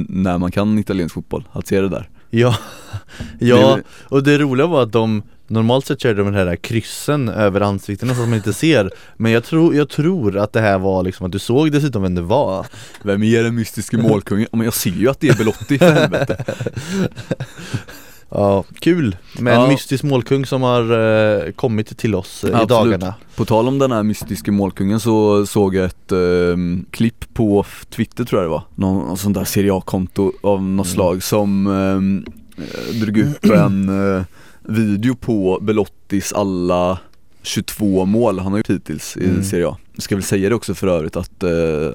när 0.08 0.38
man 0.38 0.50
kan 0.52 0.78
italiensk 0.78 1.14
fotboll, 1.14 1.44
att 1.52 1.66
se 1.66 1.80
det 1.80 1.88
där 1.88 2.08
Ja, 2.34 2.56
ja 3.38 3.78
och 4.04 4.22
det 4.22 4.38
roliga 4.38 4.66
var 4.66 4.82
att 4.82 4.92
de 4.92 5.22
Normalt 5.46 5.86
sett 5.86 6.00
körde 6.00 6.22
de 6.22 6.32
den 6.32 6.48
här 6.48 6.56
kryssen 6.56 7.28
över 7.28 7.60
ansiktena 7.60 8.14
så 8.14 8.22
att 8.22 8.28
man 8.28 8.36
inte 8.36 8.52
ser. 8.52 8.90
Men 9.16 9.32
jag 9.32 9.44
tror, 9.44 9.74
jag 9.74 9.88
tror 9.88 10.38
att 10.38 10.52
det 10.52 10.60
här 10.60 10.78
var 10.78 11.02
liksom 11.02 11.26
att 11.26 11.32
du 11.32 11.38
såg 11.38 11.72
dessutom 11.72 12.02
vem 12.02 12.14
det 12.14 12.22
var. 12.22 12.66
Vem 13.02 13.22
är 13.22 13.42
den 13.42 13.54
mystiska 13.54 13.98
målkungen? 13.98 14.48
Men 14.52 14.60
jag 14.60 14.74
ser 14.74 14.90
ju 14.90 15.08
att 15.08 15.20
det 15.20 15.28
är 15.28 15.36
Belotti 15.36 15.78
för 15.78 15.92
helvete 15.92 16.44
Ja, 18.36 18.64
kul! 18.78 19.16
Med 19.38 19.54
Ja. 19.54 19.62
en 19.62 19.68
mystisk 19.68 20.04
målkung 20.04 20.46
som 20.46 20.62
har 20.62 20.82
eh, 21.46 21.50
kommit 21.52 21.98
till 21.98 22.14
oss 22.14 22.44
eh, 22.44 22.62
i 22.62 22.66
dagarna 22.66 23.14
På 23.36 23.44
tal 23.44 23.68
om 23.68 23.78
den 23.78 23.92
här 23.92 24.02
mystiska 24.02 24.52
målkungen 24.52 25.00
så 25.00 25.46
såg 25.46 25.74
jag 25.74 25.84
ett 25.84 26.12
eh, 26.12 26.56
klipp 26.90 27.34
på 27.34 27.64
Twitter 27.90 28.24
tror 28.24 28.42
jag 28.42 28.50
det 28.50 28.52
var 28.54 28.62
Någon, 28.74 29.06
någon 29.06 29.16
sån 29.16 29.32
där 29.32 29.44
Serie 29.44 29.74
A-konto 29.74 30.32
av 30.42 30.62
något 30.62 30.86
Mm. 30.86 30.94
slag 30.94 31.22
som 31.22 31.66
eh, 31.66 33.00
drog 33.00 33.18
upp 33.18 33.44
en 33.44 33.88
eh, 34.16 34.22
video 34.62 35.14
på 35.14 35.58
Belottis 35.62 36.32
alla 36.32 36.98
22 37.44 38.04
mål 38.04 38.38
han 38.38 38.52
har 38.52 38.58
gjort 38.58 38.70
hittills 38.70 39.16
i 39.16 39.24
Mm. 39.24 39.44
Serie 39.44 39.68
A 39.68 39.76
Jag 39.94 40.02
ska 40.02 40.14
väl 40.14 40.22
säga 40.22 40.48
det 40.48 40.54
också 40.54 40.74
för 40.74 40.86
övrigt 40.86 41.16
att 41.16 41.42
eh, 41.42 41.50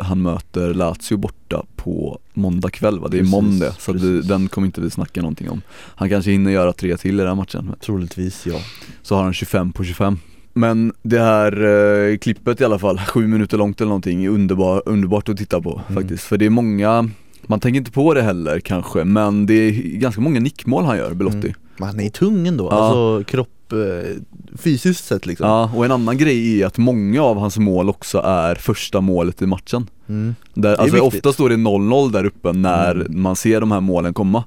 han 0.05 0.21
möter 0.21 0.73
Lazio 0.73 1.17
borta 1.17 1.63
på 1.75 2.19
måndag 2.33 2.69
kväll 2.69 2.99
va? 2.99 3.07
Det 3.07 3.17
är 3.17 3.19
Precis, 3.19 3.31
måndag 3.31 3.71
så 3.79 3.93
det, 3.93 4.21
den 4.21 4.47
kommer 4.47 4.65
inte 4.65 4.81
vi 4.81 4.89
snacka 4.89 5.21
någonting 5.21 5.49
om 5.49 5.61
Han 5.95 6.09
kanske 6.09 6.31
hinner 6.31 6.51
göra 6.51 6.73
tre 6.73 6.97
till 6.97 7.15
i 7.15 7.17
den 7.17 7.27
här 7.27 7.35
matchen 7.35 7.71
Troligtvis 7.81 8.45
ja 8.47 8.55
så 9.01 9.15
har 9.15 9.23
han 9.23 9.33
25 9.33 9.71
på 9.71 9.83
25 9.83 10.17
Men 10.53 10.93
det 11.01 11.19
här 11.19 11.63
eh, 12.11 12.17
klippet 12.17 12.61
i 12.61 12.65
alla 12.65 12.79
fall, 12.79 12.99
sju 13.07 13.27
minuter 13.27 13.57
långt 13.57 13.81
eller 13.81 13.89
någonting, 13.89 14.25
är 14.25 14.29
underbar, 14.29 14.83
underbart 14.85 15.29
att 15.29 15.37
titta 15.37 15.61
på 15.61 15.81
Mm. 15.89 16.01
faktiskt 16.01 16.23
För 16.23 16.37
det 16.37 16.45
är 16.45 16.49
många, 16.49 17.09
man 17.47 17.59
tänker 17.59 17.77
inte 17.77 17.91
på 17.91 18.13
det 18.13 18.21
heller 18.21 18.59
kanske, 18.59 19.03
men 19.03 19.45
det 19.45 19.53
är 19.53 19.71
ganska 19.97 20.21
många 20.21 20.39
nickmål 20.39 20.85
han 20.85 20.97
gör, 20.97 21.13
Belotti 21.13 21.37
Mm. 21.37 21.53
Men 21.77 21.87
han 21.87 21.99
är 21.99 22.09
tung 22.09 22.47
ändå, 22.47 22.67
Ja. 22.71 22.77
alltså 22.77 23.31
kropp, 23.31 23.49
eh, 23.73 24.15
fysiskt 24.57 25.05
sett 25.05 25.25
liksom 25.25 25.47
Ja, 25.47 25.71
och 25.75 25.85
en 25.85 25.91
annan 25.91 26.17
grej 26.17 26.61
är 26.61 26.65
att 26.65 26.77
många 26.77 27.21
av 27.23 27.37
hans 27.37 27.57
mål 27.57 27.89
också 27.89 28.17
är 28.25 28.55
första 28.55 29.01
målet 29.01 29.41
i 29.41 29.45
matchen 29.45 29.87
mm. 30.09 30.35
där, 30.53 30.69
är 30.69 30.75
Alltså 30.75 30.95
viktigt. 31.05 31.25
ofta 31.25 31.33
står 31.33 31.49
det 31.49 31.55
0-0 31.55 32.11
där 32.11 32.25
uppe 32.25 32.51
när 32.53 32.91
Mm. 32.95 33.21
man 33.21 33.35
ser 33.35 33.59
de 33.61 33.71
här 33.71 33.81
målen 33.81 34.13
komma 34.13 34.43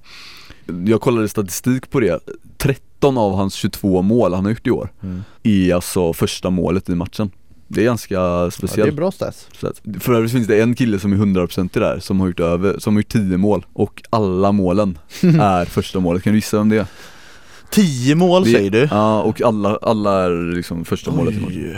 Jag 0.87 1.01
kollade 1.01 1.29
statistik 1.29 1.91
på 1.91 2.01
det, 2.01 2.21
13 2.59 3.19
av 3.19 3.35
hans 3.35 3.55
22 3.55 4.03
mål 4.03 4.35
han 4.35 4.45
har 4.45 4.51
gjort 4.51 4.67
i 4.67 4.71
år 4.71 4.93
Mm. 5.03 5.23
är 5.43 5.75
alltså 5.75 6.13
första 6.13 6.51
målet 6.51 6.89
i 6.89 6.95
matchen 6.95 7.31
Det 7.69 7.81
är 7.81 7.85
ganska 7.85 8.15
Ja, 8.15 8.45
det 8.45 8.51
speciellt 8.51 8.93
är 8.93 8.97
bra 8.97 9.11
stats 9.11 9.49
för 10.01 10.15
övrigt 10.15 10.33
finns 10.33 10.47
det 10.47 10.63
en 10.63 10.75
kille 10.75 10.99
som 10.99 11.13
är 11.13 11.17
100% 11.17 11.77
i 11.77 11.81
där 11.81 11.99
som 11.99 12.21
har 12.21 12.27
gjort 12.27 12.41
över, 12.41 12.79
som 12.79 12.95
har 12.95 13.01
gjort 13.01 13.13
10 13.13 13.37
mål 13.37 13.67
och 13.73 14.03
alla 14.11 14.53
målen 14.53 14.99
är 15.41 15.65
första 15.65 16.01
målet, 16.01 16.23
kan 16.23 16.33
du 16.33 16.39
gissa 16.39 16.59
vem 16.59 16.69
det 16.69 16.77
är? 16.79 16.87
10 17.73 18.15
mål 18.15 18.45
Det- 18.45 18.51
säger 18.51 18.71
du? 18.71 18.89
Ja 18.91 19.23
och 19.23 19.43
alla, 19.43 19.77
alla 19.83 20.25
är 20.25 20.55
liksom 20.55 20.85
första 20.85 21.11
målet 21.11 21.35
i 21.35 21.41
matchen 21.41 21.77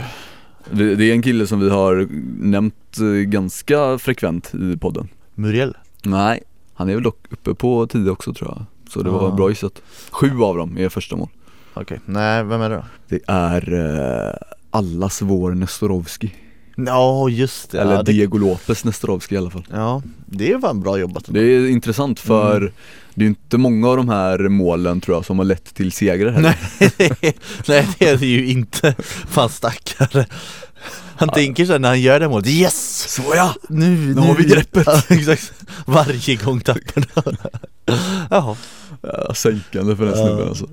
Oj. 0.71 0.95
det, 0.95 1.09
är 1.09 1.13
en 1.13 1.21
kille 1.21 1.47
som 1.47 1.59
vi 1.59 1.69
har 1.69 2.07
nämnt 2.43 2.97
eh, 2.99 3.05
ganska 3.07 3.97
frekvent 3.97 4.55
i 4.55 4.77
podden 4.77 5.07
Muriel? 5.35 5.77
Nej, 6.03 6.43
han 6.73 6.89
är 6.89 6.93
väl 6.93 7.03
dock 7.03 7.25
uppe 7.29 7.53
på 7.53 7.87
10 7.87 8.09
också 8.09 8.33
tror 8.33 8.49
jag 8.49 8.65
Så 8.89 9.01
det 9.01 9.09
var 9.09 9.27
Ah. 9.27 9.31
bra 9.31 9.49
gissat 9.49 9.81
Sju 10.11 10.41
av 10.41 10.57
dem 10.57 10.77
är 10.77 10.89
första 10.89 11.15
mål 11.15 11.29
Okej, 11.73 11.99
nej 12.05 12.43
vem 12.43 12.61
är 12.61 12.69
det 12.69 12.75
då? 12.75 12.83
Det 13.09 13.19
är 13.27 13.73
eh, 13.73 14.35
allas 14.71 15.21
vår 15.21 15.51
Nestorovski 15.51 16.33
Ja 16.75 17.29
just 17.29 17.71
det, 17.71 17.81
Eller 17.81 17.91
ja, 17.93 18.03
det, 18.03 18.11
Diego 18.11 18.37
Lopez 18.37 18.83
Nestorovski 18.83 19.35
i 19.35 19.37
alla 19.37 19.49
fall. 19.49 19.65
Ja, 19.71 20.01
det 20.25 20.51
är 20.51 20.59
fan 20.59 20.79
bra 20.81 20.97
jobbat 20.97 21.23
Det 21.27 21.39
är 21.39 21.67
intressant 21.69 22.19
för 22.19 22.57
Mm. 22.57 22.73
det 23.13 23.25
är 23.25 23.27
inte 23.27 23.57
många 23.57 23.87
av 23.89 23.97
de 23.97 24.09
här 24.09 24.39
målen 24.49 25.01
tror 25.01 25.17
jag 25.17 25.25
som 25.25 25.37
har 25.37 25.45
lett 25.45 25.73
till 25.75 25.91
segrar 25.91 26.31
heller 26.31 26.57
Nej, 26.79 26.89
nej 27.67 27.87
det 27.99 28.07
är 28.09 28.17
det 28.17 28.25
ju 28.25 28.47
inte, 28.47 28.95
fan 29.29 29.49
stackare. 29.49 30.25
Han 31.17 31.29
tänker 31.29 31.65
sen 31.65 31.81
när 31.81 31.89
han 31.89 32.01
gör 32.01 32.19
det 32.19 32.29
målet, 32.29 32.47
yes! 32.47 33.05
Så 33.15 33.21
ja! 33.35 33.53
Nu, 33.69 33.89
Nu 34.15 34.21
har 34.21 34.35
vi 34.35 34.43
greppet. 34.43 34.87
Ja, 34.87 35.01
exakt, 35.09 35.53
varje 35.85 36.35
gång 36.35 36.59
tappar 36.61 37.05
han. 37.25 37.37
Jaha, 38.29 38.55
Ja, 39.01 39.33
sänkande 39.33 39.95
för 39.95 40.05
den 40.05 40.19
Ja. 40.19 40.25
snubben 40.27 40.47
alltså 40.47 40.67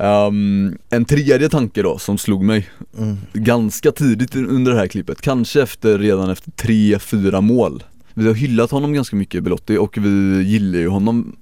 Ehm, 0.00 0.78
En 0.90 1.04
tredje 1.04 1.48
tanke 1.48 1.82
då 1.82 1.98
som 1.98 2.18
slog 2.18 2.44
mig 2.44 2.68
mm. 2.98 3.16
ganska 3.32 3.92
tidigt 3.92 4.36
under 4.36 4.72
det 4.72 4.78
här 4.78 4.86
klippet, 4.86 5.20
kanske 5.20 5.62
efter, 5.62 5.98
redan 5.98 6.30
efter 6.30 6.50
tre, 6.50 6.98
fyra 6.98 7.40
mål. 7.40 7.82
Vi 8.14 8.26
har 8.26 8.34
hyllat 8.34 8.70
honom 8.70 8.92
ganska 8.92 9.16
mycket 9.16 9.44
Belotti 9.44 9.76
och 9.76 9.98
vi 9.98 10.42
gillar 10.42 10.78
ju 10.78 10.88
honom. 10.88 11.36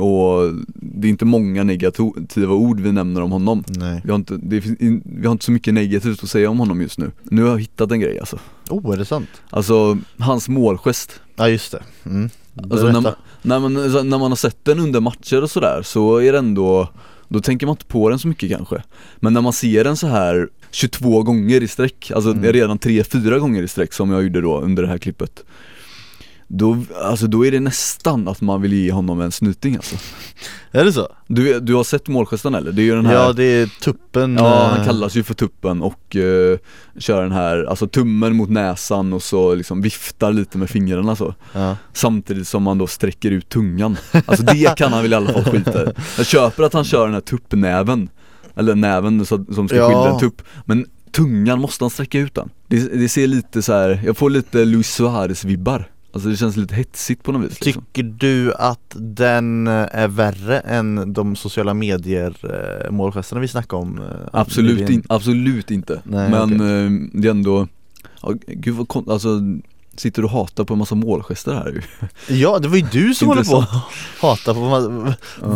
Och 0.00 0.54
det 0.74 1.08
är 1.08 1.10
inte 1.10 1.24
många 1.24 1.64
negativa 1.64 2.54
ord 2.54 2.80
vi 2.80 2.92
nämner 2.92 3.20
om 3.20 3.32
honom. 3.32 3.64
Nej. 3.68 4.00
Vi 4.04 4.10
har, 4.10 4.16
inte, 4.16 4.36
det 4.42 4.60
vi 5.04 5.26
har 5.26 5.32
inte 5.32 5.44
så 5.44 5.52
mycket 5.52 5.74
negativt 5.74 6.22
att 6.22 6.30
säga 6.30 6.50
om 6.50 6.58
honom 6.58 6.80
just 6.80 6.98
nu. 6.98 7.10
Nu 7.22 7.42
har 7.42 7.50
jag 7.50 7.60
hittat 7.60 7.90
en 7.90 8.00
grej 8.00 8.18
alltså. 8.20 8.38
Oh, 8.70 8.92
är 8.94 8.96
det 8.96 9.04
sant? 9.04 9.28
Alltså, 9.50 9.98
hans 10.18 10.48
målgest. 10.48 11.20
Ja 11.36 11.48
just 11.48 11.72
det, 11.72 11.82
mm. 12.04 12.30
Alltså 12.70 12.86
när 12.86 13.00
man, 13.00 13.12
när, 13.42 13.58
man, 13.58 13.74
när 14.08 14.18
man 14.18 14.30
har 14.30 14.36
sett 14.36 14.64
den 14.64 14.78
under 14.78 15.00
matcher 15.00 15.42
och 15.42 15.50
sådär 15.50 15.82
så 15.82 16.16
är 16.16 16.32
det 16.32 16.38
ändå 16.38 16.88
Då 17.32 17.40
tänker 17.40 17.66
man 17.66 17.72
inte 17.72 17.84
på 17.84 18.08
den 18.10 18.18
så 18.18 18.28
mycket 18.28 18.50
kanske 18.50 18.82
Men 19.16 19.32
när 19.32 19.40
man 19.40 19.52
ser 19.52 19.84
den 19.84 19.96
så 19.96 20.06
här 20.06 20.48
22 20.70 21.22
gånger 21.22 21.62
i 21.62 21.68
sträck, 21.68 22.10
alltså 22.14 22.30
Mm. 22.30 22.52
redan 22.52 22.78
3-4 22.78 23.38
gånger 23.38 23.62
i 23.62 23.68
sträck 23.68 23.92
som 23.92 24.10
jag 24.10 24.22
gjorde 24.22 24.40
då 24.40 24.60
under 24.60 24.82
det 24.82 24.88
här 24.88 24.98
klippet 24.98 25.44
då, 26.54 26.76
alltså 27.02 27.26
då 27.26 27.46
är 27.46 27.50
det 27.50 27.60
nästan 27.60 28.28
att 28.28 28.40
man 28.40 28.62
vill 28.62 28.72
ge 28.72 28.92
honom 28.92 29.20
en 29.20 29.32
snyting 29.32 29.76
alltså 29.76 29.96
Är 30.70 30.84
det 30.84 30.92
så? 30.92 31.08
Du, 31.26 31.60
du 31.60 31.74
har 31.74 31.84
sett 31.84 32.08
målgesten 32.08 32.54
eller? 32.54 32.72
Det 32.72 32.82
är 32.82 32.84
ju 32.84 32.94
den 32.94 33.06
här 33.06 33.14
Ja 33.14 33.32
det 33.32 33.44
är 33.44 33.66
tuppen 33.66 34.36
Ja, 34.36 34.62
eh, 34.62 34.68
han 34.76 34.84
kallas 34.86 35.14
ju 35.14 35.22
för 35.22 35.34
tuppen 35.34 35.82
och 35.82 36.16
eh, 36.16 36.58
kör 36.98 37.22
den 37.22 37.32
här, 37.32 37.64
alltså 37.64 37.86
tummen 37.88 38.36
mot 38.36 38.50
näsan 38.50 39.12
och 39.12 39.22
så 39.22 39.54
liksom 39.54 39.82
viftar 39.82 40.32
lite 40.32 40.58
med 40.58 40.70
fingrarna 40.70 41.16
så 41.16 41.34
ja. 41.52 41.76
Samtidigt 41.92 42.48
som 42.48 42.62
man 42.62 42.78
då 42.78 42.86
sträcker 42.86 43.30
ut 43.30 43.48
tungan 43.48 43.96
Alltså 44.26 44.44
det 44.44 44.76
kan 44.76 44.92
han 44.92 45.02
väl 45.02 45.12
i 45.12 45.16
alla 45.16 45.32
fall 45.32 45.44
skita 45.44 45.82
i 45.84 45.86
Jag 46.16 46.26
köper 46.26 46.62
att 46.62 46.72
han 46.72 46.84
kör 46.84 47.04
den 47.04 47.14
här 47.14 47.20
tuppnäven 47.20 48.08
Eller 48.56 48.74
näven 48.74 49.24
som 49.26 49.68
ska 49.68 49.76
Ja. 49.76 49.88
skilja 49.88 50.10
en 50.14 50.18
tupp 50.18 50.42
Men 50.64 50.86
tungan, 51.12 51.60
måste 51.60 51.84
han 51.84 51.90
sträcka 51.90 52.18
ut 52.18 52.34
den? 52.34 52.48
Det, 52.66 52.76
det 52.78 53.08
ser 53.08 53.26
lite 53.26 53.62
så 53.62 53.72
här, 53.72 54.00
jag 54.04 54.16
får 54.16 54.30
lite 54.30 54.64
Luis 54.64 55.00
Suarez-vibbar 55.00 55.84
Alltså 56.14 56.28
det 56.28 56.36
känns 56.36 56.56
lite 56.56 56.74
hetsigt 56.74 57.22
på 57.22 57.32
något 57.32 57.50
vis 57.50 57.60
liksom. 57.64 57.84
Tycker 57.92 58.02
du 58.18 58.54
att 58.54 58.96
den 58.96 59.66
eh, 59.66 59.86
är 59.92 60.08
värre 60.08 60.58
än 60.60 61.12
de 61.12 61.36
sociala 61.36 61.74
medier 61.74 62.36
eh, 62.84 62.90
målgesterna 62.90 63.40
vi 63.40 63.48
snackade 63.48 63.82
om? 63.82 63.98
eh, 63.98 64.04
Absolut, 64.32 64.90
in, 64.90 65.02
absolut 65.08 65.70
inte 65.70 66.00
Nej, 66.04 66.30
Men 66.30 66.52
eh, 66.52 67.08
det 67.20 67.28
är 67.28 67.30
ändå, 67.30 67.68
ja, 68.22 68.34
gud 68.46 68.74
vad 68.74 68.88
kon- 68.88 69.10
alltså 69.10 69.40
Sitter 69.96 70.22
du 70.22 70.26
och 70.26 70.32
hatar 70.32 70.64
på 70.64 70.74
en 70.74 70.78
massa 70.78 70.94
målgester 70.94 71.54
här 71.54 71.68
ju 71.68 71.82
Ja, 72.40 72.58
det 72.58 72.68
var 72.68 72.76
ju 72.76 72.86
du 72.92 73.14
som 73.14 73.28
håller 73.28 73.44
på 73.44 73.64
hata 74.20 74.54
på 74.54 74.60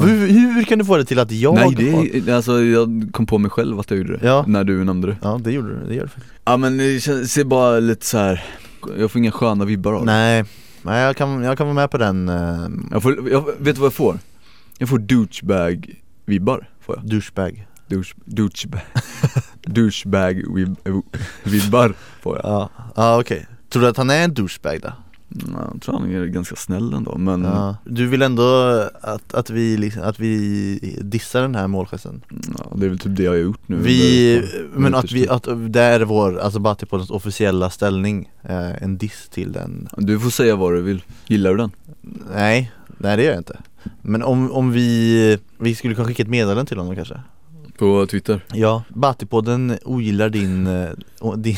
hur, 0.06 0.28
hur 0.28 0.64
kan 0.64 0.78
du 0.78 0.84
få 0.84 0.96
det 0.96 1.04
till 1.04 1.18
att 1.18 1.30
jag 1.32 1.54
Nej 1.54 1.74
det 1.76 1.90
är, 2.30 2.34
alltså 2.34 2.62
jag 2.62 3.08
kom 3.12 3.26
på 3.26 3.38
mig 3.38 3.50
själv 3.50 3.80
att 3.80 3.90
jag 3.90 3.98
gjorde 3.98 4.16
det, 4.16 4.26
Ja. 4.26 4.44
när 4.48 4.64
du 4.64 4.84
nämnde 4.84 5.06
det 5.08 5.16
Ja 5.22 5.40
det 5.44 5.52
gjorde 5.52 5.68
du, 5.80 5.86
det 5.88 5.94
gör 5.94 6.02
du 6.02 6.08
faktiskt 6.08 6.34
Ja 6.44 6.56
men 6.56 6.76
det 6.76 7.00
känns, 7.00 7.32
ser 7.32 7.44
bara 7.44 7.78
lite 7.80 8.06
så 8.06 8.18
här. 8.18 8.44
Jag 8.98 9.10
får 9.10 9.18
inga 9.18 9.32
sköna 9.32 9.64
vibbar 9.64 9.92
av 9.92 10.00
det. 10.00 10.06
Nej, 10.12 10.44
nej 10.82 11.02
jag, 11.02 11.16
kan, 11.16 11.42
jag 11.42 11.58
kan 11.58 11.66
vara 11.66 11.74
med 11.74 11.90
på 11.90 11.98
den 11.98 12.28
uh, 12.28 12.68
jag 12.90 13.02
får, 13.02 13.30
jag, 13.30 13.44
Vet 13.58 13.74
du 13.74 13.80
vad 13.80 13.86
jag 13.86 13.94
får? 13.94 14.18
Jag 14.78 14.88
får 14.88 14.98
douchebag-vibbar 14.98 16.68
får 16.80 16.96
jag. 16.96 17.06
Douchebag. 17.06 17.66
Douche, 17.86 18.14
douchebag. 18.24 18.80
Douchebag-vibbar 19.66 21.94
får 22.22 22.36
jag. 22.36 22.44
Ja, 22.44 22.70
ja 22.96 23.20
okej. 23.20 23.46
Tror 23.68 23.82
du 23.82 23.88
att 23.88 23.96
han 23.96 24.10
är 24.10 24.24
en 24.24 24.34
douchebag 24.34 24.80
då? 24.82 24.92
Ja, 25.52 25.70
Jag 25.72 25.82
tror 25.82 25.98
han 25.98 26.14
är 26.14 26.26
ganska 26.26 26.56
snäll 26.56 26.94
ändå 26.94 27.18
men 27.18 27.44
Ja. 27.44 27.76
Du 27.84 28.06
vill 28.06 28.22
ändå 28.22 28.42
att, 29.00 29.34
att, 29.34 29.50
vi, 29.50 29.76
liksom, 29.76 30.02
att 30.02 30.20
vi 30.20 30.98
dissar 31.02 31.42
den 31.42 31.54
här 31.54 31.66
målgesten? 31.66 32.22
ja, 32.58 32.72
det 32.76 32.86
är 32.86 32.88
väl 32.90 32.98
typ 32.98 33.16
det 33.16 33.22
jag 33.22 33.30
har 33.32 33.36
gjort 33.38 33.60
nu 33.68 33.76
Vi, 33.76 34.36
under- 34.36 34.78
men 34.80 34.94
att 34.94 35.12
vi, 35.12 35.28
att 35.28 35.48
det 35.68 35.80
är 35.82 36.00
vår, 36.00 36.38
alltså 36.38 36.58
Batipoddens 36.58 37.10
officiella 37.10 37.70
ställning, 37.70 38.30
eh, 38.42 38.82
en 38.82 38.98
diss 38.98 39.28
till 39.28 39.52
den 39.52 39.88
Du 39.96 40.20
får 40.20 40.30
säga 40.30 40.56
vad 40.56 40.72
du 40.72 40.82
vill, 40.82 41.02
gillar 41.26 41.50
du 41.50 41.56
den? 41.56 41.70
Nej, 42.34 42.72
nej 42.98 43.16
det 43.16 43.22
gör 43.22 43.30
jag 43.30 43.40
inte 43.40 43.58
Men 44.02 44.22
om, 44.22 44.52
om 44.52 44.72
vi, 44.72 45.38
vi 45.58 45.74
skulle 45.74 45.94
kunna 45.94 46.06
skicka 46.08 46.22
ett 46.22 46.28
meddelande 46.28 46.64
till 46.68 46.78
honom 46.78 46.94
kanske? 46.96 47.20
På 47.78 48.06
Twitter? 48.06 48.44
Ja, 48.52 48.82
Batipodden 48.88 49.78
ogillar 49.84 50.28
din, 50.28 50.66
eh, 50.66 50.88
din 51.36 51.56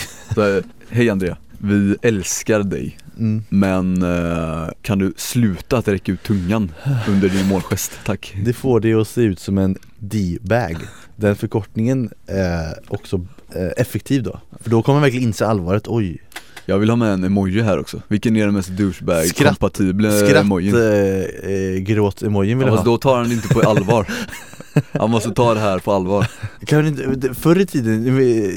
Hej 0.88 1.10
Andrea, 1.10 1.36
vi 1.58 1.96
älskar 2.02 2.62
dig 2.62 2.98
mm. 3.18 3.42
men 3.48 4.02
eh, 4.02 4.68
kan 4.82 4.98
du 4.98 5.12
sluta 5.16 5.78
att 5.78 5.88
räcka 5.88 6.12
ut 6.12 6.22
tungan 6.22 6.72
under 7.08 7.28
din 7.28 7.46
målgest, 7.46 7.92
tack? 8.04 8.36
Det 8.44 8.52
får 8.52 8.80
det 8.80 8.94
att 8.94 9.08
se 9.08 9.20
ut 9.20 9.40
som 9.40 9.58
en 9.58 9.76
D-bag. 9.98 10.76
Den 11.16 11.36
förkortningen 11.36 12.10
är 12.26 12.74
också 12.88 13.26
eh, 13.54 13.68
effektiv 13.76 14.22
då. 14.22 14.40
För 14.60 14.70
då 14.70 14.82
kommer 14.82 14.94
man 14.94 15.02
verkligen 15.02 15.26
inse 15.26 15.46
allvaret, 15.46 15.88
oj. 15.88 16.22
Jag 16.66 16.78
vill 16.78 16.90
ha 16.90 16.96
med 16.96 17.12
en 17.12 17.24
emoji 17.24 17.60
här 17.62 17.78
också, 17.78 18.02
vilken 18.08 18.36
är 18.36 18.44
den 18.44 18.54
mest 18.54 18.68
douchebag-kompatibla 18.70 20.40
emojin? 20.40 20.70
Skratt, 20.70 21.44
eh, 21.44 21.82
gråt-emojin 21.82 22.58
vill 22.58 22.66
Ja, 22.66 22.72
jag 22.72 22.78
ha. 22.78 22.84
då 22.84 22.98
tar 22.98 23.16
han 23.16 23.32
inte 23.32 23.48
på 23.48 23.60
allvar 23.60 24.06
Han 24.92 25.10
måste 25.10 25.30
ta 25.30 25.54
det 25.54 25.60
här 25.60 25.78
på 25.78 25.92
allvar. 25.92 26.26
Kan 26.66 26.86
inte, 26.86 27.34
Förr 27.34 27.58
i 27.60 27.66
tiden, 27.66 28.04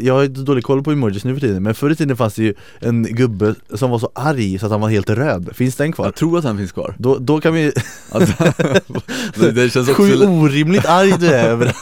jag 0.06 0.14
har 0.14 0.28
dålig 0.28 0.64
koll 0.64 0.84
på 0.84 0.92
emojis 0.92 1.24
nu 1.24 1.34
för 1.34 1.42
tiden 1.42 1.64
Men 1.64 1.76
förr 1.76 1.90
i 1.90 1.96
tiden 1.96 2.18
fanns 2.18 2.34
det 2.34 2.44
ju 2.44 2.54
en 2.80 3.04
gubbe 3.04 3.56
som 3.74 3.90
var 3.92 4.00
så 4.00 4.12
arg 4.16 4.60
så 4.60 4.66
att 4.66 4.72
han 4.72 4.82
var 4.82 4.90
helt 4.90 5.10
röd. 5.10 5.50
Finns 5.54 5.76
den 5.76 5.92
kvar? 5.92 6.06
Jag 6.06 6.16
tror 6.16 6.38
att 6.38 6.44
han 6.44 6.58
finns 6.58 6.72
kvar. 6.72 6.96
Då, 6.98 7.18
då 7.18 7.42
kan 7.42 7.54
vi, 7.54 7.72
alltså, 8.12 8.34
det, 9.36 9.52
det 9.52 9.70
känns 9.70 9.90
också 9.90 10.04
hur 10.04 10.16
li- 10.16 10.26
orimligt 10.26 10.86
arg 10.86 11.14
du 11.20 11.28
är 11.28 11.44
över 11.50 11.76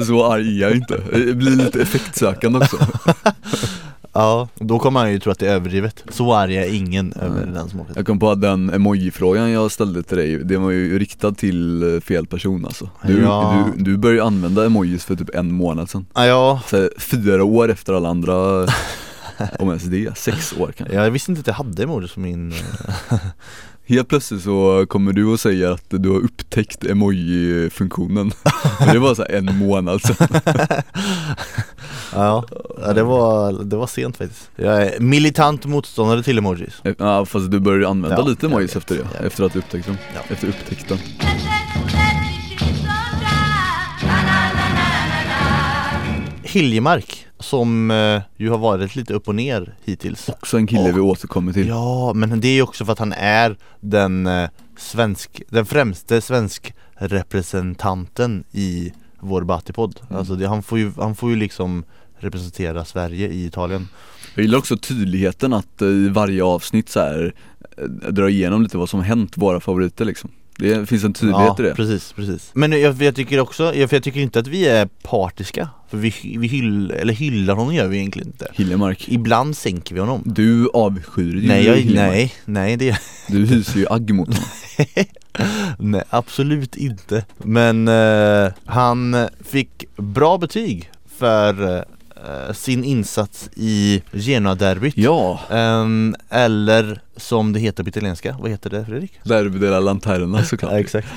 så 0.06 0.24
arg 0.32 0.62
är 0.62 0.68
jag 0.68 0.76
inte, 0.76 1.00
det 1.12 1.34
blir 1.34 1.50
lite 1.50 1.82
effektsökande 1.82 2.58
också 2.58 2.76
Ja, 4.18 4.48
då 4.54 4.78
kommer 4.78 5.00
han 5.00 5.12
ju 5.12 5.18
tro 5.18 5.32
att 5.32 5.38
det 5.38 5.46
är 5.48 5.54
överdrivet. 5.54 6.04
Så 6.08 6.34
arg 6.34 6.56
är 6.56 6.74
ingen 6.74 7.12
över 7.12 7.46
den 7.46 7.68
som 7.68 7.80
åker 7.80 7.92
Jag 7.96 8.06
kom 8.06 8.18
på 8.18 8.30
att 8.30 8.40
den 8.40 8.70
emoji-frågan 8.70 9.50
jag 9.50 9.70
ställde 9.72 10.02
till 10.02 10.16
dig, 10.16 10.38
det 10.44 10.56
var 10.56 10.70
ju 10.70 10.98
riktad 10.98 11.32
till 11.32 12.00
fel 12.04 12.26
person 12.26 12.64
alltså. 12.64 12.88
Du, 13.06 13.20
Ja. 13.22 13.68
du, 13.76 13.82
du 13.82 13.96
började 13.96 14.18
ju 14.20 14.26
använda 14.26 14.66
emojis 14.66 15.04
för 15.04 15.16
typ 15.16 15.34
en 15.34 15.52
månad 15.52 15.90
sedan. 15.90 16.06
Ja, 16.14 16.60
så, 16.66 16.90
Fyra 16.98 17.44
år 17.44 17.70
efter 17.70 17.92
alla 17.92 18.08
andra, 18.08 18.34
om 19.58 19.68
ens 19.68 19.82
det, 19.84 20.18
sex 20.18 20.52
år 20.58 20.72
kanske. 20.76 20.96
Jag 20.96 21.10
visste 21.10 21.30
inte 21.32 21.40
att 21.40 21.46
jag 21.46 21.54
hade 21.54 21.82
emojis 21.82 22.12
på 22.14 22.20
min 22.20 22.52
eh, 22.52 23.18
Helt 23.88 24.08
plötsligt 24.08 24.42
så 24.42 24.86
kommer 24.88 25.12
du 25.12 25.24
och 25.24 25.40
säger 25.40 25.70
att 25.70 25.84
du 25.88 26.08
har 26.08 26.16
upptäckt 26.20 26.84
emoji-funktionen. 26.84 28.32
Det 28.92 28.98
var 28.98 29.14
så 29.14 29.24
en 29.30 29.56
månad 29.58 30.02
sedan 30.02 30.28
Ja, 32.14 32.44
det, 32.94 33.02
var, 33.02 33.52
det 33.52 33.76
var 33.76 33.86
sent 33.86 34.16
faktiskt. 34.16 34.50
Jag 34.56 34.82
är 34.82 35.00
militant 35.00 35.64
motståndare 35.64 36.22
till 36.22 36.38
emojis. 36.38 36.82
Ja 36.98 37.24
fast 37.24 37.50
du 37.50 37.60
började 37.60 37.88
använda 37.88 38.16
Ja, 38.18 38.26
lite 38.26 38.46
emojis 38.46 38.76
efter 38.76 38.94
det, 38.94 39.26
efter 39.26 39.44
att 39.44 39.52
du 39.52 39.58
upptäckte 39.58 39.90
dem. 39.90 39.98
Ja. 40.14 40.20
Efter 40.28 40.48
upptäckten 40.48 40.98
Hiljemark, 46.42 47.26
som 47.38 47.90
eh, 47.90 48.22
ju 48.36 48.50
har 48.50 48.58
varit 48.58 48.96
lite 48.96 49.14
upp 49.14 49.28
och 49.28 49.34
ner 49.34 49.74
hittills. 49.84 50.28
Också 50.28 50.56
en 50.56 50.66
kille 50.66 50.92
vi 50.92 51.00
återkommer 51.00 51.52
till. 51.52 51.68
Ja, 51.68 52.12
men 52.14 52.40
det 52.40 52.48
är 52.48 52.52
ju 52.52 52.62
också 52.62 52.84
för 52.84 52.92
att 52.92 52.98
han 52.98 53.12
är 53.12 53.56
den 53.80 54.26
eh, 54.26 54.48
svensk, 54.78 55.42
den 55.48 55.66
främste 55.66 56.20
svensk 56.20 56.74
representanten 56.94 58.44
i 58.52 58.92
vår 59.26 59.42
Batipodd 59.42 60.00
Mm. 60.06 60.18
Alltså 60.18 60.34
det, 60.34 60.48
han, 60.48 60.62
får 60.62 60.78
ju, 60.78 60.92
han 60.96 61.14
får 61.14 61.30
ju 61.30 61.36
liksom 61.36 61.84
representera 62.18 62.84
Sverige 62.84 63.28
i 63.28 63.46
Italien. 63.46 63.88
Jag 64.34 64.42
gillar 64.42 64.58
också 64.58 64.76
tydligheten 64.76 65.52
att 65.52 65.82
eh, 65.82 65.88
i 65.88 66.08
varje 66.08 66.44
avsnitt 66.44 66.88
så 66.88 67.00
här 67.00 67.34
eh, 67.76 67.84
dra 67.88 68.30
igenom 68.30 68.62
lite 68.62 68.78
vad 68.78 68.88
som 68.88 69.00
hänt 69.00 69.36
våra 69.36 69.60
favoriter 69.60 70.04
liksom 70.04 70.30
Det 70.58 70.86
finns 70.86 71.04
en 71.04 71.12
tydlighet 71.12 71.54
ja, 71.58 71.64
i 71.64 71.68
det. 71.68 71.74
precis, 71.74 72.12
precis. 72.12 72.50
Men 72.54 72.80
jag, 72.80 73.02
jag 73.02 73.14
tycker 73.14 73.40
också, 73.40 73.74
jag, 73.74 73.90
för 73.90 73.96
jag 73.96 74.02
tycker 74.04 74.20
inte 74.20 74.38
att 74.38 74.46
vi 74.46 74.68
är 74.68 74.86
partiska. 74.86 75.68
För 75.90 75.96
vi, 75.98 76.36
vi 76.38 76.46
hyll, 76.46 76.90
eller 76.90 77.12
hyllar 77.12 77.54
honom 77.54 77.74
gör 77.74 77.88
vi 77.88 77.98
egentligen 77.98 78.28
inte. 78.28 78.48
Hiljemark 78.54 79.08
Ibland 79.08 79.56
sänker 79.56 79.94
vi 79.94 80.00
honom. 80.00 80.22
Du 80.24 80.68
avskyr 80.74 81.34
ju 81.34 81.48
Nej, 81.48 81.64
jag, 81.66 81.76
Hiljemark. 81.76 82.10
nej, 82.12 82.34
nej 82.44 82.76
det 82.76 82.98
Du 83.28 83.46
hyser 83.46 83.78
ju 83.78 83.86
agg 83.90 84.14
mot 84.14 84.28
honom. 84.28 84.44
Nej, 85.78 86.02
absolut 86.10 86.76
inte. 86.76 87.24
Men 87.38 87.88
eh, 87.88 88.52
han 88.64 89.28
fick 89.44 89.84
bra 89.96 90.38
betyg 90.38 90.90
för 91.18 91.76
eh, 91.76 91.82
sin 92.52 92.84
insats 92.84 93.50
i 93.56 94.02
Genoa-derbyt. 94.12 94.96
Ja, 94.96 95.40
Ehm, 95.50 96.14
eller 96.30 97.00
som 97.16 97.52
det 97.52 97.60
heter 97.60 97.82
på 97.82 97.88
italienska, 97.88 98.36
vad 98.40 98.50
heter 98.50 98.70
det 98.70 98.84
Fredrik? 98.84 99.12
Derby 99.24 99.58
della 99.58 99.80
Lanterna 99.80 100.44
såklart 100.44 100.72
exakt. 100.74 101.08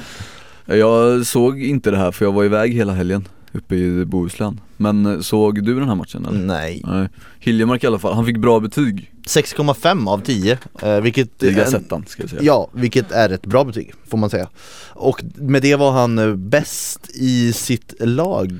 Jag 0.65 1.25
såg 1.25 1.63
inte 1.63 1.91
det 1.91 1.97
här 1.97 2.11
för 2.11 2.25
jag 2.25 2.31
var 2.31 2.43
iväg 2.43 2.73
hela 2.73 2.93
helgen 2.93 3.27
uppe 3.51 3.75
i 3.75 4.05
Bohuslän 4.05 4.61
Men 4.77 5.05
eh, 5.05 5.19
såg 5.19 5.63
du 5.63 5.79
den 5.79 5.87
här 5.87 5.95
matchen 5.95 6.25
eller? 6.25 6.39
Nej. 6.39 6.81
Nej 6.85 7.07
Hiljemark 7.39 7.83
i 7.83 7.87
alla 7.87 7.99
fall, 7.99 8.13
han 8.13 8.25
fick 8.25 8.37
bra 8.37 8.59
betyg 8.59 9.11
6,5 9.27 10.09
av 10.09 10.21
10, 10.21 10.57
eh, 10.81 11.01
vilket 11.01 11.39
Gazettan 11.39 12.05
ska 12.07 12.23
jag 12.23 12.29
säga 12.29 12.41
Ja, 12.43 12.69
vilket 12.73 13.11
är 13.11 13.29
ett 13.29 13.45
bra 13.45 13.63
betyg 13.63 13.93
får 14.07 14.17
man 14.17 14.29
säga. 14.29 14.49
Och 14.89 15.23
med 15.35 15.61
det 15.61 15.75
var 15.75 15.91
han 15.91 16.19
eh, 16.19 16.33
bäst 16.35 17.09
i 17.15 17.53
sitt 17.53 17.93
lag. 17.99 18.51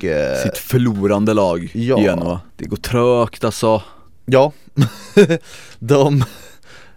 Sitt 0.42 0.58
förlorande 0.58 1.34
lag, 1.34 1.70
Ja. 1.74 2.00
Genoa 2.00 2.40
Det 2.56 2.64
går 2.64 2.76
trögt 2.76 3.44
alltså 3.44 3.82
Ja, 4.26 4.52
de, 5.78 6.24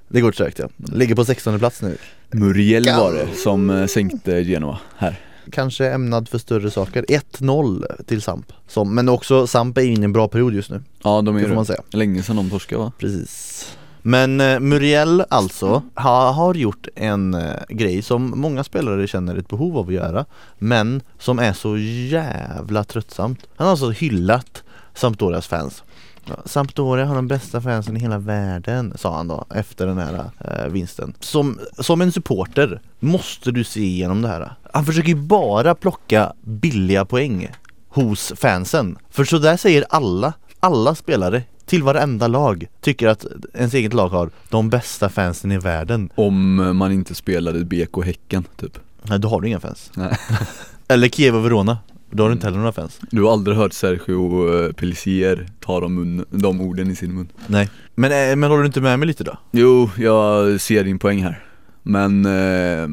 det 0.07 0.21
går 0.21 0.31
trögt 0.31 0.59
ja. 0.59 0.69
Ligger 0.93 1.15
på 1.15 1.25
16 1.25 1.59
plats 1.59 1.81
nu. 1.81 1.97
Muriel 2.31 2.85
var 2.85 3.13
det 3.13 3.27
som 3.35 3.87
sänkte 3.87 4.41
Genoa 4.43 4.79
här 4.97 5.19
Kanske 5.51 5.89
ämnad 5.91 6.29
för 6.29 6.37
större 6.37 6.71
saker. 6.71 7.05
1-0 7.07 8.03
till 8.05 8.21
Samp. 8.21 8.53
Som, 8.67 8.95
men 8.95 9.09
också 9.09 9.47
Samp 9.47 9.77
är 9.77 9.81
inne 9.81 10.01
i 10.01 10.05
en 10.05 10.13
bra 10.13 10.27
period 10.27 10.53
just 10.53 10.69
nu. 10.69 10.83
Ja 11.03 11.21
de 11.21 11.35
är 11.35 11.41
Det 11.41 11.47
får 11.47 11.55
man 11.55 11.65
säga. 11.65 11.81
länge 11.91 12.23
sedan 12.23 12.35
de 12.35 12.49
torskade 12.49 12.81
va? 12.83 12.91
Precis. 12.97 13.75
Men 14.01 14.41
eh, 14.41 14.59
Muriel 14.59 15.23
alltså 15.29 15.81
ha, 15.95 16.31
har 16.31 16.53
gjort 16.53 16.87
en 16.95 17.33
eh, 17.33 17.51
grej 17.69 18.01
som 18.01 18.33
många 18.39 18.63
spelare 18.63 19.07
känner 19.07 19.35
ett 19.35 19.47
behov 19.47 19.77
av 19.77 19.87
att 19.87 19.93
göra 19.93 20.25
Men 20.57 21.01
som 21.19 21.39
är 21.39 21.53
så 21.53 21.77
jävla 21.77 22.83
tröttsamt 22.83 23.39
Han 23.55 23.65
har 23.67 23.71
alltså 23.71 23.89
hyllat 23.89 24.63
Sampdorias 24.93 25.47
fans 25.47 25.83
Ja, 26.25 26.35
Sampdoria 26.45 27.05
har 27.05 27.15
de 27.15 27.27
bästa 27.27 27.61
fansen 27.61 27.97
i 27.97 27.99
hela 27.99 28.17
världen 28.17 28.93
sa 28.95 29.15
han 29.15 29.27
då 29.27 29.45
efter 29.55 29.87
den 29.87 29.97
här 29.97 30.29
eh, 30.39 30.71
vinsten. 30.71 31.13
Som, 31.19 31.59
som 31.79 32.01
en 32.01 32.11
supporter 32.11 32.81
måste 32.99 33.51
du 33.51 33.63
se 33.63 33.81
igenom 33.81 34.21
det 34.21 34.27
här. 34.27 34.53
Han 34.73 34.85
försöker 34.85 35.09
ju 35.09 35.15
bara 35.15 35.75
plocka 35.75 36.33
billiga 36.41 37.05
poäng 37.05 37.47
hos 37.89 38.33
fansen. 38.35 38.97
För 39.09 39.23
så 39.23 39.37
där 39.37 39.57
säger 39.57 39.85
alla, 39.89 40.33
alla 40.59 40.95
spelare 40.95 41.43
till 41.65 41.83
varenda 41.83 42.27
lag 42.27 42.67
tycker 42.81 43.07
att 43.07 43.25
ens 43.53 43.73
eget 43.73 43.93
lag 43.93 44.09
har 44.09 44.29
de 44.49 44.69
bästa 44.69 45.09
fansen 45.09 45.51
i 45.51 45.57
världen. 45.57 46.09
Om 46.15 46.55
man 46.77 46.91
inte 46.91 47.15
spelade 47.15 47.65
BK 47.65 48.05
Häcken 48.05 48.43
typ. 48.57 48.77
Nej 49.03 49.19
då 49.19 49.27
har 49.27 49.41
du 49.41 49.47
inga 49.47 49.59
fans. 49.59 49.91
Nej. 49.95 50.17
Eller 50.87 51.09
Kiev 51.09 51.35
och 51.35 51.45
Verona 51.45 51.77
Då 52.13 52.23
har 52.23 52.29
du 52.29 52.33
inte 52.33 52.47
heller 52.47 52.57
några 52.57 52.71
fans. 52.71 52.99
Du 53.11 53.23
har 53.23 53.33
aldrig 53.33 53.57
hört 53.57 53.73
Sergio 53.73 54.55
eh, 54.55 54.71
Pellissier 54.71 55.47
ta 55.59 55.79
de, 55.79 55.95
mun, 55.95 56.25
de 56.29 56.61
orden 56.61 56.91
i 56.91 56.95
sin 56.95 57.15
mun? 57.15 57.27
Nej. 57.47 57.69
Men, 57.95 58.11
eh, 58.11 58.35
men 58.35 58.49
håller 58.49 58.63
du 58.63 58.67
inte 58.67 58.81
med 58.81 58.99
mig 58.99 59.07
lite 59.07 59.23
då? 59.23 59.37
Jo, 59.51 59.89
jag 59.97 60.61
ser 60.61 60.83
din 60.83 60.99
poäng 60.99 61.23
här. 61.23 61.43
Men 61.83 62.25
eh, 62.25 62.87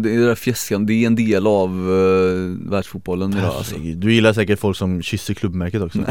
det 0.00 0.16
där 0.16 0.34
fjäskan, 0.34 0.86
det 0.86 0.92
är 0.92 1.06
en 1.06 1.14
del 1.14 1.46
av 1.46 1.70
eh, 1.70 2.70
världsfotbollen 2.70 3.32
idag 3.32 3.54
alltså. 3.56 3.74
Du 3.78 4.12
gillar 4.12 4.32
säkert 4.32 4.60
folk 4.60 4.76
som 4.76 5.02
kysser 5.02 5.34
klubbmärket 5.34 5.82
också. 5.82 5.98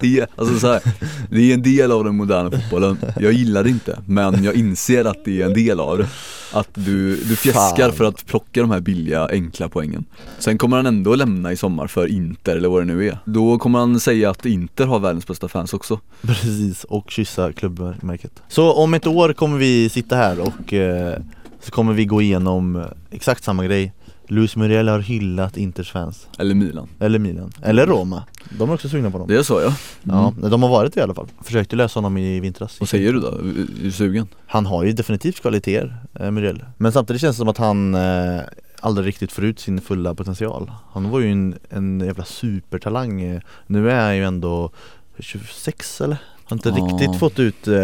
Det, 0.00 0.18
är, 0.18 0.26
alltså 0.36 0.58
så 0.58 0.72
här, 0.72 0.82
det 1.30 1.50
är 1.50 1.54
en 1.54 1.62
del 1.62 1.92
av 1.92 2.04
den 2.04 2.16
moderna 2.16 2.50
fotbollen, 2.50 2.98
jag 3.20 3.32
gillar 3.32 3.64
det 3.64 3.70
inte 3.70 3.98
men 4.06 4.44
jag 4.44 4.54
inser 4.54 5.04
att 5.04 5.24
det 5.24 5.42
är 5.42 5.46
en 5.46 5.54
del 5.54 5.80
av 5.80 5.98
det 5.98 6.06
Att 6.52 6.68
du, 6.74 7.16
du 7.16 7.36
fjäskar 7.36 7.90
för 7.90 8.04
att 8.04 8.26
plocka 8.26 8.60
de 8.60 8.70
här 8.70 8.80
billiga 8.80 9.28
enkla 9.28 9.68
poängen. 9.68 10.04
Sen 10.38 10.58
kommer 10.58 10.76
han 10.76 10.86
ändå 10.86 11.14
lämna 11.14 11.52
i 11.52 11.56
sommar 11.56 11.86
för 11.86 12.06
Inter 12.06 12.56
eller 12.56 12.68
vad 12.68 12.80
det 12.80 12.94
nu 12.94 13.08
är. 13.08 13.18
Då 13.24 13.58
kommer 13.58 13.78
han 13.78 14.00
säga 14.00 14.30
att 14.30 14.46
Inter 14.46 14.86
har 14.86 14.98
världens 14.98 15.26
bästa 15.26 15.48
fans 15.48 15.74
också. 15.74 16.00
Precis, 16.22 16.84
och 16.84 17.10
kyssa 17.10 17.52
klubbmärket. 17.52 18.42
Så 18.48 18.72
om 18.72 18.94
ett 18.94 19.06
år 19.06 19.32
kommer 19.32 19.58
vi 19.58 19.88
sitta 19.88 20.16
här 20.16 20.40
och 20.40 20.72
eh, 20.72 21.18
så 21.60 21.70
kommer 21.70 21.92
vi 21.92 22.04
gå 22.04 22.22
igenom 22.22 22.84
exakt 23.10 23.44
samma 23.44 23.64
grej 23.64 23.92
Luis 24.28 24.56
Muriel 24.56 24.88
har 24.88 25.00
hyllat 25.00 25.56
Inters 25.56 25.92
fans. 25.92 26.28
Eller 26.38 26.54
Milan. 26.54 26.88
Eller 27.00 27.18
Milan, 27.18 27.52
eller 27.62 27.86
Roma. 27.86 28.24
De 28.58 28.70
är 28.70 28.74
också 28.74 28.88
sugna 28.88 29.10
på 29.10 29.18
dem. 29.18 29.28
Det 29.28 29.36
är 29.36 29.42
så 29.42 29.60
ja. 29.60 29.74
Mm. 30.14 30.34
Ja, 30.42 30.48
de 30.48 30.62
har 30.62 30.70
varit 30.70 30.94
det 30.94 31.00
i 31.00 31.02
alla 31.02 31.14
fall. 31.14 31.28
Försökte 31.42 31.76
läsa 31.76 31.98
honom 31.98 32.16
i 32.18 32.40
vintras. 32.40 32.80
Vad 32.80 32.88
säger 32.88 33.12
du 33.12 33.20
då? 33.20 33.28
Är 33.28 33.82
du 33.82 33.92
sugen? 33.92 34.28
Han 34.46 34.66
har 34.66 34.84
ju 34.84 34.92
definitivt 34.92 35.40
kvaliteter, 35.40 35.96
eh, 36.20 36.30
Muriel. 36.30 36.64
Men 36.76 36.92
samtidigt 36.92 37.22
känns 37.22 37.36
det 37.36 37.38
som 37.38 37.48
att 37.48 37.58
han 37.58 37.94
eh, 37.94 38.40
aldrig 38.80 39.06
riktigt 39.06 39.32
får 39.32 39.44
ut 39.44 39.60
sin 39.60 39.80
fulla 39.80 40.14
potential. 40.14 40.70
Han 40.92 41.10
var 41.10 41.20
ju 41.20 41.32
en, 41.32 41.54
en 41.68 42.00
jävla 42.00 42.24
supertalang. 42.24 43.40
Nu 43.66 43.90
är 43.90 44.04
han 44.04 44.16
ju 44.16 44.24
ändå 44.24 44.70
26 45.18 46.00
eller? 46.00 46.16
Har 46.44 46.56
inte 46.56 46.68
ja. 46.68 46.74
riktigt 46.74 47.18
fått 47.18 47.38
ut 47.38 47.68
eh, 47.68 47.74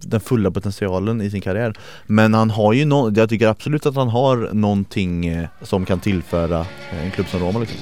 den 0.00 0.20
fulla 0.20 0.50
potentialen 0.50 1.20
i 1.20 1.30
sin 1.30 1.40
karriär. 1.40 1.74
Men 2.06 2.34
han 2.34 2.50
har 2.50 2.72
ju 2.72 2.84
no 2.84 3.12
jag 3.16 3.28
tycker 3.28 3.48
absolut 3.48 3.86
att 3.86 3.94
han 3.94 4.08
har 4.08 4.50
någonting 4.52 5.26
eh, 5.26 5.48
som 5.62 5.86
kan 5.86 6.00
tillföra 6.00 6.60
eh, 6.60 7.04
en 7.04 7.10
klubb 7.10 7.26
som 7.28 7.40
Roma 7.40 7.58
liksom. 7.58 7.78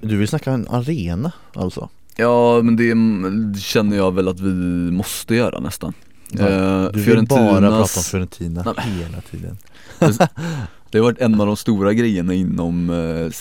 Du 0.00 0.16
vill 0.16 0.28
snacka 0.28 0.52
en 0.52 0.68
arena 0.68 1.32
alltså? 1.54 1.88
Ja 2.16 2.62
men 2.62 2.76
det 2.76 3.60
känner 3.60 3.96
jag 3.96 4.14
väl 4.14 4.28
att 4.28 4.40
vi 4.40 4.52
måste 4.90 5.34
göra 5.34 5.60
nästan. 5.60 5.94
Ja, 6.28 6.48
Du 6.48 6.90
vill 6.92 7.04
Fiorentinas... 7.04 7.50
bara 7.50 7.60
prata 7.60 7.82
om 7.82 8.04
Fiorentina 8.10 8.74
hela 8.78 9.20
tiden 9.30 9.58
Det 10.90 10.98
har 10.98 11.04
varit 11.04 11.20
en 11.20 11.40
av 11.40 11.46
de 11.46 11.56
stora 11.56 11.92
grejerna 11.92 12.34
inom 12.34 12.90
eh, 12.90 13.32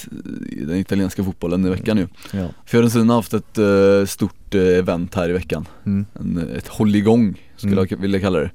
den 0.67 0.75
italienska 0.77 1.23
fotbollen 1.23 1.65
i 1.65 1.69
veckan 1.69 1.97
nu 1.97 2.07
ja. 2.33 2.47
Fiorentina 2.65 3.13
har 3.13 3.15
haft 3.15 3.33
ett 3.33 3.57
eh, 3.57 4.05
stort 4.07 4.55
eh, 4.55 4.61
event 4.61 5.15
här 5.15 5.29
i 5.29 5.33
veckan 5.33 5.67
mm. 5.85 6.05
en, 6.19 6.55
Ett 6.57 6.67
hålligång 6.67 7.41
skulle 7.55 7.73
mm. 7.73 7.87
jag 7.89 7.97
vilja 7.97 8.19
kalla 8.19 8.39
det 8.39 8.51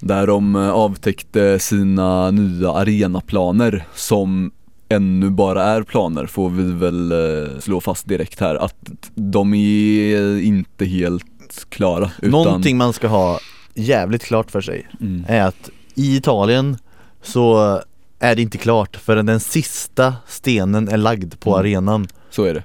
Där 0.00 0.26
de 0.26 0.56
avtäckte 0.56 1.58
sina 1.58 2.30
nya 2.30 2.70
arenaplaner 2.70 3.84
som 3.94 4.50
ännu 4.88 5.30
bara 5.30 5.64
är 5.64 5.82
planer 5.82 6.26
får 6.26 6.50
vi 6.50 6.72
väl 6.72 7.12
slå 7.60 7.80
fast 7.80 8.08
direkt 8.08 8.40
här 8.40 8.54
att 8.54 8.90
de 9.14 9.54
är 9.54 10.40
inte 10.40 10.84
helt 10.84 11.66
klara 11.68 12.10
utan... 12.18 12.30
Någonting 12.30 12.76
man 12.76 12.92
ska 12.92 13.08
ha 13.08 13.38
jävligt 13.74 14.24
klart 14.24 14.50
för 14.50 14.60
sig 14.60 14.88
mm. 15.00 15.24
är 15.28 15.42
att 15.42 15.70
i 15.94 16.16
Italien 16.16 16.78
så 17.22 17.80
är 18.18 18.36
det 18.36 18.42
inte 18.42 18.58
klart 18.58 18.96
förrän 18.96 19.26
den 19.26 19.40
sista 19.40 20.14
stenen 20.26 20.88
är 20.88 20.96
lagd 20.96 21.40
på 21.40 21.50
mm. 21.50 21.60
arenan 21.60 22.08
Så 22.30 22.44
är 22.44 22.54
det 22.54 22.62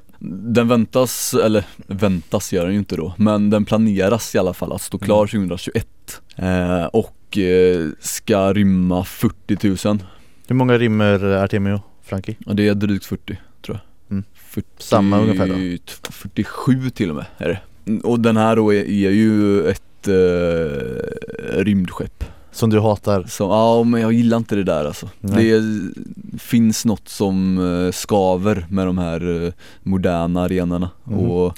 Den 0.53 0.67
väntas, 0.67 1.33
eller 1.33 1.63
väntas 1.87 2.53
gör 2.53 2.63
den 2.63 2.73
ju 2.73 2.79
inte 2.79 2.95
då, 2.95 3.13
men 3.17 3.49
den 3.49 3.65
planeras 3.65 4.35
i 4.35 4.37
alla 4.37 4.53
fall 4.53 4.71
att 4.71 4.81
stå 4.81 4.97
mm. 4.97 5.05
klar 5.05 5.27
2021 5.27 5.87
eh, 6.35 6.85
Och 6.85 7.37
eh, 7.37 7.89
ska 7.99 8.53
rymma 8.53 9.03
40 9.03 9.87
000 9.87 9.99
Hur 10.47 10.55
många 10.55 10.77
rymmer 10.77 11.23
Artemio, 11.23 11.81
Frankie? 12.01 12.35
Ja 12.39 12.53
det 12.53 12.67
är 12.67 12.73
drygt 12.73 13.05
40 13.05 13.37
tror 13.61 13.77
jag 13.77 14.11
mm. 14.11 14.23
40, 14.33 14.67
Samma 14.77 15.19
ungefär 15.19 15.47
då? 15.47 16.11
47 16.11 16.89
till 16.89 17.09
och 17.09 17.15
med 17.15 17.25
är 17.37 17.49
det 17.49 18.01
Och 18.03 18.19
den 18.19 18.37
här 18.37 18.55
då 18.55 18.73
är, 18.73 18.83
är 18.83 19.11
ju 19.11 19.67
ett 19.67 20.07
eh, 20.07 21.63
rymdskepp 21.63 22.23
som 22.51 22.69
du 22.69 22.79
hatar? 22.79 23.23
Som, 23.23 23.49
ja 23.49 23.83
men 23.83 24.01
jag 24.01 24.13
gillar 24.13 24.37
inte 24.37 24.55
det 24.55 24.63
där 24.63 24.85
alltså 24.85 25.09
Nej. 25.19 25.51
Det 25.51 26.39
finns 26.39 26.85
något 26.85 27.09
som 27.09 27.57
eh, 27.57 27.91
skaver 27.91 28.65
med 28.69 28.87
de 28.87 28.97
här 28.97 29.45
eh, 29.45 29.53
moderna 29.83 30.41
arenorna 30.41 30.89
mm. 31.07 31.19
och 31.19 31.57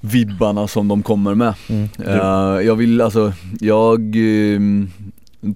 vibbarna 0.00 0.68
som 0.68 0.88
de 0.88 1.02
kommer 1.02 1.34
med 1.34 1.54
mm. 1.68 1.88
uh, 1.98 2.66
Jag 2.66 2.76
vill 2.76 3.00
alltså, 3.00 3.32
jag 3.60 4.16
uh, 4.16 4.86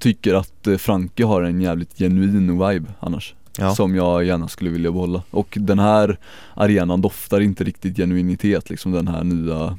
tycker 0.01 0.35
att 0.35 0.69
Franke 0.79 1.25
har 1.25 1.43
en 1.43 1.61
jävligt 1.61 1.99
genuin 1.99 2.69
vibe 2.69 2.89
annars 3.01 3.35
Ja. 3.59 3.75
Som 3.75 3.95
jag 3.95 4.25
gärna 4.25 4.49
skulle 4.49 4.71
vilja 4.71 4.93
behålla. 4.93 5.23
Och 5.31 5.59
den 5.61 5.79
här 5.79 6.19
arenan 6.55 7.01
doftar 7.01 7.41
inte 7.41 7.65
riktigt 7.65 7.97
genuinitet 7.97 8.71
liksom 8.71 8.93
den 8.93 9.09
här 9.09 9.25
nya 9.25 9.77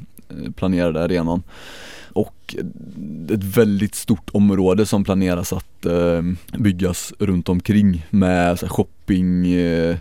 planerade 0.55 1.03
arenan 1.03 1.43
och 2.13 2.55
ett 3.29 3.43
väldigt 3.43 3.95
stort 3.95 4.29
område 4.33 4.85
som 4.85 5.03
planeras 5.03 5.53
att 5.53 5.85
eh, 5.85 6.21
byggas 6.57 7.13
runt 7.19 7.49
omkring 7.49 8.05
med 8.09 8.59
så 8.59 8.67
shopping 8.67 9.53
eh, 9.53 9.97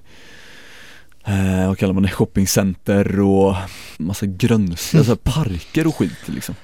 eh, 1.25 1.69
vad 1.69 1.79
kallar 1.79 1.95
man 1.95 2.03
det, 2.03 2.09
shoppingcenter 2.09 3.21
och 3.21 3.55
massa 3.99 4.27
gröns, 4.27 4.95
alltså 4.95 5.17
parker 5.23 5.87
och 5.87 5.97
skit 5.97 6.29
liksom 6.29 6.55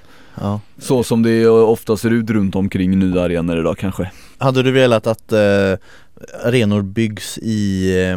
ja. 0.40 0.60
Så 0.78 1.02
som 1.04 1.22
det 1.22 1.48
ofta 1.48 1.96
ser 1.96 2.10
ut 2.10 2.30
runt 2.30 2.54
omkring 2.54 2.98
nya 2.98 3.22
arenor 3.22 3.58
idag 3.58 3.78
kanske 3.78 4.10
Hade 4.38 4.62
du 4.62 4.70
velat 4.70 5.06
att 5.06 5.32
eh, 5.32 5.74
arenor 6.44 6.82
byggs 6.82 7.38
i 7.38 7.92
eh, 8.02 8.16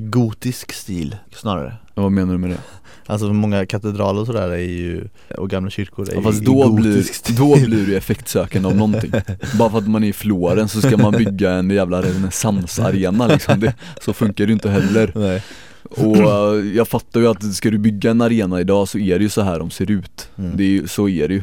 gotisk 0.00 0.72
stil 0.72 1.16
snarare? 1.32 1.76
Vad 1.94 2.12
menar 2.12 2.32
du 2.32 2.38
med 2.38 2.50
det? 2.50 2.60
Alltså 3.06 3.32
många 3.32 3.66
katedraler 3.66 4.20
och 4.20 4.26
sådär 4.26 4.48
är 4.50 4.58
ju, 4.58 5.08
och 5.38 5.50
gamla 5.50 5.70
kyrkor 5.70 6.10
är 6.10 6.14
ja, 6.14 6.22
fast 6.22 6.42
då 6.42 6.72
blir, 6.72 7.36
då 7.36 7.66
blir 7.66 7.86
det 7.86 7.96
effektsökande 7.96 8.68
av 8.68 8.76
någonting. 8.76 9.12
Bara 9.58 9.70
för 9.70 9.78
att 9.78 9.88
man 9.88 10.04
är 10.04 10.08
i 10.08 10.12
Florens 10.12 10.72
så 10.72 10.80
ska 10.80 10.96
man 10.96 11.12
bygga 11.12 11.50
en 11.50 11.70
jävla 11.70 12.02
renässansarena 12.02 13.26
liksom, 13.26 13.60
det, 13.60 13.74
så 14.00 14.12
funkar 14.12 14.46
det 14.46 14.50
ju 14.50 14.54
inte 14.54 14.70
heller. 14.70 15.12
Nej. 15.14 15.42
Och 15.90 16.16
uh, 16.16 16.76
jag 16.76 16.88
fattar 16.88 17.20
ju 17.20 17.28
att 17.28 17.54
ska 17.54 17.70
du 17.70 17.78
bygga 17.78 18.10
en 18.10 18.20
arena 18.20 18.60
idag 18.60 18.88
så 18.88 18.98
är 18.98 19.18
det 19.18 19.22
ju 19.22 19.28
så 19.28 19.42
här 19.42 19.58
de 19.58 19.70
ser 19.70 19.90
ut. 19.90 20.28
Mm. 20.38 20.56
det 20.56 20.64
är 20.64 20.68
ju, 20.68 20.88
Så 20.88 21.08
är 21.08 21.28
det 21.28 21.34
ju 21.34 21.42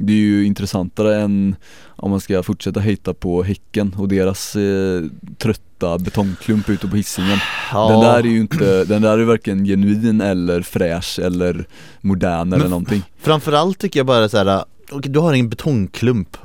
Det 0.00 0.12
är 0.12 0.16
ju 0.16 0.46
intressantare 0.46 1.20
än 1.20 1.56
om 1.86 2.10
man 2.10 2.20
ska 2.20 2.42
fortsätta 2.42 2.80
hejta 2.80 3.14
på 3.14 3.42
Häcken 3.42 3.94
och 3.98 4.08
deras 4.08 4.56
eh, 4.56 5.02
trötta 5.38 5.98
betongklump 5.98 6.68
ute 6.68 6.88
på 6.88 6.96
hissingen. 6.96 7.38
Ja. 7.72 7.88
Den 7.90 8.00
där 8.00 8.18
är 8.18 8.22
ju 8.22 8.40
inte, 8.40 8.84
den 8.84 9.02
där 9.02 9.18
är 9.18 9.24
varken 9.24 9.64
genuin 9.64 10.20
eller 10.20 10.62
fräsch 10.62 11.18
eller 11.18 11.64
modern 12.00 12.48
Men 12.48 12.60
eller 12.60 12.70
någonting. 12.70 13.02
Framförallt 13.20 13.78
tycker 13.78 14.00
jag 14.00 14.06
bara 14.06 14.28
så 14.28 14.38
här, 14.38 14.64
du 15.02 15.18
har 15.18 15.34
en 15.34 15.48
betongklump, 15.48 16.36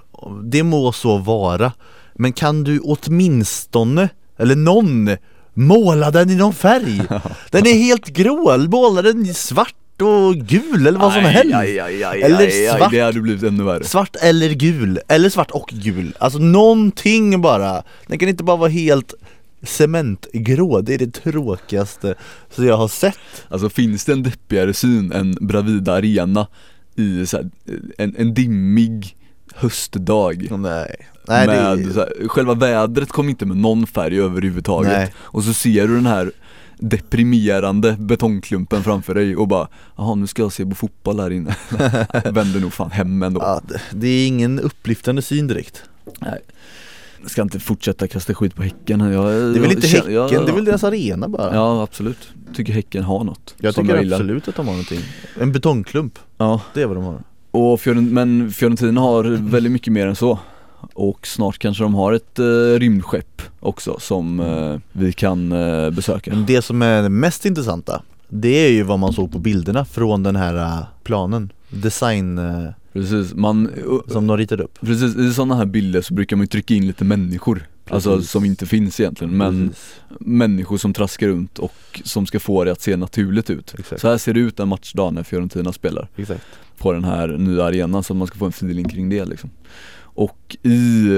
det 0.43 0.64
må 0.64 0.91
så 0.91 1.18
vara. 1.18 1.72
Men 2.16 2.34
kan 2.34 2.64
du 2.64 2.80
åtminstone, 2.80 4.10
eller 4.38 4.56
någon, 4.56 5.10
måla 5.53 6.12
den 6.12 6.30
i 6.30 6.36
någon 6.36 6.53
färg? 6.53 7.01
Den 7.51 7.68
är 7.68 7.74
helt 7.74 8.06
grå, 8.08 8.58
måla 8.58 9.01
den 9.01 9.26
i 9.26 9.34
svart 9.34 9.76
och 10.01 10.35
gul 10.35 10.87
eller 10.87 10.99
vad 10.99 11.13
som 11.13 11.21
helst. 11.21 11.55
aj, 11.55 11.79
aj, 11.79 12.03
aj, 12.03 12.21
Eller 12.21 12.77
svart. 12.77 12.91
Det 12.91 12.99
hade 12.99 13.21
blivit 13.21 13.43
ännu 13.43 13.63
värre. 13.63 13.83
Svart 13.83 14.15
eller 14.21 14.49
gul, 14.49 14.99
eller 15.07 15.29
svart 15.29 15.51
och 15.51 15.69
gul. 15.71 16.15
Alltså 16.19 16.39
någonting 16.39 17.41
bara. 17.41 17.83
Den 18.07 18.19
kan 18.19 18.29
inte 18.29 18.43
bara 18.43 18.57
vara 18.57 18.69
helt 18.69 19.13
cementgrå, 19.63 20.81
det 20.81 20.93
är 20.93 20.97
det 20.97 21.13
tråkigaste 21.13 22.15
som 22.49 22.65
jag 22.65 22.77
har 22.77 22.87
sett. 22.87 23.17
Alltså 23.49 23.69
finns 23.69 24.05
det 24.05 24.11
en 24.11 24.23
deppigare 24.23 24.73
syn 24.73 25.11
än 25.11 25.37
Bravida 25.41 25.93
Arena 25.93 26.47
i 26.95 27.25
så 27.25 27.37
här, 27.37 27.49
en, 27.97 28.15
en 28.17 28.33
dimmig 28.33 29.15
höstdag? 29.55 30.47
Nej, 30.51 31.07
Nej 31.27 31.47
med, 31.47 31.77
det... 31.77 31.93
så 31.93 31.99
här, 31.99 32.27
Själva 32.27 32.53
vädret 32.53 33.09
kom 33.09 33.29
inte 33.29 33.45
med 33.45 33.57
någon 33.57 33.87
färg 33.87 34.19
överhuvudtaget. 34.19 34.91
Nej. 34.91 35.13
Och 35.17 35.43
så 35.43 35.53
ser 35.53 35.87
du 35.87 35.95
den 35.95 36.05
här 36.05 36.31
deprimerande 36.80 37.95
betongklumpen 37.99 38.84
framför 38.84 39.15
dig 39.15 39.36
och 39.36 39.47
bara 39.47 39.67
Jaha 39.95 40.15
nu 40.15 40.28
ska 40.28 40.41
jag 40.41 40.53
se 40.53 40.65
på 40.65 40.76
fotboll 40.76 41.19
här 41.19 41.32
inne. 41.32 41.55
Vänder 42.32 42.59
nog 42.59 42.73
fan 42.73 42.91
hem 42.91 43.23
ändå. 43.23 43.41
Ja, 43.41 43.61
Det 43.91 44.07
är 44.07 44.28
ingen 44.28 44.59
upplyftande 44.59 45.21
syn 45.21 45.47
direkt. 45.47 45.84
Nej. 46.19 46.39
Jag 47.21 47.32
ska 47.32 47.41
inte 47.41 47.59
fortsätta 47.59 48.07
kasta 48.07 48.34
skit 48.34 48.55
på 48.55 48.63
Häcken 48.63 48.99
jag, 48.99 49.26
Det 49.26 49.59
är 49.59 49.61
väl 49.61 49.71
inte 49.71 49.88
Häcken, 49.88 50.13
jag, 50.13 50.30
det 50.30 50.51
är 50.51 50.55
väl 50.55 50.65
deras 50.65 50.84
arena 50.84 51.30
bara? 51.30 51.55
Ja 51.55 51.84
absolut, 51.84 52.30
tycker 52.55 52.73
Häcken 52.73 53.03
har 53.03 53.23
något 53.23 53.55
Jag 53.57 53.76
tycker 53.76 53.95
jag 53.95 54.13
absolut 54.13 54.47
att 54.47 54.55
de 54.55 54.67
har 54.67 54.73
någonting. 54.73 54.99
En 55.39 55.51
betongklump, 55.51 56.19
ja. 56.38 56.61
Det 56.73 56.82
är 56.82 56.86
vad 56.86 56.97
de 56.97 57.03
har. 57.03 57.23
Och 57.51 57.82
Fiorent, 57.82 58.11
Men 58.11 58.51
Fiorentina 58.51 59.01
har 59.01 59.23
väldigt 59.23 59.71
mycket 59.71 59.93
mer 59.93 60.07
än 60.07 60.15
så 60.15 60.39
och 60.93 61.27
snart 61.27 61.57
kanske 61.57 61.83
de 61.83 61.93
har 61.93 62.13
ett 62.13 62.39
eh, 62.39 62.79
rymdskepp 62.79 63.41
också 63.59 63.99
som 63.99 64.39
eh, 64.39 64.75
vi 64.91 65.13
kan 65.13 65.51
eh, 65.51 65.89
besöka. 65.89 66.31
Men 66.33 66.45
det 66.45 66.61
som 66.61 66.81
är 66.81 67.03
det 67.03 67.09
mest 67.09 67.45
intressanta 67.45 68.01
Det 68.29 68.67
är 68.67 68.71
ju 68.71 68.83
vad 68.83 68.99
man 68.99 69.13
såg 69.13 69.31
på 69.31 69.39
bilderna 69.39 69.86
från 69.86 70.23
den 70.23 70.36
här 70.36 70.55
äh, 70.55 70.86
planen 71.03 71.51
Design 71.69 72.38
äh, 72.38 72.69
Precis, 72.93 73.33
man, 73.33 73.69
som 74.07 74.27
de 74.27 74.38
ritade 74.38 74.63
upp 74.63 74.79
precis 74.81 75.15
i 75.15 75.33
sådana 75.33 75.55
här 75.55 75.65
bilder 75.65 76.01
så 76.01 76.13
brukar 76.13 76.36
man 76.36 76.43
ju 76.43 76.47
trycka 76.47 76.73
in 76.73 76.88
lite 76.88 77.03
människor 77.03 77.67
Alltså 77.89 78.15
Precis. 78.15 78.31
som 78.31 78.45
inte 78.45 78.65
finns 78.65 78.99
egentligen 78.99 79.38
men 79.38 79.67
Precis. 79.69 79.95
människor 80.19 80.77
som 80.77 80.93
traskar 80.93 81.27
runt 81.27 81.59
och 81.59 82.01
som 82.03 82.25
ska 82.25 82.39
få 82.39 82.63
det 82.63 82.71
att 82.71 82.81
se 82.81 82.95
naturligt 82.95 83.49
ut 83.49 83.75
Exakt. 83.79 84.01
Så 84.01 84.07
här 84.07 84.17
ser 84.17 84.33
det 84.33 84.39
ut 84.39 84.59
en 84.59 84.67
matchdag 84.67 85.13
när 85.13 85.23
Fiorentina 85.23 85.73
spelar 85.73 86.07
Exakt 86.15 86.45
på 86.77 86.93
den 86.93 87.03
här 87.03 87.27
nya 87.27 87.63
arenan 87.63 88.03
så 88.03 88.13
att 88.13 88.17
man 88.17 88.27
ska 88.27 88.38
få 88.38 88.45
en 88.45 88.49
feeling 88.49 88.89
kring 88.89 89.09
det 89.09 89.25
liksom 89.25 89.49
Och 90.16 90.57
i, 90.63 91.09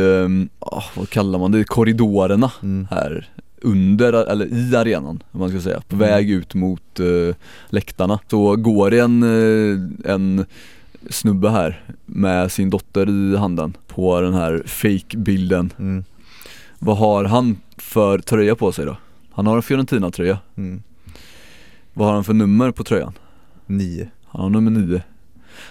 ah, 0.59 0.83
vad 0.95 1.09
kallar 1.09 1.39
man 1.39 1.51
det, 1.51 1.63
korridorerna 1.63 2.51
mm. 2.63 2.87
här 2.91 3.29
under, 3.61 4.13
eller 4.13 4.45
i 4.45 4.75
arenan 4.75 5.23
om 5.31 5.39
man 5.39 5.49
ska 5.49 5.61
säga, 5.61 5.81
på 5.87 5.95
Mm. 5.95 6.09
väg 6.09 6.29
ut 6.29 6.53
mot 6.53 6.99
uh, 6.99 7.35
läktarna 7.69 8.19
Så 8.29 8.55
går 8.55 8.91
det 8.91 8.99
en, 8.99 9.23
eh, 9.23 10.11
en 10.11 10.45
snubbe 11.09 11.49
här 11.49 11.81
med 12.05 12.51
sin 12.51 12.69
dotter 12.69 13.09
i 13.09 13.37
handen 13.37 13.77
på 13.87 14.21
den 14.21 14.33
här 14.33 14.63
fake-bilden 14.65 15.73
Mm. 15.79 16.03
Vad 16.79 16.97
har 16.97 17.23
han 17.23 17.57
för 17.77 18.19
tröja 18.19 18.55
på 18.55 18.71
sig 18.71 18.85
då? 18.85 18.97
Han 19.31 19.47
har 19.47 19.55
en 19.55 19.61
Fiorentina-tröja 19.61 20.39
Mm. 20.55 20.81
Vad 21.93 22.07
har 22.07 22.15
han 22.15 22.23
för 22.23 22.33
nummer 22.33 22.71
på 22.71 22.83
tröjan? 22.83 23.13
Nio 23.65 24.09
Han 24.25 24.41
har 24.41 24.49
nummer 24.49 24.71
nio 24.71 25.01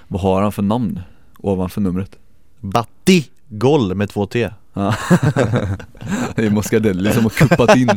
Vad 0.09 0.21
har 0.21 0.43
han 0.43 0.53
för 0.53 0.63
namn 0.63 1.01
ovanför 1.39 1.81
numret? 1.81 2.19
Batti 2.61 3.29
Goll 3.49 3.95
med 3.95 4.11
två 4.11 4.27
T. 4.27 4.51
Ja. 4.73 4.95
det 6.37 6.47
är 6.47 6.51
Moscadelli 6.51 7.13
som 7.13 7.23
har 7.23 7.31
kuppat 7.31 7.77
in 7.77 7.91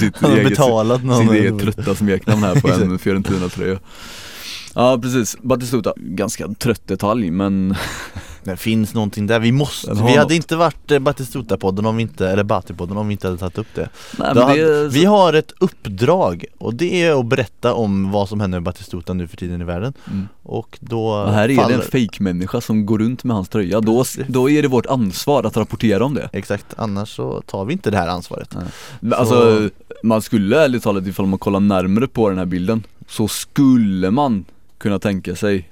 sitt 0.00 0.16
Han 0.16 0.30
har 0.30 0.38
eget, 0.38 0.50
betalat 0.50 1.04
någon 1.04 1.22
sitt 1.22 1.30
eget 1.30 1.58
trötta 1.58 1.94
smeknamn 1.94 2.42
här 2.42 2.60
på 2.60 2.68
en 2.68 2.98
Fiorentina-tröja. 2.98 3.78
Ja 4.74 4.98
precis, 5.02 5.36
Batistuta, 5.42 5.92
ganska 5.96 6.48
trött 6.48 6.86
detalj 6.86 7.30
men 7.30 7.76
Det 8.44 8.56
finns 8.56 8.94
någonting 8.94 9.26
där, 9.26 9.40
vi 9.40 9.52
måste, 9.52 9.90
vi 9.94 10.00
något. 10.00 10.16
hade 10.16 10.34
inte 10.34 10.56
varit 10.56 10.90
eh, 10.90 10.98
Batistuta-podden 10.98 11.86
om 11.86 11.96
vi 11.96 12.02
inte, 12.02 12.28
eller 12.28 12.44
Bati-podden 12.44 12.96
om 12.96 13.08
vi 13.08 13.12
inte 13.12 13.26
hade 13.26 13.38
tagit 13.38 13.58
upp 13.58 13.74
det. 13.74 13.88
Nej 14.18 14.34
det 14.34 14.44
hade, 14.44 14.88
Vi 14.88 15.04
har 15.04 15.32
ett 15.32 15.52
uppdrag 15.60 16.44
och 16.58 16.74
det 16.74 17.02
är 17.02 17.20
att 17.20 17.26
berätta 17.26 17.74
om 17.74 18.10
vad 18.10 18.28
som 18.28 18.40
händer 18.40 18.58
med 18.58 18.64
Batistuta 18.64 19.14
nu 19.14 19.28
för 19.28 19.36
tiden 19.36 19.60
i 19.60 19.64
världen. 19.64 19.92
Mm. 20.10 20.28
Och 20.42 20.78
då 20.80 21.08
Och 21.08 21.32
här 21.32 21.44
är 21.44 21.48
det 21.48 21.54
faller 21.54 21.74
en 21.74 21.82
fake-människa 21.82 22.60
som 22.60 22.86
går 22.86 22.98
runt 22.98 23.24
med 23.24 23.36
hans 23.36 23.48
tröja, 23.48 23.80
då, 23.80 24.04
då 24.28 24.50
är 24.50 24.62
det 24.62 24.68
vårt 24.68 24.86
ansvar 24.86 25.44
att 25.44 25.56
rapportera 25.56 26.04
om 26.04 26.14
det. 26.14 26.28
Exakt, 26.32 26.66
annars 26.76 27.16
så 27.16 27.40
tar 27.46 27.64
vi 27.64 27.72
inte 27.72 27.90
det 27.90 27.96
här 27.98 28.08
ansvaret. 28.08 28.56
Men 29.00 29.12
Alltså, 29.12 29.68
man 30.02 30.22
skulle 30.22 30.64
ärligt 30.64 30.82
talat 30.82 31.06
ifall 31.06 31.26
man 31.26 31.38
kollar 31.38 31.60
närmare 31.60 32.06
på 32.08 32.28
den 32.28 32.38
här 32.38 32.46
bilden 32.46 32.82
Så 33.08 33.28
skulle 33.28 34.10
man 34.10 34.44
kunna 34.78 34.98
tänka 34.98 35.36
sig 35.36 35.70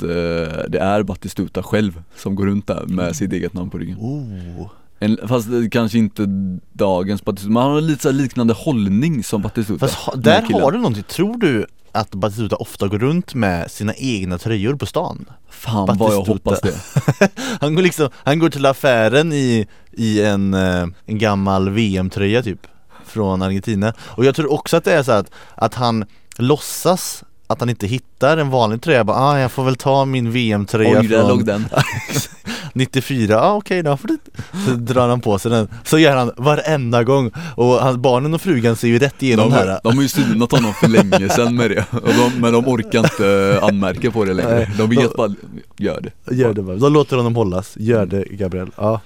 att 0.00 0.10
eh, 0.10 0.70
det 0.70 0.78
är 0.78 1.02
Batistuta 1.02 1.62
själv 1.62 2.02
som 2.16 2.34
går 2.34 2.46
runt 2.46 2.66
där 2.66 2.84
med 2.86 3.16
sitt 3.16 3.32
eget 3.32 3.54
namn 3.54 3.70
på 3.70 3.78
ryggen. 3.78 3.96
Oh, 3.98 4.70
en, 4.98 5.18
Fast 5.28 5.48
kanske 5.70 5.98
inte 5.98 6.26
dagens 6.72 7.24
Batistuta, 7.24 7.52
man 7.52 7.70
har 7.70 7.80
lite 7.80 8.02
så 8.02 8.10
liknande 8.10 8.54
hållning 8.54 9.24
som 9.24 9.42
Batistuta 9.42 9.88
fast 9.88 9.94
ha, 9.94 10.14
där 10.14 10.42
har 10.42 10.72
du 10.72 10.78
någonting, 10.78 11.02
tror 11.02 11.36
du 11.36 11.66
att 11.92 12.10
Batistuta 12.10 12.56
ofta 12.56 12.88
går 12.88 12.98
runt 12.98 13.34
med 13.34 13.70
sina 13.70 13.94
egna 13.94 14.38
tröjor 14.38 14.74
på 14.74 14.86
stan? 14.86 15.26
Fan 15.50 15.86
vad 15.86 16.14
jag 16.14 16.26
Batistuta. 16.26 16.32
hoppas 16.32 16.60
det. 16.60 17.30
Han 17.60 17.74
går 17.74 17.82
liksom, 17.82 18.08
han 18.14 18.38
går 18.38 18.50
till 18.50 18.66
affären 18.66 19.32
i, 19.32 19.66
i 19.92 20.22
en, 20.22 20.54
eh, 20.54 20.86
en 21.06 21.18
gammal 21.18 21.70
VM-tröja 21.70 22.42
typ 22.42 22.66
Från 23.04 23.42
Argentina. 23.42 23.92
Och 24.00 24.24
jag 24.24 24.34
tror 24.34 24.52
också 24.52 24.76
att 24.76 24.84
det 24.84 24.92
är 24.92 25.02
så 25.02 25.12
att, 25.12 25.30
att 25.54 25.74
han 25.74 26.04
låtsas 26.36 27.24
att 27.50 27.60
han 27.60 27.70
inte 27.70 27.86
hittar 27.86 28.36
en 28.36 28.50
vanlig 28.50 28.82
tröja, 28.82 29.04
bara, 29.04 29.16
ah, 29.16 29.38
jag 29.38 29.52
får 29.52 29.64
väl 29.64 29.76
ta 29.76 30.04
min 30.04 30.30
VM-tröja 30.30 31.00
Oj 31.00 31.08
där 31.08 31.18
från 31.18 31.28
låg 31.28 31.44
den. 31.46 31.64
94, 32.72 33.34
ja 33.34 33.40
ah, 33.40 33.54
okej 33.54 33.82
då 33.82 33.96
får 33.96 34.08
du 34.08 34.18
Så 34.66 34.70
drar 34.70 35.08
han 35.08 35.20
på 35.20 35.38
sig 35.38 35.50
den, 35.50 35.68
så 35.84 35.98
gör 35.98 36.16
han 36.16 36.32
varenda 36.36 37.04
gång. 37.04 37.30
Och 37.54 37.66
hans, 37.66 37.96
barnen 37.96 38.34
och 38.34 38.40
frugan 38.40 38.76
ser 38.76 38.88
ju 38.88 38.98
rätt 38.98 39.22
igenom 39.22 39.50
de, 39.50 39.56
det 39.56 39.60
här. 39.60 39.80
de 39.82 39.96
har 39.96 40.02
ju 40.02 40.08
synat 40.08 40.52
honom 40.52 40.74
för 40.74 40.88
länge 40.88 41.28
sedan 41.28 41.56
med 41.56 41.70
det, 41.70 41.84
de, 41.90 42.40
men 42.40 42.52
de 42.52 42.68
orkar 42.68 42.98
inte 42.98 43.58
anmärka 43.62 44.10
på 44.10 44.24
det 44.24 44.34
längre. 44.34 44.70
De 44.78 44.90
vet 44.90 45.16
bara, 45.16 45.34
gör 45.76 46.00
det. 46.00 46.34
Gör 46.34 46.54
det 46.54 46.62
bara, 46.62 46.76
de 46.76 46.92
låter 46.92 47.16
honom 47.16 47.36
hållas, 47.36 47.76
gör 47.76 48.06
det 48.06 48.24
Gabriel. 48.30 48.70
Ja. 48.76 49.00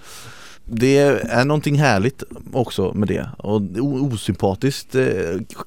Det 0.67 0.99
är 0.99 1.45
någonting 1.45 1.79
härligt 1.79 2.23
också 2.53 2.93
med 2.95 3.09
det. 3.09 3.29
Och 3.39 3.63
osympatiskt 3.81 4.95
eh, 4.95 5.05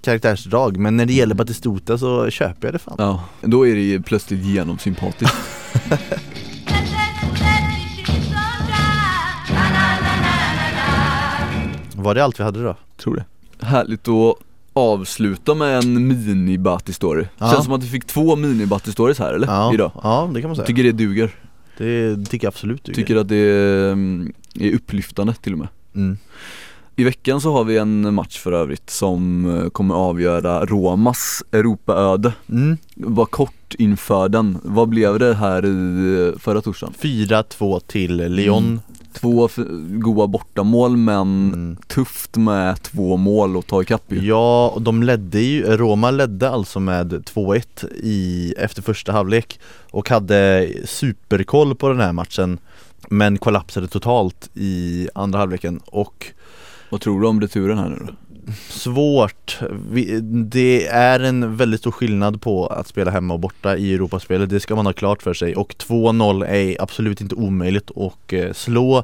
karaktärsdrag. 0.04 0.78
Men 0.78 0.98
när 0.98 1.06
det 1.06 1.14
gäller 1.14 1.36
Batistuta 1.36 1.98
så 1.98 2.30
köper 2.30 2.68
jag 2.68 2.74
det 2.74 2.80
fan. 2.80 2.96
Ja, 2.98 3.24
då 3.42 3.68
är 3.68 3.76
det 3.76 3.82
ju 3.82 4.02
plötsligt 4.02 4.40
genomsympatiskt. 4.46 5.36
Var 11.96 12.16
det 12.16 12.24
allt 12.24 12.40
vi 12.40 12.44
hade 12.44 12.64
då? 12.64 12.76
Tror 12.98 13.16
det. 13.16 13.26
Härligt 13.66 14.08
att 14.08 14.36
avsluta 14.74 15.56
med 15.56 15.84
en 15.84 16.08
mini 16.08 16.60
story 16.94 17.26
Ja. 17.38 17.52
Känns 17.52 17.66
som 17.66 17.74
att 17.74 17.84
vi 17.84 17.88
fick 17.88 18.06
två 18.06 18.36
mini 18.36 18.68
stories 18.86 19.20
här 19.20 19.34
eller? 19.34 19.48
Ja, 19.48 19.74
Idag. 19.74 19.92
Ja 20.04 20.30
det 20.34 20.42
kan 20.42 20.50
man 20.50 20.56
säga. 20.56 20.66
Tycker 20.66 20.84
det 20.84 20.92
duger, 20.92 21.32
Det 21.78 22.26
tycker 22.26 22.46
jag 22.48 22.52
absolut 22.52 22.84
du 22.84 22.94
tycker 22.94 23.16
att 23.16 23.30
det 23.30 23.96
är, 24.60 24.76
upplyftande 24.76 25.34
till 25.34 25.54
och 25.54 25.60
med 25.60 25.68
mm. 25.96 26.18
I 26.96 27.04
veckan 27.04 27.42
så 27.42 27.54
har 27.54 27.64
vi 27.64 27.78
en 27.78 28.14
match 28.14 28.38
för 28.38 28.52
övrigt 28.52 28.90
som 28.90 29.46
eh, 29.58 29.70
kommer 29.70 29.96
avgöra 29.96 30.66
Romas 30.66 31.44
Europaöde 31.52 32.34
Mm. 32.50 32.78
Var 32.96 33.26
kort 33.26 33.76
inför 33.78 34.30
den, 34.30 34.58
vad 34.64 34.90
blev 34.90 35.20
det 35.20 35.34
här 35.34 35.66
i 35.66 36.28
eh, 36.28 36.40
förra 36.40 36.62
torsdagen? 36.62 36.94
4-2 37.00 37.80
till 37.80 38.16
Lyon 38.16 38.64
Mm. 38.64 38.80
Två 39.14 39.50
goa 39.90 40.28
bortamål 40.28 40.98
men 40.98 41.54
mm. 41.54 41.78
tufft 41.88 42.38
med 42.38 42.84
två 42.84 43.18
mål 43.18 43.58
att 43.58 43.68
ta 43.68 43.82
ikapp 43.82 44.12
ju 44.12 44.26
Ja, 44.26 44.72
och 44.76 44.82
de 44.82 45.04
ledde 45.04 45.40
ju, 45.40 45.64
Roma 45.64 46.12
ledde 46.12 46.50
alltså 46.50 46.80
med 46.80 47.14
2-1 47.14 47.94
i, 47.96 48.54
efter 48.58 48.82
första 48.82 49.12
halvlek 49.12 49.60
och 49.92 50.10
hade 50.10 50.70
superkoll 50.86 51.76
på 51.76 51.90
den 51.90 52.00
här 52.00 52.14
matchen 52.14 52.60
men 53.10 53.38
kollapsade 53.38 53.88
totalt 53.88 54.50
i 54.54 55.10
andra 55.16 55.40
halvleken 55.40 55.80
och 55.86 56.26
Vad 56.90 57.02
tror 57.02 57.22
du 57.22 57.28
om 57.28 57.42
returen 57.42 57.78
här 57.78 57.90
nu 57.90 57.98
då? 58.08 58.14
svårt, 58.70 59.60
Vi- 59.92 60.20
det 60.22 60.88
är 60.88 61.20
en 61.20 61.56
väldigt 61.56 61.80
stor 61.80 61.92
skillnad 61.92 62.42
på 62.42 62.68
att 62.68 62.88
spela 62.88 63.12
hemma 63.12 63.34
och 63.34 63.40
borta 63.40 63.78
i 63.78 63.94
Europaspelet, 63.94 64.50
det 64.50 64.60
ska 64.60 64.76
man 64.76 64.86
ha 64.86 64.94
klart 64.94 65.24
för 65.24 65.34
sig 65.34 65.56
och 65.56 65.76
2-0 65.78 66.44
är 66.46 66.82
absolut 66.82 67.22
inte 67.22 67.36
omöjligt 67.36 67.92
att 67.98 68.34
eh, 68.34 68.54
slå 68.54 69.04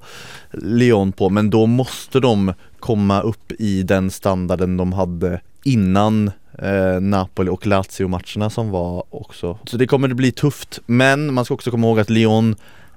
Lyon 0.51 1.12
på 1.12 1.30
men 1.30 1.49
då 1.49 1.66
måste 1.66 2.20
de 2.20 2.54
komma 2.80 3.22
upp 3.22 3.51
i 3.60 3.84
den 3.84 4.12
standarden 4.12 4.78
de 4.78 4.93
hade 4.93 5.41
innan 5.64 6.32
eh, 6.60 6.99
Napoli 7.01 7.49
och 7.49 7.68
Lazio-matcherna 7.68 8.49
som 8.49 8.70
var 8.70 9.04
också. 9.10 9.58
Så 9.66 9.78
det 9.78 9.88
kommer 9.88 10.10
att 10.10 10.16
bli 10.16 10.32
tufft 10.32 10.80
men 10.86 11.34
man 11.34 11.45
ska 11.45 11.54
också 11.54 11.72
komma 11.72 11.88
ihåg 11.88 11.99
att 11.99 12.10
Lyon 12.10 12.56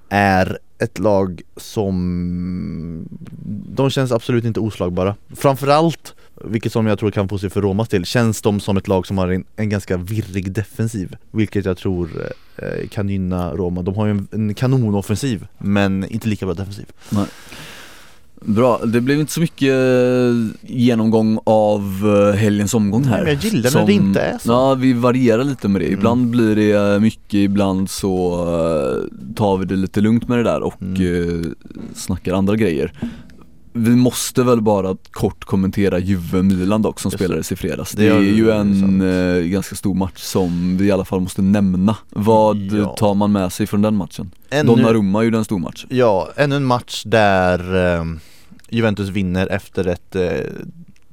är 0.09 0.59
ett 0.79 0.99
lag 0.99 1.43
som 1.57 3.09
de 3.77 3.91
känns 3.91 4.13
absolut 4.13 4.45
inte 4.45 4.61
oslagbara. 4.61 5.17
Framförallt, 5.37 6.15
vilket 6.45 6.73
som 6.73 6.87
jag 6.87 6.99
tror 6.99 7.11
kan 7.11 7.29
få 7.29 7.39
sig 7.39 7.51
för 7.51 7.63
Romas 7.63 7.89
del, 7.89 8.05
känns 8.05 8.43
de 8.43 8.61
som 8.61 8.77
ett 8.77 8.89
lag 8.89 9.07
som 9.07 9.19
har 9.19 9.29
en, 9.29 9.45
en 9.57 9.69
ganska 9.69 9.97
virrig 9.97 10.53
defensiv. 10.53 11.17
Vilket 11.31 11.65
jag 11.65 11.77
tror 11.77 12.11
eh, 12.57 12.89
kan 12.89 13.09
gynna 13.09 13.53
Roma. 13.53 13.83
De 13.83 13.95
har 13.95 14.07
ju 14.07 14.11
en, 14.11 14.29
en 14.33 14.55
kanonoffensiv 14.55 15.47
men 15.59 16.05
inte 16.05 16.29
lika 16.29 16.47
bra 16.47 16.55
defensiv. 16.55 16.87
Bra, 18.45 18.81
det 18.85 19.01
blev 19.01 19.21
inte 19.21 19.33
så 19.33 19.41
mycket 19.41 19.73
eh, 19.73 20.71
genomgång 20.77 21.39
av 21.45 21.83
eh, 22.31 22.37
helgens 22.39 22.75
omgång 22.75 23.05
här 23.05 23.19
men 23.25 23.33
jag 23.35 23.45
gillar 23.45 23.71
när 23.81 23.87
det 23.87 23.93
inte 23.93 24.21
är 24.21 24.39
så. 24.39 24.51
Ja, 24.53 24.75
vi 24.75 24.93
varierar 24.93 25.45
lite 25.45 25.69
med 25.69 25.81
det. 25.81 25.87
Mm. 25.87 25.99
Ibland 25.99 26.31
blir 26.31 26.57
det 26.57 26.73
eh, 26.95 27.01
mycket, 27.01 27.35
ibland 27.35 27.91
så 27.91 28.37
tar 29.37 29.57
vi 29.59 29.65
det 29.65 29.77
lite 29.77 30.01
lugnt 30.01 30.29
med 30.29 30.39
det 30.39 30.45
där 30.45 30.63
och 30.63 30.75
Mm. 30.83 31.55
snackar 31.95 32.35
andra 32.35 32.57
grejer 32.57 32.93
Vi 33.77 33.97
måste 33.97 34.43
väl 34.43 34.61
bara 34.61 34.97
kort 35.11 35.45
kommentera 35.45 35.99
Juve-Milan 35.99 36.83
dock 36.83 37.01
som 37.01 37.09
Just 37.09 37.19
spelades 37.25 37.53
i 37.53 37.57
fredags 37.57 37.93
Det 37.93 38.09
Det, 38.09 38.17
är 38.17 38.21
ju 38.21 38.51
en 38.51 38.81
sant. 38.81 39.03
eh, 39.03 39.51
ganska 39.51 39.75
stor 39.77 39.95
match 39.95 40.21
som 40.23 40.77
vi 40.77 40.87
i 40.87 40.91
alla 40.91 41.05
fall 41.05 41.21
måste 41.21 41.43
nämna 41.43 41.97
Vad 42.11 42.57
Ja. 42.57 42.97
tar 42.99 43.15
man 43.15 43.33
med 43.33 43.53
sig 43.53 43.67
från 43.67 43.83
den 43.83 43.97
matchen? 43.97 44.31
Ännu, 44.51 44.67
Donnarumma 44.69 45.23
gjorde 45.25 45.39
en 45.39 45.45
stor 45.45 45.59
match 45.59 45.85
ja, 45.89 46.29
ännu 46.37 46.57
en 46.57 46.65
match 46.65 47.03
där 47.07 47.95
eh, 47.97 48.05
Juventus 48.69 49.09
vinner 49.09 49.47
efter 49.47 49.87
ett 49.89 50.17
eh, 50.17 50.23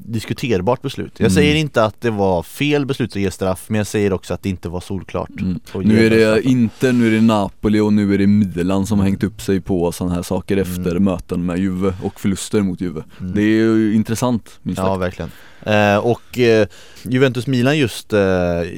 diskuterbart 0.05 0.81
beslut. 0.81 1.11
Jag 1.17 1.25
Mm. 1.25 1.35
säger 1.35 1.55
inte 1.55 1.83
att 1.85 2.01
det 2.01 2.09
var 2.11 2.43
fel 2.43 2.85
beslut 2.85 3.09
att 3.09 3.21
ge 3.21 3.31
straff, 3.31 3.65
men 3.67 3.77
jag 3.77 3.87
säger 3.87 4.13
också 4.13 4.33
att 4.33 4.43
det 4.43 4.49
inte 4.49 4.69
var 4.69 4.81
solklart. 4.81 5.29
Mm. 5.41 5.59
Nu 5.73 6.05
är 6.05 6.09
det 6.09 6.31
straffen. 6.31 6.51
inte, 6.51 6.91
nu 6.91 7.07
är 7.07 7.11
det 7.11 7.21
Napoli 7.21 7.79
och 7.79 7.93
nu 7.93 8.13
är 8.13 8.17
det 8.17 8.27
Milan 8.27 8.85
som 8.87 8.99
har 8.99 9.05
hängt 9.05 9.23
upp 9.23 9.41
sig 9.41 9.61
på 9.61 9.91
sådana 9.91 10.15
här 10.15 10.21
saker 10.23 10.57
efter 10.57 10.91
Mm. 10.91 11.03
möten 11.03 11.45
med 11.45 11.57
Juve 11.59 11.93
och 12.03 12.19
förluster 12.19 12.61
mot 12.61 12.81
Juve. 12.81 13.03
Mm. 13.19 13.33
Det 13.35 13.41
är 13.41 13.45
ju 13.45 13.95
intressant 13.95 14.59
minst 14.61 14.79
Ja 14.79 14.85
sagt. 14.87 15.01
verkligen. 15.01 15.31
Eh, 15.65 15.97
och 15.97 16.39
eh, 16.39 16.67
Juventus-Milan 17.03 17.77
just, 17.77 18.13
eh, 18.13 18.19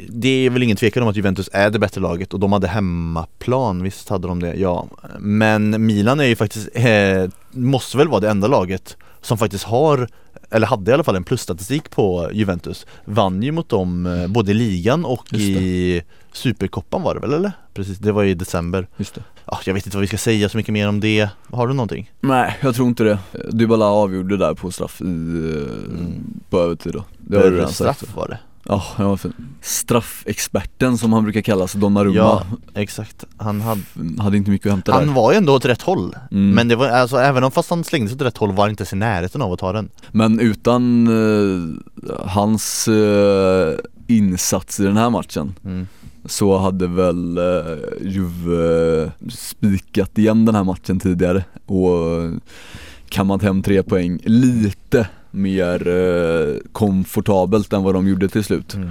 det 0.09 0.27
är 0.45 0.49
väl 0.49 0.63
ingen 0.63 0.77
tvekan 0.77 1.03
om 1.03 1.09
att 1.09 1.15
Juventus 1.15 1.49
är 1.53 1.69
det 1.69 1.79
bättre 1.79 2.01
laget 2.01 2.33
och 2.33 2.39
de 2.39 2.53
hade 2.53 2.67
hemmaplan, 2.67 3.83
visst 3.83 4.09
hade 4.09 4.27
de 4.27 4.39
det? 4.39 4.55
Ja. 4.55 4.87
Men 5.19 5.85
Milan 5.85 6.19
är 6.19 6.23
ju 6.25 6.35
faktiskt, 6.35 6.69
eh, 6.73 7.29
måste 7.51 7.97
väl 7.97 8.07
vara 8.07 8.19
det 8.19 8.29
enda 8.29 8.47
laget 8.47 8.97
som 9.21 9.37
faktiskt 9.37 9.63
har 9.63 10.07
eller 10.55 10.67
hade 10.67 10.91
i 10.91 10.93
alla 10.93 11.03
fall 11.03 11.15
en 11.15 11.23
plusstatistik 11.23 11.89
på 11.89 12.29
Juventus 12.33 12.85
Vann 13.05 13.43
ju 13.43 13.51
mot 13.51 13.69
dem 13.69 14.05
eh, 14.05 14.27
både 14.27 14.51
i 14.51 14.53
ligan 14.53 15.05
och 15.05 15.25
det. 15.29 15.37
i 15.37 16.01
Superkoppan 16.33 17.01
var 17.01 17.13
det 17.15 17.19
väl 17.19 17.33
eller? 17.33 17.51
Precis, 17.73 17.97
det 17.97 18.11
var 18.11 18.23
i 18.23 18.33
december 18.33 18.87
Just 18.97 19.15
det. 19.15 19.23
ja, 19.45 19.59
Jag 19.65 19.73
vet 19.73 19.85
inte 19.85 19.97
vad 19.97 20.01
vi 20.01 20.07
ska 20.07 20.17
säga 20.17 20.49
så 20.49 20.57
mycket 20.57 20.73
mer 20.73 20.87
om 20.87 20.99
det 20.99 21.29
Har 21.51 21.67
du 21.67 21.73
någonting? 21.73 22.11
Nej, 22.21 22.57
jag 22.61 22.75
tror 22.75 22.87
inte 22.87 23.03
det. 23.03 23.19
Dybala 23.51 23.85
avgjorde 23.85 24.37
där 24.37 24.53
på 24.53 24.71
straff 24.71 25.01
i, 25.01 25.05
eh, 25.05 26.49
på 26.49 26.59
övertid 26.59 26.93
då. 26.93 27.03
Det 27.17 27.49
redan 27.49 27.71
sagt. 27.71 27.99
straff 27.99 28.15
var 28.15 28.27
det 28.27 28.39
Ja, 28.67 28.83
ja, 28.97 29.17
för 29.17 29.31
straffexperten 29.61 30.97
som 30.97 31.13
han 31.13 31.23
brukar 31.23 31.41
kallas, 31.41 31.73
Donnarumma, 31.73 32.15
Ja, 32.15 32.43
exakt 32.73 33.23
Han 33.37 33.61
hade 33.61 33.81
hade 34.19 34.37
inte 34.37 34.51
mycket 34.51 34.67
att 34.67 34.71
hämta 34.71 34.93
Han 34.93 35.07
där. 35.07 35.13
var 35.13 35.31
ju 35.31 35.37
ändå 35.37 35.53
åt 35.53 35.65
rätt 35.65 35.81
håll 35.81 36.15
Mm. 36.31 36.51
Men 36.51 36.67
det 36.67 36.75
var 36.75 36.87
alltså 36.87 37.17
även 37.17 37.43
om 37.43 37.51
fast 37.51 37.69
han 37.69 37.83
slängde 37.83 38.07
sig 38.09 38.15
åt 38.15 38.21
rätt 38.21 38.37
håll 38.37 38.51
var 38.51 38.63
han 38.63 38.69
inte 38.69 38.81
ens 38.81 38.93
i 38.93 38.95
närheten 38.95 39.41
av 39.41 39.53
att 39.53 39.59
ta 39.59 39.73
den 39.73 39.89
Men 40.11 40.39
utan 40.39 41.07
eh, 41.07 42.17
hans 42.25 42.87
eh, 42.87 43.75
insats 44.07 44.79
i 44.79 44.83
den 44.83 44.97
här 44.97 45.09
matchen 45.09 45.53
mm. 45.65 45.87
så 46.25 46.57
hade 46.57 46.87
väl 46.87 47.37
eh, 47.37 47.43
Juve 48.01 49.11
spikat 49.29 50.17
igen 50.17 50.45
den 50.45 50.55
här 50.55 50.63
matchen 50.63 50.99
tidigare 50.99 51.43
och 51.65 52.23
eh, 52.23 52.31
kammat 53.09 53.41
hem 53.41 53.63
tre 53.63 53.83
poäng 53.83 54.19
lite 54.23 55.07
mer 55.35 55.87
eh, 55.87 56.55
komfortabelt 56.71 57.73
än 57.73 57.83
vad 57.83 57.93
de 57.93 58.07
gjorde 58.07 58.29
till 58.29 58.43
slut. 58.43 58.73
Mm. 58.73 58.89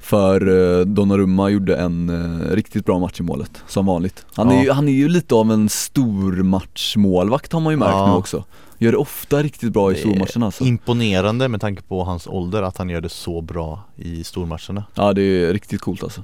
För 0.00 0.48
eh, 0.80 0.84
Donnarumma 0.86 1.50
gjorde 1.50 1.76
en 1.76 2.08
eh, 2.08 2.50
riktigt 2.54 2.84
bra 2.84 2.98
match 2.98 3.20
i 3.20 3.22
målet, 3.22 3.62
som 3.68 3.86
vanligt. 3.86 4.26
Han, 4.34 4.48
är 4.50 4.54
Ja. 4.54 4.62
ju, 4.62 4.70
han 4.70 4.88
är 4.88 4.92
ju 4.92 5.08
lite 5.08 5.34
av 5.34 5.52
en 5.52 5.68
stormatchmålvakt 5.68 7.52
har 7.52 7.60
man 7.60 7.72
ju 7.72 7.76
märkt 7.76 7.90
Ja. 7.92 8.06
nu 8.06 8.12
också. 8.12 8.44
Gör 8.78 8.92
det 8.92 8.98
ofta 8.98 9.42
riktigt 9.42 9.72
bra 9.72 9.92
i 9.92 9.94
är 9.94 9.98
stormatcherna 9.98 10.46
alltså. 10.46 10.64
Imponerande 10.64 11.48
med 11.48 11.60
tanke 11.60 11.82
på 11.82 12.04
hans 12.04 12.26
ålder 12.26 12.62
att 12.62 12.76
han 12.78 12.88
gör 12.90 13.00
det 13.00 13.08
så 13.08 13.40
bra 13.40 13.80
i 13.96 14.24
stormatcherna 14.24 14.84
Ja 14.94 15.12
det 15.12 15.22
är 15.22 15.52
riktigt 15.52 15.80
coolt 15.80 16.02
alltså. 16.02 16.22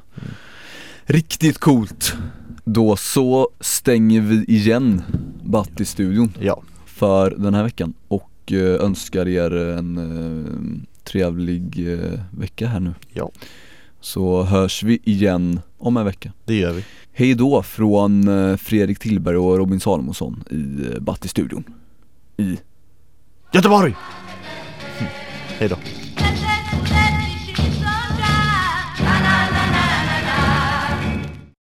Riktigt 1.04 1.58
coolt. 1.58 2.14
Då 2.64 2.96
så 2.96 3.48
stänger 3.60 4.20
vi 4.20 4.44
igen 4.44 5.02
Batti-studion 5.42 6.32
Ja, 6.40 6.62
för 6.86 7.30
den 7.38 7.54
här 7.54 7.62
veckan 7.62 7.94
och 8.08 8.29
eh, 8.52 8.84
önskar 8.84 9.28
er 9.28 9.50
en 9.78 9.98
eh, 9.98 11.04
trevlig 11.04 11.92
eh, 11.92 12.20
vecka 12.30 12.66
här 12.66 12.80
nu. 12.80 12.94
ja 13.12 13.30
Så 14.00 14.42
hörs 14.42 14.82
vi 14.82 15.00
igen 15.04 15.60
om 15.78 15.96
en 15.96 16.04
vecka. 16.04 16.32
det 16.44 16.54
gör 16.54 16.72
vi 16.72 16.84
Hej 17.12 17.34
då 17.34 17.62
från 17.62 18.28
Fredrik 18.58 18.98
Tillberg 18.98 19.36
och 19.36 19.56
Robin 19.58 19.80
Salomonsson 19.80 20.44
i 20.50 21.00
Batti-studion. 21.00 21.64
I 22.36 22.58
Göteborg! 23.52 23.94
Hej 25.58 25.68
då 25.68 25.76